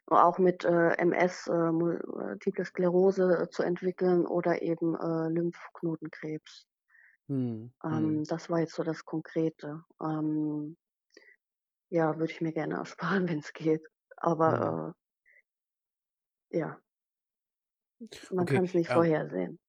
Auch 0.10 0.38
mit, 0.40 0.64
äh, 0.66 0.92
MS, 0.98 1.48
äh, 1.48 1.72
Multiple 1.72 2.66
Sklerose 2.66 3.48
zu 3.52 3.64
entwickeln 3.64 4.26
oder 4.28 4.62
eben, 4.62 4.96
äh, 4.96 5.30
Lymphknotenkrebs. 5.30 6.66
Mhm, 7.30 7.72
mhm. 7.90 8.22
Ähm, 8.22 8.24
das 8.28 8.50
war 8.50 8.60
jetzt 8.60 8.74
so 8.76 8.84
das 8.84 9.06
Konkrete. 9.06 9.84
Ähm 10.02 10.78
ja, 11.92 12.18
würde 12.20 12.32
ich 12.34 12.42
mir 12.42 12.54
gerne 12.54 12.76
ersparen, 12.76 13.28
wenn's 13.30 13.54
geht. 13.54 13.84
Mhm. 14.46 14.72
Aber, 14.72 14.94
äh 16.52 16.58
ja. 16.58 16.82
Man 18.32 18.48
Okay, 18.48 18.50
kann's 18.50 18.74
nicht 18.74 18.90
ähm, 18.90 19.14
vorhersehen. 19.30 19.60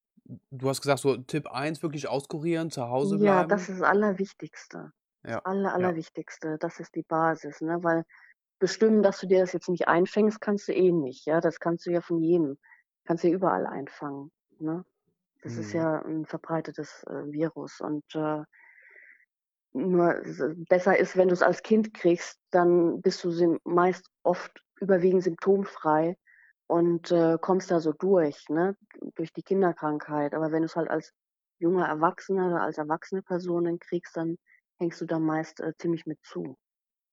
du 0.50 0.68
hast 0.68 0.80
gesagt, 0.82 1.00
so 1.02 1.16
Tipp 1.18 1.48
1 1.48 1.82
wirklich 1.82 2.08
auskurieren, 2.08 2.70
zu 2.70 2.88
Hause 2.88 3.18
Ja, 3.18 3.44
das 3.44 3.62
bleiben? 3.62 3.68
ist 3.68 3.80
das 3.80 3.88
Allerwichtigste. 3.88 4.92
Das 5.26 5.34
Ja, 5.34 5.42
Aller 5.44 5.74
ja. 5.78 5.92
Allerwichtigste. 5.92 6.56
Das 6.58 6.78
ist 6.80 6.94
die 6.94 7.02
Basis, 7.02 7.60
ne, 7.60 7.82
weil 7.82 8.04
bestimmen, 8.60 9.02
dass 9.02 9.20
du 9.20 9.26
dir 9.28 9.40
das 9.40 9.52
jetzt 9.54 9.68
nicht 9.68 9.88
einfängst, 9.88 10.40
kannst 10.40 10.68
du 10.68 10.74
eh 10.74 10.92
nicht, 10.92 11.26
ja? 11.26 11.40
Das 11.40 11.60
kannst 11.60 11.86
du 11.86 11.90
ja 11.92 12.00
von 12.02 12.18
jedem 12.22 12.58
kannst 13.06 13.24
du 13.24 13.28
ja 13.28 13.34
überall 13.34 13.66
einfangen, 13.66 14.32
ne? 14.60 14.84
Das 15.42 15.58
ist 15.58 15.72
Mhm. 15.72 15.74
ja 15.74 16.00
'n 16.04 16.26
verbreitetes, 16.26 17.04
äh, 17.08 17.32
Virus 17.32 17.80
und, 17.80 18.04
äh 18.16 18.44
nur 19.74 20.16
s 20.26 20.42
besser 20.68 20.98
ist, 20.98 21.16
wenn 21.16 21.28
du's 21.28 21.42
als 21.42 21.62
Kind 21.62 21.94
kriegst, 21.94 22.38
dann 22.50 23.00
bist 23.02 23.24
du 23.24 23.58
meist 23.64 24.06
oft 24.22 24.62
überwiegend 24.80 25.22
symptomfrei 25.24 26.16
und, 26.66 27.10
äh, 27.12 27.38
kommst 27.40 27.70
da 27.70 27.80
so 27.80 27.92
durch, 27.92 28.48
ne, 28.48 28.76
durch 29.16 29.32
die 29.32 29.42
Kinderkrankheit. 29.42 30.34
Aber 30.34 30.52
wenn 30.52 30.62
du's 30.62 30.76
halt 30.76 30.90
als 30.90 31.12
junger 31.58 31.86
Erwachsener 31.88 32.48
oder 32.48 32.62
als 32.62 32.78
erwachsene 32.78 33.22
Person 33.22 33.64
dann 33.64 33.78
kriegst, 33.78 34.16
dann 34.16 34.36
hängst 34.78 35.00
du 35.00 35.06
da 35.06 35.18
meist, 35.18 35.60
äh, 35.60 35.72
ziemlich 35.78 36.06
mit 36.06 36.18
zu, 36.24 36.56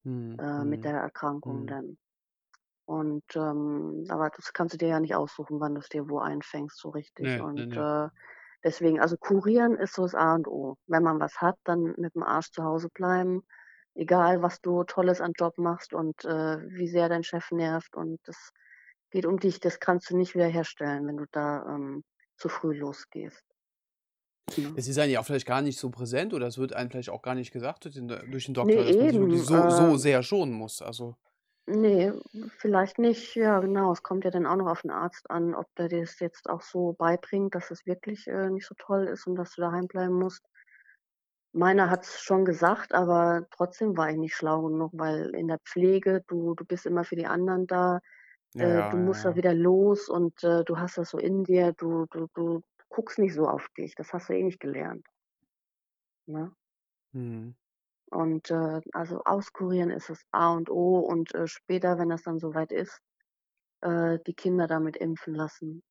Mhm, 0.06 0.40
äh, 0.40 0.64
mit 0.66 0.84
mhm, 0.84 0.86
der 0.86 0.96
Erkrankung 0.98 1.66
mhm. 1.66 1.68
dann. 1.68 1.98
Und, 2.86 3.24
ähm 3.36 4.06
aber 4.10 4.30
das 4.32 4.54
kannst 4.54 4.74
du 4.74 4.78
dir 4.80 4.90
ja 4.90 5.00
nicht 5.00 5.16
aussuchen, 5.16 5.60
wann 5.60 5.76
du's 5.76 5.90
dir 5.90 6.10
wo 6.10 6.20
einfängst 6.20 6.80
so 6.80 6.90
richtig. 6.90 7.40
Ne, 7.40 7.46
ne, 7.56 7.66
Und, 7.66 7.68
ne. 7.68 7.78
äh, 7.78 8.10
deswegen 8.64 9.00
also 9.02 9.18
kurieren 9.18 9.78
ist 9.78 9.94
so 9.96 10.04
das 10.04 10.16
A 10.16 10.36
und 10.36 10.48
O. 10.48 10.78
Wenn 10.88 11.04
man 11.04 11.20
was 11.20 11.42
hat, 11.42 11.58
dann 11.66 11.96
mit'm 11.96 12.24
Arsch 12.24 12.52
zu 12.52 12.64
Hause 12.64 12.90
bleiben, 12.94 13.44
egal 13.96 14.42
was 14.42 14.62
du 14.62 14.84
Tolles 14.86 15.22
an 15.22 15.34
Job 15.38 15.58
machst 15.58 15.94
und, 15.94 16.26
äh, 16.26 16.58
wie 16.70 16.88
sehr 16.90 17.10
dein 17.10 17.24
Chef 17.24 17.52
nervt 17.52 17.96
und 17.96 18.20
das 18.26 18.52
geht 19.12 19.26
um 19.26 19.40
dich. 19.40 19.60
Das 19.60 19.80
kannst 19.80 20.10
du 20.12 20.18
nicht 20.18 20.36
wiederherstellen, 20.36 21.08
wenn 21.08 21.18
du 21.18 21.26
da, 21.32 21.66
ähm, 21.76 22.04
zu 22.38 22.50
früh 22.50 22.78
losgehst. 22.78 23.44
Ne? 24.58 24.76
Es 24.76 24.88
ist 24.88 24.98
einem 25.00 25.12
ja 25.12 25.20
auch 25.20 25.26
vielleicht 25.26 25.46
gar 25.46 25.62
nicht 25.62 25.80
so 25.80 25.90
präsent 25.90 26.34
oder 26.34 26.48
es 26.48 26.58
wird 26.58 26.74
einem 26.74 26.90
vielleicht 26.90 27.10
auch 27.10 27.22
gar 27.22 27.36
nicht 27.36 27.52
gesagt 27.52 27.86
durch 27.86 27.96
den 27.96 28.08
D 28.08 28.18
durch 28.28 28.46
den 28.46 28.54
Doktor, 28.54 28.84
dass 28.84 29.00
man 29.00 29.10
sich 29.10 29.20
wirklich 29.20 29.44
so 29.44 29.70
so 29.70 29.96
äh 29.96 29.98
sehr 29.98 30.24
schonen 30.24 30.54
muss, 30.54 30.82
also 30.82 31.16
Ne, 31.70 32.20
vielleicht 32.58 32.98
nicht. 32.98 33.36
Ja, 33.36 33.60
genau. 33.60 33.92
Es 33.92 34.02
kommt 34.04 34.24
ja 34.26 34.32
dann 34.32 34.46
auch 34.48 34.56
noch 34.56 34.68
auf 34.68 34.84
'n 34.84 34.90
Arzt 34.92 35.30
an, 35.30 35.54
ob 35.54 35.68
der 35.76 35.88
dir 35.88 36.02
das 36.02 36.20
jetzt 36.20 36.50
auch 36.50 36.62
so 36.62 36.94
beibringt, 36.94 37.54
dass 37.54 37.70
es 37.72 37.86
wirklich, 37.86 38.28
äh, 38.28 38.50
nicht 38.50 38.66
so 38.66 38.76
toll 38.78 39.06
ist 39.08 39.28
und 39.28 39.36
dass 39.36 39.54
du 39.56 39.62
daheim 39.62 39.88
bleiben 39.88 40.16
musst. 40.16 40.42
Meiner 41.54 41.90
hat's 41.90 42.22
schon 42.22 42.46
gesagt, 42.46 42.94
aber 42.94 43.48
trotzdem 43.52 43.98
war 43.98 44.10
ich 44.12 44.18
nicht 44.18 44.36
schlau 44.36 44.62
genug, 44.64 44.92
weil 44.94 45.30
in 45.36 45.48
der 45.48 45.58
Pflege, 45.60 46.24
du 46.28 46.54
du 46.56 46.64
bist 46.66 46.86
immer 46.86 47.04
für 47.04 47.16
die 47.16 47.26
anderen 47.28 47.66
da, 47.68 48.00
Ja, 48.54 48.68
äh, 48.68 48.84
ja, 48.84 48.90
du 48.90 48.98
ja, 48.98 49.00
musst 49.00 49.26
da 49.26 49.36
ja. 49.36 49.38
wieder 49.38 49.54
los 49.56 50.10
und, 50.10 50.44
äh, 50.44 50.64
du 50.66 50.78
hast 50.80 50.98
das 50.98 51.10
so 51.12 51.18
in 51.20 51.44
dir, 51.46 51.74
du 51.74 52.06
du 52.12 52.28
du 52.36 52.62
guckst 52.90 53.20
nicht 53.20 53.34
so 53.36 53.48
auf 53.48 53.68
dich. 53.78 53.96
Das 53.96 54.14
hast 54.14 54.30
du 54.30 54.34
eh 54.36 54.44
nicht 54.44 54.60
gelernt. 54.60 55.08
Ne? 56.28 56.52
Mhm. 57.14 57.56
Und, 58.12 58.52
äh, 58.52 58.82
also 58.94 59.24
auskurieren 59.26 59.92
ist 59.92 60.10
das 60.10 60.24
A 60.32 60.54
und 60.54 60.70
O 60.70 61.00
und, 61.00 61.34
äh, 61.36 61.48
später, 61.48 61.98
wenn 62.00 62.10
das 62.10 62.24
dann 62.24 62.40
so 62.40 62.54
weit 62.56 62.72
ist, 62.72 63.00
äh, 63.82 64.20
die 64.28 64.34
Kinder 64.34 64.68
damit 64.68 64.98
impfen 64.98 65.36
lassen 65.36 65.84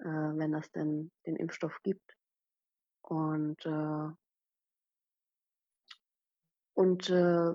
äh, 0.00 0.04
wenn 0.04 0.52
das 0.52 0.70
denn 0.70 1.10
den 1.26 1.36
Impfstoff 1.36 1.78
gibt. 1.82 2.16
Und, 3.02 3.64
äh 3.66 4.08
und, 6.76 7.08
äh, 7.10 7.52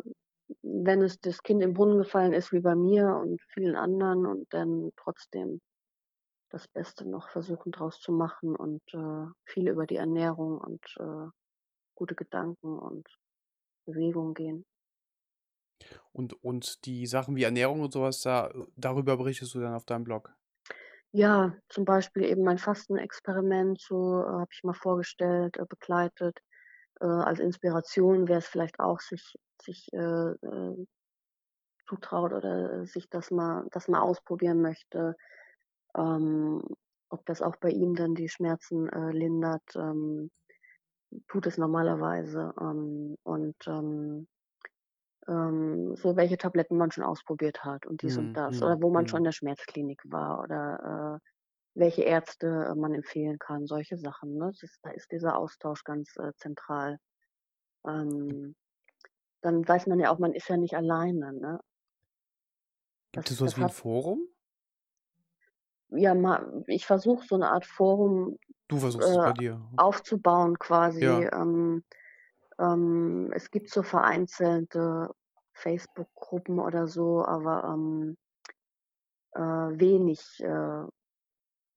wenn 0.63 1.01
es 1.01 1.19
das 1.19 1.43
Kind 1.43 1.61
im 1.61 1.73
Brunnen 1.73 1.97
gefallen 1.99 2.33
ist 2.33 2.51
wie 2.51 2.61
bei 2.61 2.75
mir 2.75 3.15
und 3.15 3.41
vielen 3.53 3.75
anderen 3.75 4.25
und 4.25 4.51
dann 4.53 4.91
trotzdem 4.95 5.61
das 6.51 6.67
Beste 6.67 7.07
noch 7.07 7.29
versuchen 7.29 7.71
draus 7.71 7.99
zu 7.99 8.11
machen 8.11 8.55
und, 8.55 8.81
äh, 8.93 9.27
viel 9.45 9.69
über 9.69 9.85
die 9.85 9.97
Ernährung 9.97 10.59
und, 10.59 10.83
äh, 10.99 11.29
gute 11.95 12.15
Gedanken 12.15 12.79
und 12.79 13.07
Bewegung 13.85 14.33
gehen. 14.33 14.65
Und 16.11 16.33
und 16.43 16.85
die 16.85 17.07
Sachen 17.07 17.35
wie 17.35 17.43
Ernährung 17.43 17.81
und 17.81 17.93
so 17.93 18.01
was, 18.01 18.21
da 18.21 18.47
äh, 18.47 18.65
darüber 18.75 19.17
berichtest 19.17 19.53
du 19.55 19.59
dann 19.59 19.73
auf 19.73 19.85
deinem 19.85 20.03
Blog? 20.03 20.35
Ja, 21.13 21.55
zum 21.69 21.85
Beispiel 21.85 22.23
eben 22.23 22.43
mein 22.43 22.59
Fastenexperiment, 22.59 23.81
so, 23.81 24.21
äh, 24.21 24.25
habe 24.27 24.49
ich 24.51 24.63
mal 24.63 24.73
vorgestellt, 24.73 25.57
äh, 25.57 25.65
begleitet. 25.67 26.39
Äh, 27.01 27.05
als 27.07 27.39
Inspiration, 27.39 28.27
wer's 28.29 28.47
vielleicht 28.47 28.79
auch 28.79 28.99
sich 29.01 29.35
sich, 29.61 29.87
äh, 29.93 29.97
äh, 29.99 30.87
zutraut 31.87 32.33
oder 32.33 32.85
sich 32.85 33.09
das 33.09 33.31
mal 33.31 33.65
das 33.71 33.87
mal 33.87 34.01
ausprobieren 34.01 34.61
möchte, 34.61 35.15
ähm, 35.97 36.63
ob 37.09 37.25
das 37.25 37.41
auch 37.41 37.57
bei 37.57 37.69
ihm 37.71 37.95
dann 37.95 38.15
die 38.15 38.29
Schmerzen, 38.29 38.87
lindert, 39.11 39.63
ähm, 39.75 40.31
tut 41.27 41.47
es 41.47 41.57
normalerweise, 41.57 42.53
ähm, 42.61 43.15
und, 43.23 43.55
ähm, 43.67 44.27
ähm, 45.27 45.95
so 45.97 46.15
welche 46.17 46.37
Tabletten 46.37 46.77
man 46.77 46.91
schon 46.91 47.03
ausprobiert 47.05 47.63
hat 47.65 47.85
und 47.87 48.01
dies 48.03 48.17
und 48.17 48.29
Mhm, 48.29 48.37
das 48.37 48.61
mhm, 48.61 48.63
oder 48.63 48.81
wo 48.81 48.91
man 48.91 49.07
schon 49.07 49.19
mhm. 49.19 49.21
in 49.21 49.25
der 49.25 49.31
Schmerzklinik 49.33 50.01
war 50.05 50.41
oder, 50.43 51.19
äh, 51.21 51.27
welche 51.75 52.03
Ärzte, 52.03 52.73
man 52.77 52.93
empfehlen 52.95 53.39
kann, 53.39 53.67
solche 53.67 53.97
Sachen, 53.97 54.35
ne? 54.37 54.51
Das 54.61 54.77
da 54.83 54.91
ist 54.91 55.11
dieser 55.11 55.37
Austausch 55.37 55.83
ganz, 55.85 56.15
äh, 56.17 56.33
zentral. 56.37 56.97
Ähm, 57.87 58.55
dann 59.41 59.67
weiß 59.67 59.87
man 59.87 59.99
ja 59.99 60.11
auch, 60.11 60.19
man 60.19 60.33
ist 60.33 60.49
ja 60.49 60.57
nicht 60.57 60.75
alleine, 60.75 61.33
ne? 61.33 61.59
Gibt 63.13 63.31
Das 63.31 63.31
es 63.31 63.37
so 63.37 63.45
was 63.45 63.55
das 63.55 63.57
wie 63.57 63.61
'n 63.61 63.69
hat 63.69 63.71
Forum? 63.71 64.29
Ja, 65.91 66.13
ma 66.13 66.45
ich 66.67 66.85
versuche 66.85 67.25
so 67.25 67.35
'ne 67.37 67.49
Art 67.49 67.65
Forum, 67.65 68.37
Du 68.69 68.77
versuchst 68.79 69.09
es 69.09 69.17
äh, 69.21 69.23
bei 69.23 69.33
dir? 69.33 69.59
aufzubauen 69.77 70.57
quasi. 70.59 71.01
Ja. 71.01 71.29
Ähm, 71.33 71.83
ähm, 72.59 73.31
es 73.33 73.51
gibt 73.51 73.71
so 73.71 73.83
vereinzelte 73.83 75.11
Facebook-Gruppen 75.53 76.59
oder 76.59 76.87
so, 76.87 77.25
aber, 77.25 77.65
ähm 77.65 78.17
äh, 79.33 79.39
wenig, 79.41 80.39
äh 80.41 80.83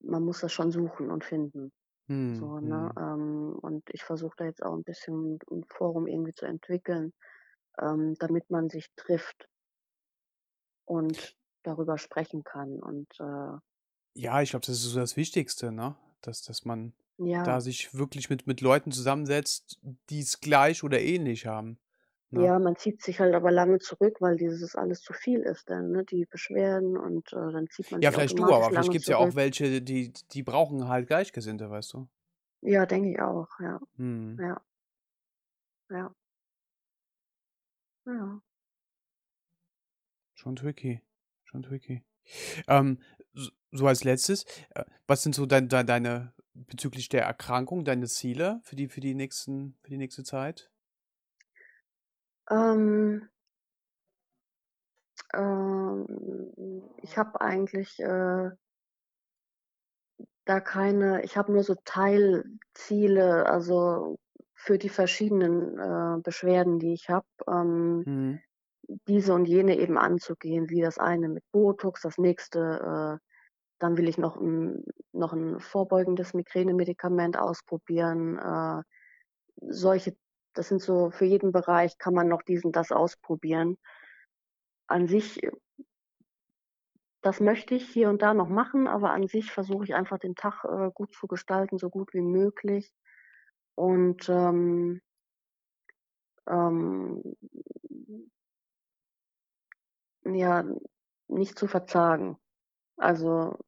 man 0.07 0.24
muss 0.24 0.40
das 0.40 0.53
schon 0.53 0.70
suchen 0.72 1.11
und 1.11 1.24
finden, 1.24 1.72
Mhm, 2.09 2.53
so, 2.53 2.61
ne? 2.61 2.90
mhm. 2.90 2.99
Ähm, 2.99 3.59
und 3.62 3.84
ich 3.90 4.05
versuche 4.05 4.34
da 4.38 4.45
jetzt 4.47 4.62
auch 4.62 4.74
'n 4.74 4.84
bisschen 4.84 5.38
'n 5.51 5.64
Forum 5.68 6.07
irgendwie 6.09 6.34
zu 6.34 6.47
entwickeln, 6.47 7.12
ähm, 7.80 8.14
damit 8.20 8.51
man 8.51 8.70
sich 8.70 8.88
trifft 8.97 9.49
und 10.88 11.36
darüber 11.62 11.99
sprechen 11.99 12.43
kann 12.45 12.80
und, 12.82 13.09
äh 13.20 13.59
Ja, 14.16 14.43
ich 14.43 14.51
glaube, 14.51 14.66
das 14.66 14.76
ist 14.76 14.82
so 14.93 15.01
das 15.01 15.16
Wichtigste, 15.16 15.72
ne? 15.72 15.97
Dass 16.23 16.43
dass 16.43 16.64
man 16.64 16.95
da 17.43 17.61
Ja. 17.61 17.62
sich 17.62 17.95
wirklich 17.95 18.31
mit 18.31 18.47
mit 18.47 18.61
Leuten 18.61 18.93
zusammensetzt, 18.93 19.79
die's 20.11 20.41
gleich 20.41 20.85
oder 20.85 21.01
ähnlich 21.01 21.47
haben, 21.47 21.79
ne? 22.31 22.55
Ja, 22.55 22.59
man 22.59 22.77
zieht 22.77 23.03
sich 23.03 23.20
halt 23.20 23.35
aber 23.35 23.51
lange 23.51 23.79
zurück, 23.79 24.16
weil 24.20 24.37
dieses 24.37 24.75
alles 24.75 25.03
zu 25.03 25.12
viel 25.12 25.41
ist 25.41 25.68
dann, 25.68 25.91
ne, 25.91 26.03
die 26.05 26.25
Beschwerden 26.25 26.97
und, 26.97 27.31
äh, 27.35 27.53
dann 27.53 27.68
zieht 27.68 27.91
man 27.91 28.03
Ja, 28.03 28.11
sich 28.11 28.12
vielleicht 28.12 28.39
du, 28.39 28.53
aber 28.53 28.73
vielleicht 28.73 28.91
lange 28.91 28.91
gibt's 28.91 29.09
ja 29.09 29.16
auch 29.16 29.35
welche, 29.37 29.81
die 29.83 30.12
die 30.33 30.43
brauchen 30.43 30.89
halt 30.89 31.07
Gleichgesinnte, 31.07 31.70
weißt 31.70 31.93
du? 31.95 32.09
Ja, 32.64 32.87
denke 32.87 33.11
ich 33.11 33.20
auch, 33.20 33.49
ja. 33.61 33.81
Mhm. 33.99 34.41
Ja. 34.41 34.62
Ja. 35.91 36.14
Ja. 38.07 38.43
Schon 40.37 40.57
tricky, 40.57 41.01
schon 41.45 41.62
tricky. 41.62 42.03
Ähm, 42.68 42.99
so 43.73 43.87
als 43.87 44.05
Letztes, 44.05 44.45
äh, 44.75 44.85
was 45.07 45.23
sind 45.23 45.35
so 45.35 45.47
dein 45.47 45.68
dei 45.68 45.83
deine 45.85 46.35
bezüglich 46.55 47.09
der 47.09 47.25
Erkrankung, 47.25 47.85
deine 47.85 48.07
Ziele 48.09 48.61
für 48.64 48.77
die 48.77 48.89
für 48.89 49.01
die 49.01 49.14
nächsten 49.14 49.77
für 49.83 49.91
die 49.91 49.99
nächste 49.99 50.25
Zeit? 50.25 50.70
Ähm 52.51 53.29
ähm, 55.35 56.07
ich 57.03 57.16
habe 57.18 57.41
eigentlich, 57.41 57.99
äh 58.01 58.51
da 60.45 60.61
keine 60.61 61.23
ich 61.25 61.37
habe 61.37 61.53
nur 61.53 61.62
so 61.62 61.75
Teilziele, 61.85 63.47
also 63.47 64.16
für 64.55 64.79
die 64.79 64.89
verschiedenen, 64.89 65.79
äh, 65.79 66.20
Beschwerden, 66.23 66.79
die 66.79 66.93
ich 66.95 67.09
habe, 67.09 67.27
ähm, 67.49 68.07
Mhm. 68.07 68.43
diese 69.09 69.35
und 69.35 69.47
jene 69.47 69.79
eben 69.79 69.99
anzugehen, 69.99 70.70
wie 70.70 70.81
das 70.83 70.99
eine 70.99 71.29
mit 71.29 71.45
Botox, 71.53 72.03
das 72.03 72.18
nächste, 72.18 73.20
äh 73.20 73.27
dann 73.83 73.97
will 73.99 74.09
ich 74.09 74.18
noch 74.18 74.37
'n 74.39 74.85
noch 75.12 75.33
'n 75.35 75.61
vorbeugendes 75.61 76.35
Migränemedikament 76.35 77.39
ausprobieren, 77.39 78.39
äh, 78.39 78.83
solche 79.70 80.16
das 80.55 80.68
sind 80.68 80.83
so 80.83 81.11
für 81.12 81.26
jeden 81.26 81.53
Bereich 81.53 81.99
kann 81.99 82.14
man 82.14 82.28
noch 82.28 82.43
dies 82.43 82.64
und 82.64 82.76
das 82.76 82.93
ausprobieren. 82.93 83.76
An 84.91 85.07
sich, 85.09 85.43
äh 85.43 85.51
das 87.24 87.39
möchte 87.39 87.76
ich 87.76 87.89
hier 87.89 88.11
und 88.11 88.20
da 88.20 88.35
noch 88.35 88.49
machen, 88.49 88.89
aber 88.89 89.12
an 89.12 89.28
sich 89.28 89.53
versuche 89.53 89.85
ich 89.85 89.95
einfach 89.95 90.18
den 90.18 90.35
Tag, 90.35 90.64
äh, 90.64 90.91
gut 90.93 91.14
zu 91.14 91.28
gestalten, 91.28 91.78
so 91.78 91.89
gut 91.89 92.12
wie 92.14 92.20
möglich 92.20 92.93
und, 93.76 94.28
ähm 94.28 95.01
ähm 96.49 97.22
ja, 100.24 100.64
nicht 101.28 101.59
zu 101.59 101.66
verzagen. 101.66 102.37
Also, 102.99 103.59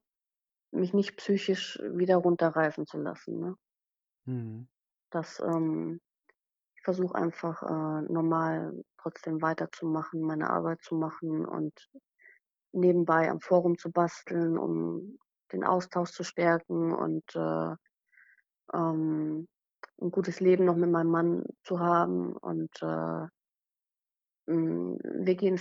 mich 0.75 0.95
nicht 0.95 1.17
psychisch 1.19 1.81
wieder 1.83 2.17
runterreißen 2.17 2.87
zu 2.87 2.99
lassen, 2.99 3.41
ne? 3.41 3.57
Mhm. 4.27 4.67
Das, 5.13 5.41
ähm 5.41 6.01
ich 6.77 6.85
versuche 6.85 7.15
einfach, 7.17 7.63
äh, 7.63 8.03
normal 8.13 8.85
trotzdem 8.99 9.43
weiterzumachen, 9.43 10.21
meine 10.23 10.51
Arbeit 10.51 10.83
zu 10.83 10.97
machen 10.97 11.47
und 11.47 11.73
nebenbei 12.73 13.31
am 13.31 13.41
Forum 13.41 13.79
zu 13.79 13.93
basteln, 13.93 14.59
um 14.59 15.19
den 15.53 15.65
Austausch 15.65 16.13
zu 16.13 16.25
stärken 16.25 16.93
und, 16.95 17.25
äh, 17.37 17.75
ähm, 18.75 19.49
'n 20.01 20.11
gutes 20.13 20.41
Leben 20.41 20.65
noch 20.67 20.77
mit 20.77 20.91
meinem 20.91 21.11
Mann 21.11 21.45
zu 21.65 21.81
haben 21.81 22.37
und, 22.37 22.71
äh 22.83 23.29
wir 24.47 25.35
gehen 25.37 25.59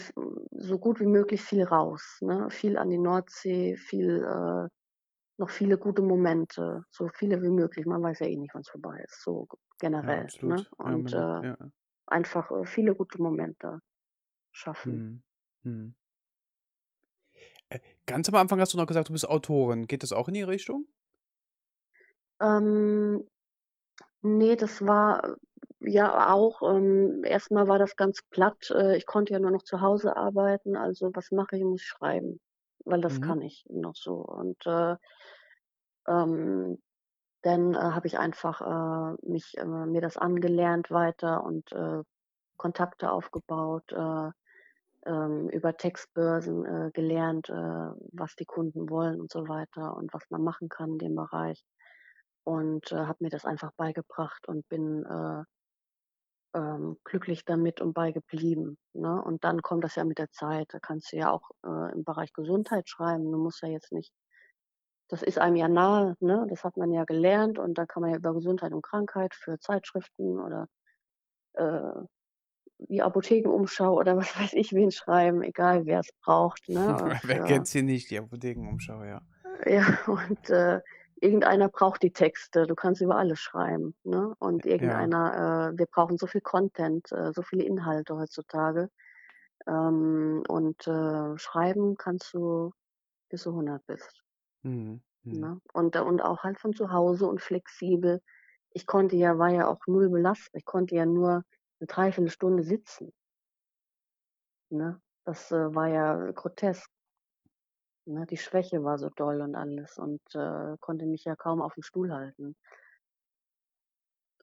so 0.52 0.78
gut 0.78 1.00
wie 1.00 1.06
möglich 1.06 1.42
viel 1.42 1.64
raus, 1.64 2.18
ne? 2.22 2.50
Viel 2.50 2.78
an 2.78 2.90
die 2.90 2.98
Nordsee, 2.98 3.78
viel, 3.78 4.24
äh 4.26 4.68
noch 5.38 5.50
viele 5.50 5.78
gute 5.78 6.02
Momente, 6.02 6.84
so 6.92 7.08
viele 7.10 7.42
wie 7.42 7.50
möglich. 7.50 7.86
Man 7.86 8.04
weiß 8.04 8.20
ja 8.20 8.28
eh 8.28 8.38
nicht, 8.38 8.54
wann's 8.56 8.70
vorbei 8.70 9.04
ist, 9.06 9.24
so 9.24 9.48
Ja, 10.02 10.20
generell, 10.20 10.32
ne? 10.42 10.66
Ja, 10.84 10.98
Und, 10.98 11.14
man 11.14 11.14
lebt 11.16 11.38
äh, 11.42 11.44
ja. 11.48 11.58
einfach, 12.08 12.52
äh, 12.52 12.66
viele 12.66 12.96
gute 12.96 13.22
Momente 13.22 13.80
schaffen. 14.52 15.06
Mhm. 15.64 15.94
Äh, 17.70 17.80
ganz 18.06 18.30
am 18.30 18.36
Anfang 18.36 18.60
hast 18.60 18.74
du 18.74 18.78
noch 18.78 18.88
gesagt, 18.88 19.10
du 19.10 19.14
bist 19.14 19.28
Autorin. 19.28 19.88
Geht 19.88 20.04
das 20.04 20.14
auch 20.14 20.28
in 20.28 20.34
die 20.36 20.44
Richtung? 20.44 20.88
Ähm, 22.40 23.28
ne, 24.24 24.56
das 24.58 24.86
war 24.86 25.38
ja 25.82 26.34
auch 26.34 26.62
ähm, 26.64 27.24
erst 27.26 27.52
war 27.52 27.80
das 27.80 27.96
ganz 27.96 28.22
platt. 28.32 28.72
Äh, 28.72 28.98
ich 28.98 29.06
konnte 29.06 29.34
ja 29.34 29.40
nur 29.40 29.52
noch 29.52 29.64
zu 29.64 29.82
Hause 29.82 30.18
arbeiten, 30.18 30.76
also 30.78 31.12
was 31.14 31.32
mache 31.32 31.58
ich? 31.58 31.64
Muss 31.64 31.82
ich 31.82 31.88
schreiben, 31.88 32.40
weil 32.86 33.02
das 33.02 33.20
Mhm. 33.20 33.22
kann 33.22 33.42
ich 33.42 33.66
noch 33.70 33.96
so. 33.96 34.16
Und, 34.16 34.66
äh 34.68 34.98
ähm, 36.08 36.78
dann, 37.44 37.76
äh, 37.76 37.78
habe 37.78 38.08
ich 38.08 38.20
einfach, 38.20 38.62
äh, 38.62 39.18
mich 39.30 39.58
äh, 39.58 39.66
mir 39.66 40.02
das 40.02 40.18
angelernt 40.18 40.92
weiter 40.92 41.44
und, 41.44 41.72
äh, 41.74 42.04
Kontakte 42.58 43.12
aufgebaut, 43.12 43.92
äh, 43.94 44.32
ähm, 45.08 45.50
über 45.50 45.78
Textbörsen, 45.78 46.66
äh, 46.66 46.92
gelernt, 46.94 47.50
äh, 47.50 47.54
was 47.54 48.36
die 48.36 48.46
Kunden 48.46 48.90
wollen 48.90 49.22
und 49.22 49.32
so 49.32 49.48
weiter 49.50 49.96
und 49.98 50.14
was 50.14 50.24
man 50.30 50.44
machen 50.44 50.70
kann 50.70 50.94
in 50.94 51.00
dem 51.00 51.16
Bereich. 51.16 51.64
Und, 52.46 52.92
äh, 52.92 52.98
habe 52.98 53.24
mir 53.26 53.30
das 53.32 53.46
einfach 53.46 53.72
beigebracht 53.78 54.48
und 54.48 54.68
bin, 54.70 55.04
äh 55.06 55.44
ähm, 56.56 56.98
glücklich 57.04 57.46
damit 57.46 57.82
und 57.82 57.94
bei 57.94 58.12
geblieben, 58.12 58.78
ne? 58.94 59.22
Und 59.24 59.44
dann 59.44 59.62
kommt 59.62 59.84
das 59.84 59.96
ja 59.96 60.04
mit 60.06 60.20
der 60.20 60.32
Zeit. 60.32 60.68
Da 60.72 60.80
kannst 60.80 61.12
du 61.14 61.18
ja 61.18 61.32
auch, 61.32 61.50
äh, 61.66 61.92
im 61.94 62.04
Bereich 62.04 62.34
Gesundheit 62.34 62.90
schreiben. 62.90 63.32
Du 63.32 63.38
musst 63.38 63.62
ja 63.62 63.70
jetzt 63.70 63.92
nicht 63.92 64.12
das 65.10 65.22
ist 65.22 65.38
einem 65.40 65.56
ja 65.56 65.68
nahe, 65.68 66.16
ne? 66.20 66.46
Das 66.50 66.64
hat 66.64 66.78
man 66.78 66.92
ja 66.92 67.04
gelernt 67.06 67.60
und 67.60 67.78
da 67.78 67.86
kann 67.86 68.02
man 68.02 68.12
ja 68.12 68.18
über 68.18 68.34
Gesundheit 68.34 68.74
und 68.74 68.82
Krankheit 68.84 69.36
für 69.36 69.60
Zeitschriften 69.60 70.40
oder, 70.40 70.68
äh, 71.54 72.02
die 72.90 73.02
Apothekenumschau 73.02 73.94
oder 73.98 74.18
was 74.18 74.38
weiß 74.40 74.54
ich 74.54 74.74
wen 74.74 74.92
schreiben, 74.92 75.42
egal 75.44 75.86
wer's 75.86 76.10
braucht, 76.24 76.70
ne? 76.70 76.98
Äh, 77.24 77.28
Wer 77.28 77.42
für 77.42 77.44
kennt 77.44 77.68
sie 77.68 77.84
nicht, 77.84 78.10
die 78.10 78.20
Apothekenumschau, 78.20 79.04
ja. 79.04 79.22
Äh, 79.66 79.76
ja, 79.76 80.00
und, 80.08 80.50
äh, 80.50 80.82
irgendeiner 81.24 81.70
braucht 81.70 82.04
die 82.04 82.12
Texte. 82.14 82.68
Du 82.68 82.76
kannst 82.76 83.02
über 83.02 83.18
alles 83.18 83.40
schreiben, 83.40 83.96
ne? 84.04 84.36
Und 84.40 84.66
Ja. 84.78 85.08
irgendeiner 85.08 85.72
äh, 85.74 85.80
wir 85.80 85.88
brauchen 85.88 86.18
so 86.18 86.28
viel 86.28 86.42
Content, 86.42 87.12
äh, 87.14 87.34
so 87.34 87.42
viele 87.44 87.64
Inhalte 87.66 88.16
heutzutage. 88.18 88.90
Ähm, 89.68 90.44
und, 90.50 90.88
äh, 90.88 91.38
schreiben 91.40 91.98
kannst 91.98 92.34
du, 92.34 92.74
bis 93.30 93.44
du 93.44 93.54
100 93.54 93.86
bist, 93.88 94.24
Mhm, 94.64 95.02
mhm. 95.24 95.50
ne? 95.50 95.60
Und 95.74 95.96
und 95.98 96.22
auch 96.22 96.44
halt 96.44 96.60
von 96.60 96.74
zu 96.74 96.92
Hause 96.94 97.28
und 97.28 97.42
flexibel. 97.42 98.22
Ich 98.72 98.86
konnte 98.88 99.16
ja 99.18 99.38
war 99.38 99.50
ja 99.50 99.68
auch 99.68 99.82
null 99.88 100.10
belastbar. 100.10 100.60
Ich 100.60 100.66
konnte 100.66 100.96
ja 100.96 101.06
nur 101.06 101.44
'ne 101.80 101.88
3/4 101.88 102.30
Stunde 102.30 102.64
sitzen. 102.64 103.12
Ne? 104.72 105.02
Das, 105.26 105.52
äh, 105.52 105.74
war 105.74 105.88
ja 105.88 106.32
grotesk. 106.32 106.90
Ne, 108.08 108.26
die 108.26 108.36
Schwäche 108.38 108.84
war 108.84 108.98
so 108.98 109.10
doll 109.10 109.40
und 109.42 109.56
alles 109.56 109.98
und, 109.98 110.20
äh, 110.36 110.76
konnte 110.82 111.06
mich 111.06 111.24
ja 111.24 111.38
kaum 111.38 111.62
auf'm 111.62 111.84
Stuhl 111.84 112.12
halten. 112.14 112.56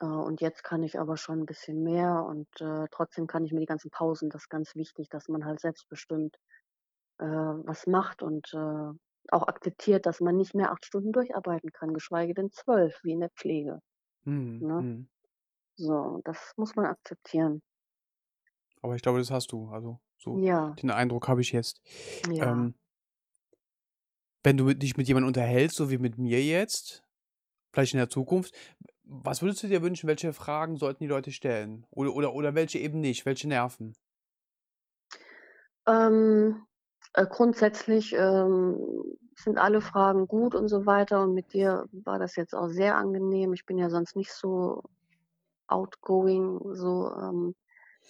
Äh, 0.00 0.06
und 0.06 0.40
jetzt 0.40 0.62
kann 0.64 0.82
ich 0.82 0.98
aber 0.98 1.16
schon 1.16 1.40
'n 1.40 1.46
bisschen 1.46 1.82
mehr 1.82 2.24
und, 2.24 2.48
äh, 2.61 2.86
trotzdem 2.90 3.26
kann 3.26 3.44
ich 3.44 3.52
mir 3.52 3.61
die 3.61 3.66
ganzen 3.66 3.90
Pausen 3.90 4.30
das 4.30 4.42
ist 4.42 4.48
ganz 4.48 4.74
wichtig, 4.74 5.08
dass 5.08 5.28
man 5.28 5.44
halt 5.44 5.61
selbstbestimmt, 5.61 6.36
äh, 7.18 7.26
was 7.26 7.86
macht 7.88 8.22
und, 8.22 8.52
äh, 8.54 8.92
auch 9.32 9.48
akzeptiert, 9.48 10.06
dass 10.06 10.20
man 10.20 10.36
nicht 10.36 10.54
mehr 10.54 10.72
8 10.72 10.86
Stunden 10.86 11.12
durcharbeiten 11.12 11.72
kann, 11.72 11.94
geschweige 11.94 12.34
denn 12.34 12.50
12 12.52 13.00
wie 13.04 13.12
in 13.12 13.20
der 13.20 13.30
Pflege, 13.30 13.80
Mhm, 14.26 14.66
ne? 14.66 14.78
mhm. 14.78 15.11
So, 15.76 16.20
das 16.24 16.54
muss 16.56 16.76
man 16.76 16.86
akzeptieren. 16.86 17.62
Aber 18.82 18.96
ich 18.96 19.02
glaube, 19.02 19.18
das 19.18 19.30
hast 19.30 19.52
du. 19.52 19.68
Also, 19.70 20.00
so 20.18 20.42
Ja. 20.42 20.80
den 20.80 20.90
Eindruck 20.90 21.28
habe 21.28 21.40
ich 21.40 21.52
jetzt. 21.52 21.80
Ja. 22.24 22.70
Ähm 22.70 22.74
wenn 24.45 24.57
du 24.57 24.74
dich 24.74 24.97
mit 24.97 25.09
jemandem 25.09 25.28
unterhältst, 25.28 25.76
so 25.76 25.91
wie 25.91 25.99
mit 25.99 26.18
mir 26.18 26.43
jetzt, 26.43 27.03
vielleicht 27.72 27.95
in 27.95 27.99
der 27.99 28.11
Zukunft, 28.11 28.55
was 29.05 29.43
würdest 29.43 29.62
du 29.62 29.68
dir 29.68 29.82
wünschen, 29.82 30.09
welche 30.09 30.32
Fragen 30.32 30.76
sollten 30.76 31.05
die 31.05 31.09
Leute 31.09 31.32
stellen? 31.32 31.86
Oder 31.91 32.14
oder 32.14 32.34
oder 32.34 32.55
welche 32.55 32.78
eben 32.78 33.01
nicht? 33.01 33.26
Welche 33.26 33.49
nerven? 33.49 33.95
Ähm, 35.86 36.66
äh, 37.14 37.26
grundsätzlich, 37.26 38.14
ähm, 38.14 38.78
sind 39.36 39.59
alle 39.59 39.80
Fragen 39.80 40.26
gut 40.28 40.55
und 40.55 40.68
so 40.68 40.84
weiter 40.86 41.22
und 41.22 41.32
mit 41.34 41.53
dir 41.55 41.86
war 41.93 42.18
das 42.18 42.36
jetzt 42.36 42.55
auch 42.55 42.68
sehr 42.68 42.97
angenehm. 42.97 43.55
Ich 43.55 43.64
bin 43.64 43.78
ja 43.78 43.88
sonst 43.88 44.14
nicht 44.16 44.32
so 44.32 44.82
outgoing, 45.68 46.61
so, 46.74 47.12
ähm, 47.14 47.55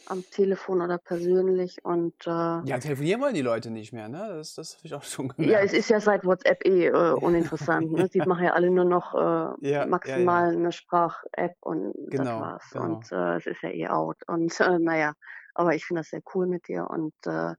am 0.07 0.29
Telefon 0.31 0.83
oder 0.83 0.99
persönlich 0.99 1.85
und, 1.85 2.15
äh 2.27 2.63
Ja, 2.63 2.79
telefonieren 2.79 3.21
wollen 3.23 3.35
die 3.35 3.41
Leute 3.43 3.71
nicht 3.71 3.93
mehr, 3.93 4.09
ne? 4.09 4.29
Das 4.29 4.55
das 4.55 4.77
habe 4.77 4.87
ich 4.87 4.95
auch 4.95 5.03
schon 5.05 5.29
Ja, 5.39 5.61
es 5.61 5.73
gemerkt. 5.73 5.73
ist 5.73 5.89
ja 5.89 6.01
seit 6.01 6.25
WhatsApp 6.25 6.65
eh, 6.67 6.87
äh, 6.89 7.13
uninteressant, 7.15 7.93
ne? 7.93 8.09
Die 8.09 8.21
Ja. 8.21 8.27
machen 8.27 8.45
ja 8.45 8.53
alle 8.53 8.71
nur 8.71 8.85
noch, 8.85 9.15
äh, 9.15 9.55
Ja, 9.63 9.91
ja, 10.05 10.19
ja. 10.19 10.45
maximal 10.45 10.55
'ne 10.57 10.71
Sprach-App 10.73 11.55
und 11.61 11.95
das 12.15 12.37
Genau, 12.37 12.39
war's. 12.39 12.75
Und, 12.77 13.01
genau. 13.01 13.11
äh, 13.11 13.37
es 13.37 13.47
ist 13.47 13.63
ja 13.63 13.71
eh 13.71 13.89
out. 13.89 14.19
Und, 14.27 14.59
äh, 14.61 14.79
na 14.79 14.99
ja, 14.99 15.13
aber 15.55 15.75
ich 15.75 15.87
finde 15.87 16.01
das 16.01 16.11
sehr 16.11 16.21
cool 16.35 16.47
mit 16.47 16.69
dir 16.69 16.87
und, 16.91 17.15
äh, 17.27 17.55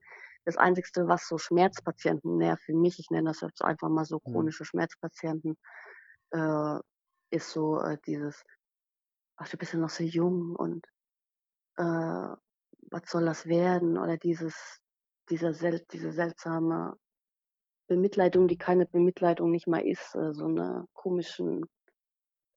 das 0.45 0.57
Einzigste, 0.57 1.07
was 1.07 1.27
so 1.27 1.37
Schmerzpatienten 1.37 2.37
nervt 2.37 2.63
für 2.63 2.73
mich, 2.75 2.99
ich 2.99 3.09
nenne 3.11 3.29
das 3.29 3.41
jetzt 3.41 3.63
einfach 3.63 3.89
mal 3.89 4.05
so 4.05 4.19
Mhm. 4.25 4.51
chronische 4.59 4.65
Schmerzpatienten, 4.65 5.55
äh, 6.31 6.79
ist 7.31 7.51
so, 7.51 7.79
äh, 7.81 7.97
dieses: 8.07 8.43
„Ach, 9.37 9.49
du 9.49 9.57
bist 9.57 9.73
ja 9.73 9.79
noch 9.79 9.89
so 9.89 10.03
jung 10.03 10.55
und, 10.55 10.85
äh, 11.77 11.83
was 12.91 13.03
soll 13.11 13.25
das 13.25 13.47
werden?“ 13.47 13.97
Oder 13.97 14.17
dieses 14.17 14.79
dieser 15.29 15.53
sel 15.53 15.81
diese 15.91 16.11
seltsame 16.13 16.95
Bemitleidung, 17.87 18.47
die 18.49 18.57
keine 18.57 18.85
Bemitleidung 18.87 19.51
nicht 19.51 19.67
mal 19.67 19.81
ist, 19.87 20.15
äh, 20.15 20.33
so 20.33 20.47
'ne 20.49 20.85
komischen 20.93 21.65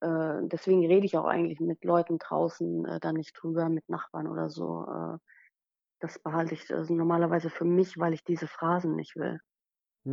äh, 0.03 0.41
deswegen 0.45 0.87
rede 0.87 1.07
ich 1.07 1.17
auch 1.19 1.27
eigentlich 1.27 1.61
mit 1.61 1.85
Leuten 1.85 2.19
draußen, 2.19 2.85
äh, 2.87 3.01
da 3.01 3.13
nicht 3.15 3.35
drüber, 3.43 3.69
mit 3.71 3.89
Nachbarn 3.91 4.29
oder 4.29 4.51
so. 4.51 4.85
Äh, 4.87 5.19
das 6.01 6.19
behalte 6.21 6.55
ich, 6.55 6.73
also, 6.75 6.95
normalerweise 6.95 7.51
für 7.51 7.65
mich, 7.67 7.99
weil 7.99 8.15
ich 8.15 8.25
diese 8.25 8.49
Phrasen 8.49 8.97
nicht 8.97 9.17
will, 9.17 9.41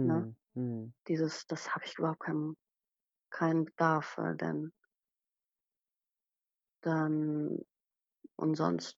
ne? 0.04 0.26
Mhm, 0.26 0.36
mhm. 0.56 0.94
Dieses 1.10 1.48
das 1.48 1.76
habe 1.76 1.86
ich 1.86 1.98
überhaupt 2.00 2.22
keinen 2.22 2.56
keinen 3.32 3.66
Bedarf, 3.66 4.18
äh, 4.20 4.36
denn 4.38 4.72
dann 6.84 7.60
und 8.42 8.56
sonst 8.56 8.98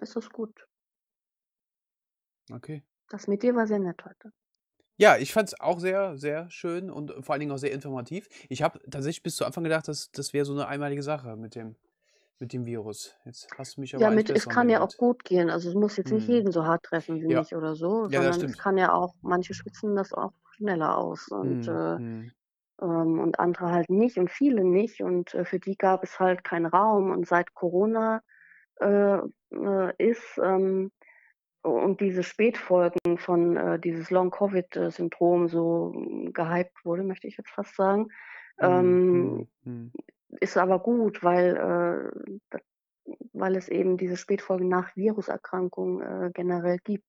ist 0.00 0.14
das 0.16 0.30
gut. 0.30 0.66
Okay. 2.52 2.84
Das 3.10 3.28
mit 3.28 3.42
dir 3.42 3.54
war 3.54 3.66
sehr 3.66 3.78
nett 3.78 4.04
heute. 4.04 4.32
Ja, 4.98 5.16
ich 5.16 5.32
fand's 5.32 5.58
auch 5.58 5.80
sehr, 5.80 6.16
sehr 6.16 6.48
schön 6.50 6.88
und 6.88 7.10
vor 7.24 7.32
allen 7.32 7.40
Dingen 7.40 7.50
auch 7.52 7.56
sehr 7.58 7.72
informativ. 7.72 8.28
Ich 8.48 8.62
habe 8.62 8.78
tatsächlich 8.90 9.24
bis 9.24 9.34
zu 9.36 9.44
Anfang 9.44 9.64
gedacht, 9.64 9.88
das 9.88 10.12
das 10.12 10.32
wäre 10.32 10.44
so 10.44 10.54
'ne 10.54 10.68
einmalige 10.68 11.02
Sache 11.02 11.36
mit 11.36 11.56
dem 11.56 11.76
mit 12.38 12.52
dem 12.52 12.66
Virus. 12.66 13.16
Jetzt 13.24 13.50
hast 13.58 13.76
du 13.76 13.80
mich 13.80 13.96
aber 13.96 14.08
Ja, 14.08 14.10
mit 14.10 14.30
es 14.30 14.48
kann 14.48 14.68
ja 14.68 14.80
auch 14.82 14.96
gut 14.96 15.24
gehen. 15.24 15.50
Also, 15.50 15.68
es 15.68 15.74
muss 15.76 15.96
jetzt 15.96 16.10
nicht 16.10 16.26
Mhm. 16.26 16.26
jeden 16.26 16.50
so 16.50 16.64
hart 16.64 16.82
treffen 16.84 17.20
wie 17.22 17.28
Ja. 17.28 17.46
mich 17.48 17.54
oder 17.54 17.76
so, 17.76 18.08
Ja, 18.08 18.22
sondern 18.24 18.42
es 18.42 18.56
kann 18.56 18.76
ja 18.76 18.92
auch 18.92 19.14
manche 19.22 19.54
schwitzen 19.54 19.94
das 19.94 20.12
auch 20.12 20.32
schneller 20.56 20.98
aus 20.98 21.28
und, 21.28 21.68
Mhm, 21.68 21.68
äh, 21.68 21.98
mhm. 21.98 22.34
Ähm 22.84 23.20
und 23.20 23.40
andere 23.40 23.72
halt 23.72 23.90
nicht 23.90 24.18
und 24.18 24.30
viele 24.30 24.64
nicht 24.64 25.02
und, 25.02 25.34
äh, 25.34 25.44
für 25.46 25.60
die 25.60 25.76
gab 25.76 26.04
es 26.04 26.20
halt 26.20 26.44
keinen 26.44 26.66
Raum 26.66 27.10
und 27.12 27.26
seit 27.28 27.54
Corona, 27.54 28.22
äh, 28.80 29.18
äh, 29.52 29.94
ist, 29.98 30.38
ähm 30.42 30.92
und 31.62 32.00
diese 32.02 32.22
Spätfolgen 32.24 33.18
von, 33.18 33.56
äh 33.56 33.80
dieses 33.80 34.10
Long 34.10 34.30
Covid, 34.30 34.76
äh, 34.76 34.90
Syndrom 34.90 35.48
so 35.48 35.92
gehypt 36.32 36.84
wurde, 36.84 37.04
möchte 37.04 37.28
ich 37.28 37.38
jetzt 37.38 37.50
fast 37.50 37.76
sagen, 37.76 38.08
Mhm, 38.60 38.66
ähm, 38.66 39.34
mhm, 39.34 39.48
mhm. 39.64 39.92
ist 40.40 40.56
aber 40.56 40.80
gut, 40.80 41.22
weil, 41.24 42.12
äh, 42.52 42.58
weil 43.32 43.56
es 43.56 43.68
eben 43.68 43.96
diese 43.96 44.16
Spätfolgen 44.16 44.68
nach 44.68 44.94
Viruserkrankungen, 44.96 46.28
äh, 46.28 46.30
generell 46.32 46.78
gibt. 46.84 47.06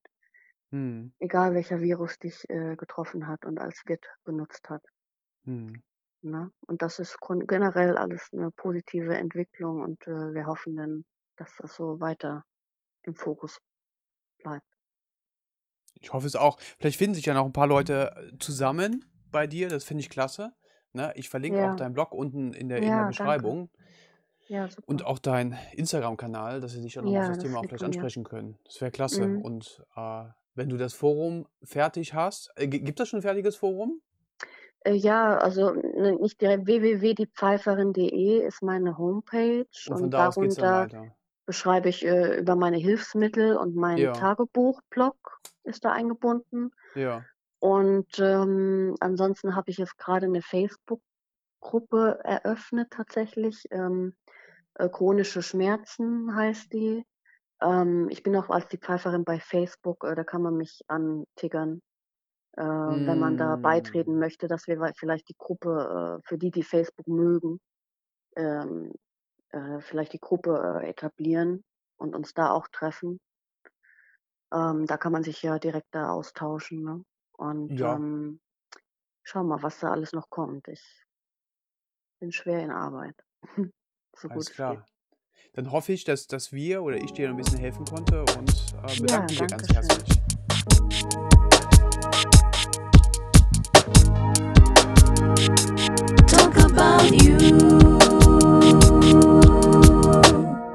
Mhm. 0.72 1.14
Egal 1.20 1.54
welcher 1.54 1.82
Virus 1.82 2.20
dich, 2.20 2.50
äh, 2.50 2.76
getroffen 2.76 3.28
hat 3.28 3.46
und 3.46 3.60
als 3.60 3.84
Wirt 3.88 4.06
benutzt 4.26 4.70
hat. 4.70 4.84
Mhm. 5.48 5.82
Ne? 6.24 6.52
Und 6.68 6.82
das 6.82 7.00
ist 7.00 7.18
generell 7.48 7.98
alles 7.98 8.32
'ne 8.34 8.52
positive 8.52 9.16
Entwicklung 9.18 9.82
und, 9.82 10.08
äh, 10.08 10.34
wir 10.34 10.46
hoffen 10.48 10.76
dann, 10.76 11.06
dass 11.38 11.56
das 11.58 11.76
so 11.76 12.00
weiter 12.00 12.44
im 13.04 13.16
Fokus 13.16 13.60
bleibt. 14.40 14.64
Ich 16.02 16.14
hoffe 16.14 16.28
es 16.28 16.36
auch. 16.36 16.58
Vielleicht 16.80 16.98
finden 16.98 17.16
sich 17.16 17.26
ja 17.26 17.34
noch 17.34 17.46
'n 17.46 17.54
paar 17.54 17.68
Leute, 17.68 18.12
äh, 18.34 18.38
zusammen 18.40 19.06
bei 19.32 19.48
dir, 19.48 19.70
das 19.70 19.84
finde 19.84 20.02
ich 20.02 20.10
klasse, 20.10 20.54
ne? 20.94 21.12
Ich 21.16 21.30
verlinke 21.30 21.62
auch 21.62 21.74
Ja. 21.74 21.76
deinen 21.76 21.94
Blog 21.94 22.12
unten 22.14 22.54
in 22.54 22.70
der 22.70 22.84
in 22.84 22.94
der 22.96 23.04
Ja, 23.04 23.14
danke. 23.14 23.56
Beschreibung 23.56 23.70
Ja, 24.50 24.70
und 24.90 25.04
super. 25.04 25.04
auch 25.04 25.18
deinen 25.20 25.58
Instagram-Kanal, 25.74 26.62
dass 26.62 26.74
sie 26.74 26.82
dich 26.82 26.94
dann 26.94 27.06
noch 27.06 27.12
mal 27.12 27.20
auf 27.20 27.26
Ja, 27.26 27.28
das 27.28 27.38
das 27.38 27.40
Thema 27.40 27.60
auch 27.60 27.68
dir. 27.70 27.80
ansprechen 27.82 28.24
können. 28.24 28.60
Das 28.66 28.80
wäre 28.82 28.92
klasse. 28.92 29.30
Mhm. 29.30 29.42
Und, 29.42 29.84
äh, 29.96 30.26
wenn 30.54 30.70
du 30.70 30.78
das 30.78 30.94
Forum 30.94 31.48
fertig 31.64 32.14
hast 32.14 32.52
äh, 32.56 32.68
gi 32.68 32.80
gibt 32.82 33.00
das 33.00 33.10
schon 33.10 33.20
'n 33.20 33.22
fertiges 33.24 33.56
Forum? 33.56 34.02
Äh, 34.86 34.94
ja, 34.94 35.38
also, 35.40 35.70
n 35.74 36.16
nicht 36.22 36.40
direkt 36.42 36.68
www.diepfeiferin.de 36.68 38.46
ist 38.46 38.62
meine 38.62 38.98
Homepage 39.00 39.66
Und 39.88 40.14
und 40.14 40.14
da 40.14 40.30
darunter 40.30 40.88
beschreibe 41.48 41.90
ich, 41.90 42.06
äh, 42.06 42.40
über 42.40 42.56
meine 42.56 42.78
Hilfsmittel 42.78 43.58
und 43.58 43.76
mein 43.76 44.12
Ja. 44.12 44.14
Tagebuch-Blog 44.14 45.18
ist 45.64 45.86
da 45.86 45.92
eingebunden. 45.92 46.72
Ja. 46.96 47.28
Und, 47.60 48.20
ähm, 48.20 48.96
ansonsten 49.02 49.56
habe 49.56 49.72
ich 49.72 49.78
jetzt 49.80 49.98
grade 49.98 50.28
'ne 50.30 50.42
Facebook-Gruppe 50.44 52.22
eröffnet 52.24 52.90
tatsächlich, 52.92 53.66
ähm, 53.72 54.16
äh, 54.76 54.90
„Chronische 54.90 55.42
Schmerzen“ 55.44 56.36
heißt 56.36 56.74
die. 56.74 57.06
Ähm, 57.62 58.10
ich 58.12 58.24
bin 58.24 58.36
auch 58.38 58.50
als 58.52 58.68
die 58.70 58.78
Pfeiferin 58.80 59.26
bei 59.26 59.40
Facebook, 59.40 60.04
äh, 60.06 60.16
da 60.16 60.24
kann 60.26 60.42
man 60.44 60.58
mich 60.58 60.82
antickern, 60.90 61.82
äh, 62.58 62.64
wenn 62.64 63.20
man 63.20 63.38
da 63.38 63.58
beitreten 63.58 64.18
Hm. 64.18 64.20
möchte, 64.20 64.48
dass 64.48 64.68
wir 64.68 64.94
vielleicht 64.98 65.30
die 65.30 65.36
Gruppe, 65.38 66.20
äh 66.24 66.28
für 66.28 66.38
die, 66.38 66.52
die 66.52 66.64
Facebook 66.64 67.08
mögen, 67.08 67.60
ähm, 68.38 68.94
äh, 69.52 69.82
vielleicht 69.82 70.14
die 70.14 70.20
Gruppe, 70.22 70.82
äh, 70.84 70.90
etablieren 70.90 71.64
und 71.98 72.16
uns 72.16 72.34
da 72.36 72.52
auch 72.52 72.68
treffen. 72.72 73.20
Ähm, 74.54 74.86
da 74.88 74.98
kann 74.98 75.12
man 75.12 75.24
sich 75.24 75.42
ja 75.44 75.60
direkt 75.60 75.88
da 75.92 76.10
austauschen, 76.10 76.84
ne? 76.84 77.04
Und, 77.34 77.74
Ja. 77.78 78.02
ähm, 78.02 78.40
schauen 79.24 79.48
wir, 79.50 79.64
was 79.64 79.80
da 79.80 79.92
alles 79.92 80.14
noch 80.14 80.30
kommt. 80.30 80.68
Ich 80.70 81.06
bin 82.22 82.32
schwer 82.32 82.60
in 82.64 82.72
Arbeit, 82.72 83.16
so 84.16 84.30
gut 84.30 84.50
Alles 84.50 84.52
es 84.52 84.62
geht. 84.64 84.82
klar. 84.82 84.90
Dann 85.54 85.72
hoffe 85.72 85.94
ich, 85.94 86.04
dass 86.06 86.28
dass 86.28 86.54
wir 86.54 86.84
oder 86.84 86.98
ich 86.98 87.14
dir 87.14 87.30
'n 87.30 87.38
bisschen 87.38 87.58
helfen 87.60 87.86
konnte 87.86 88.28
und, 88.28 88.74
äh, 88.84 88.96
Ja, 88.98 88.98
bedanke 88.98 89.30
mich 89.30 89.40
hier 89.40 89.48
danke 89.48 89.68
ganz 89.68 89.70
schön. 89.70 90.06
herzlich. 90.10 90.15
You. 97.14 97.65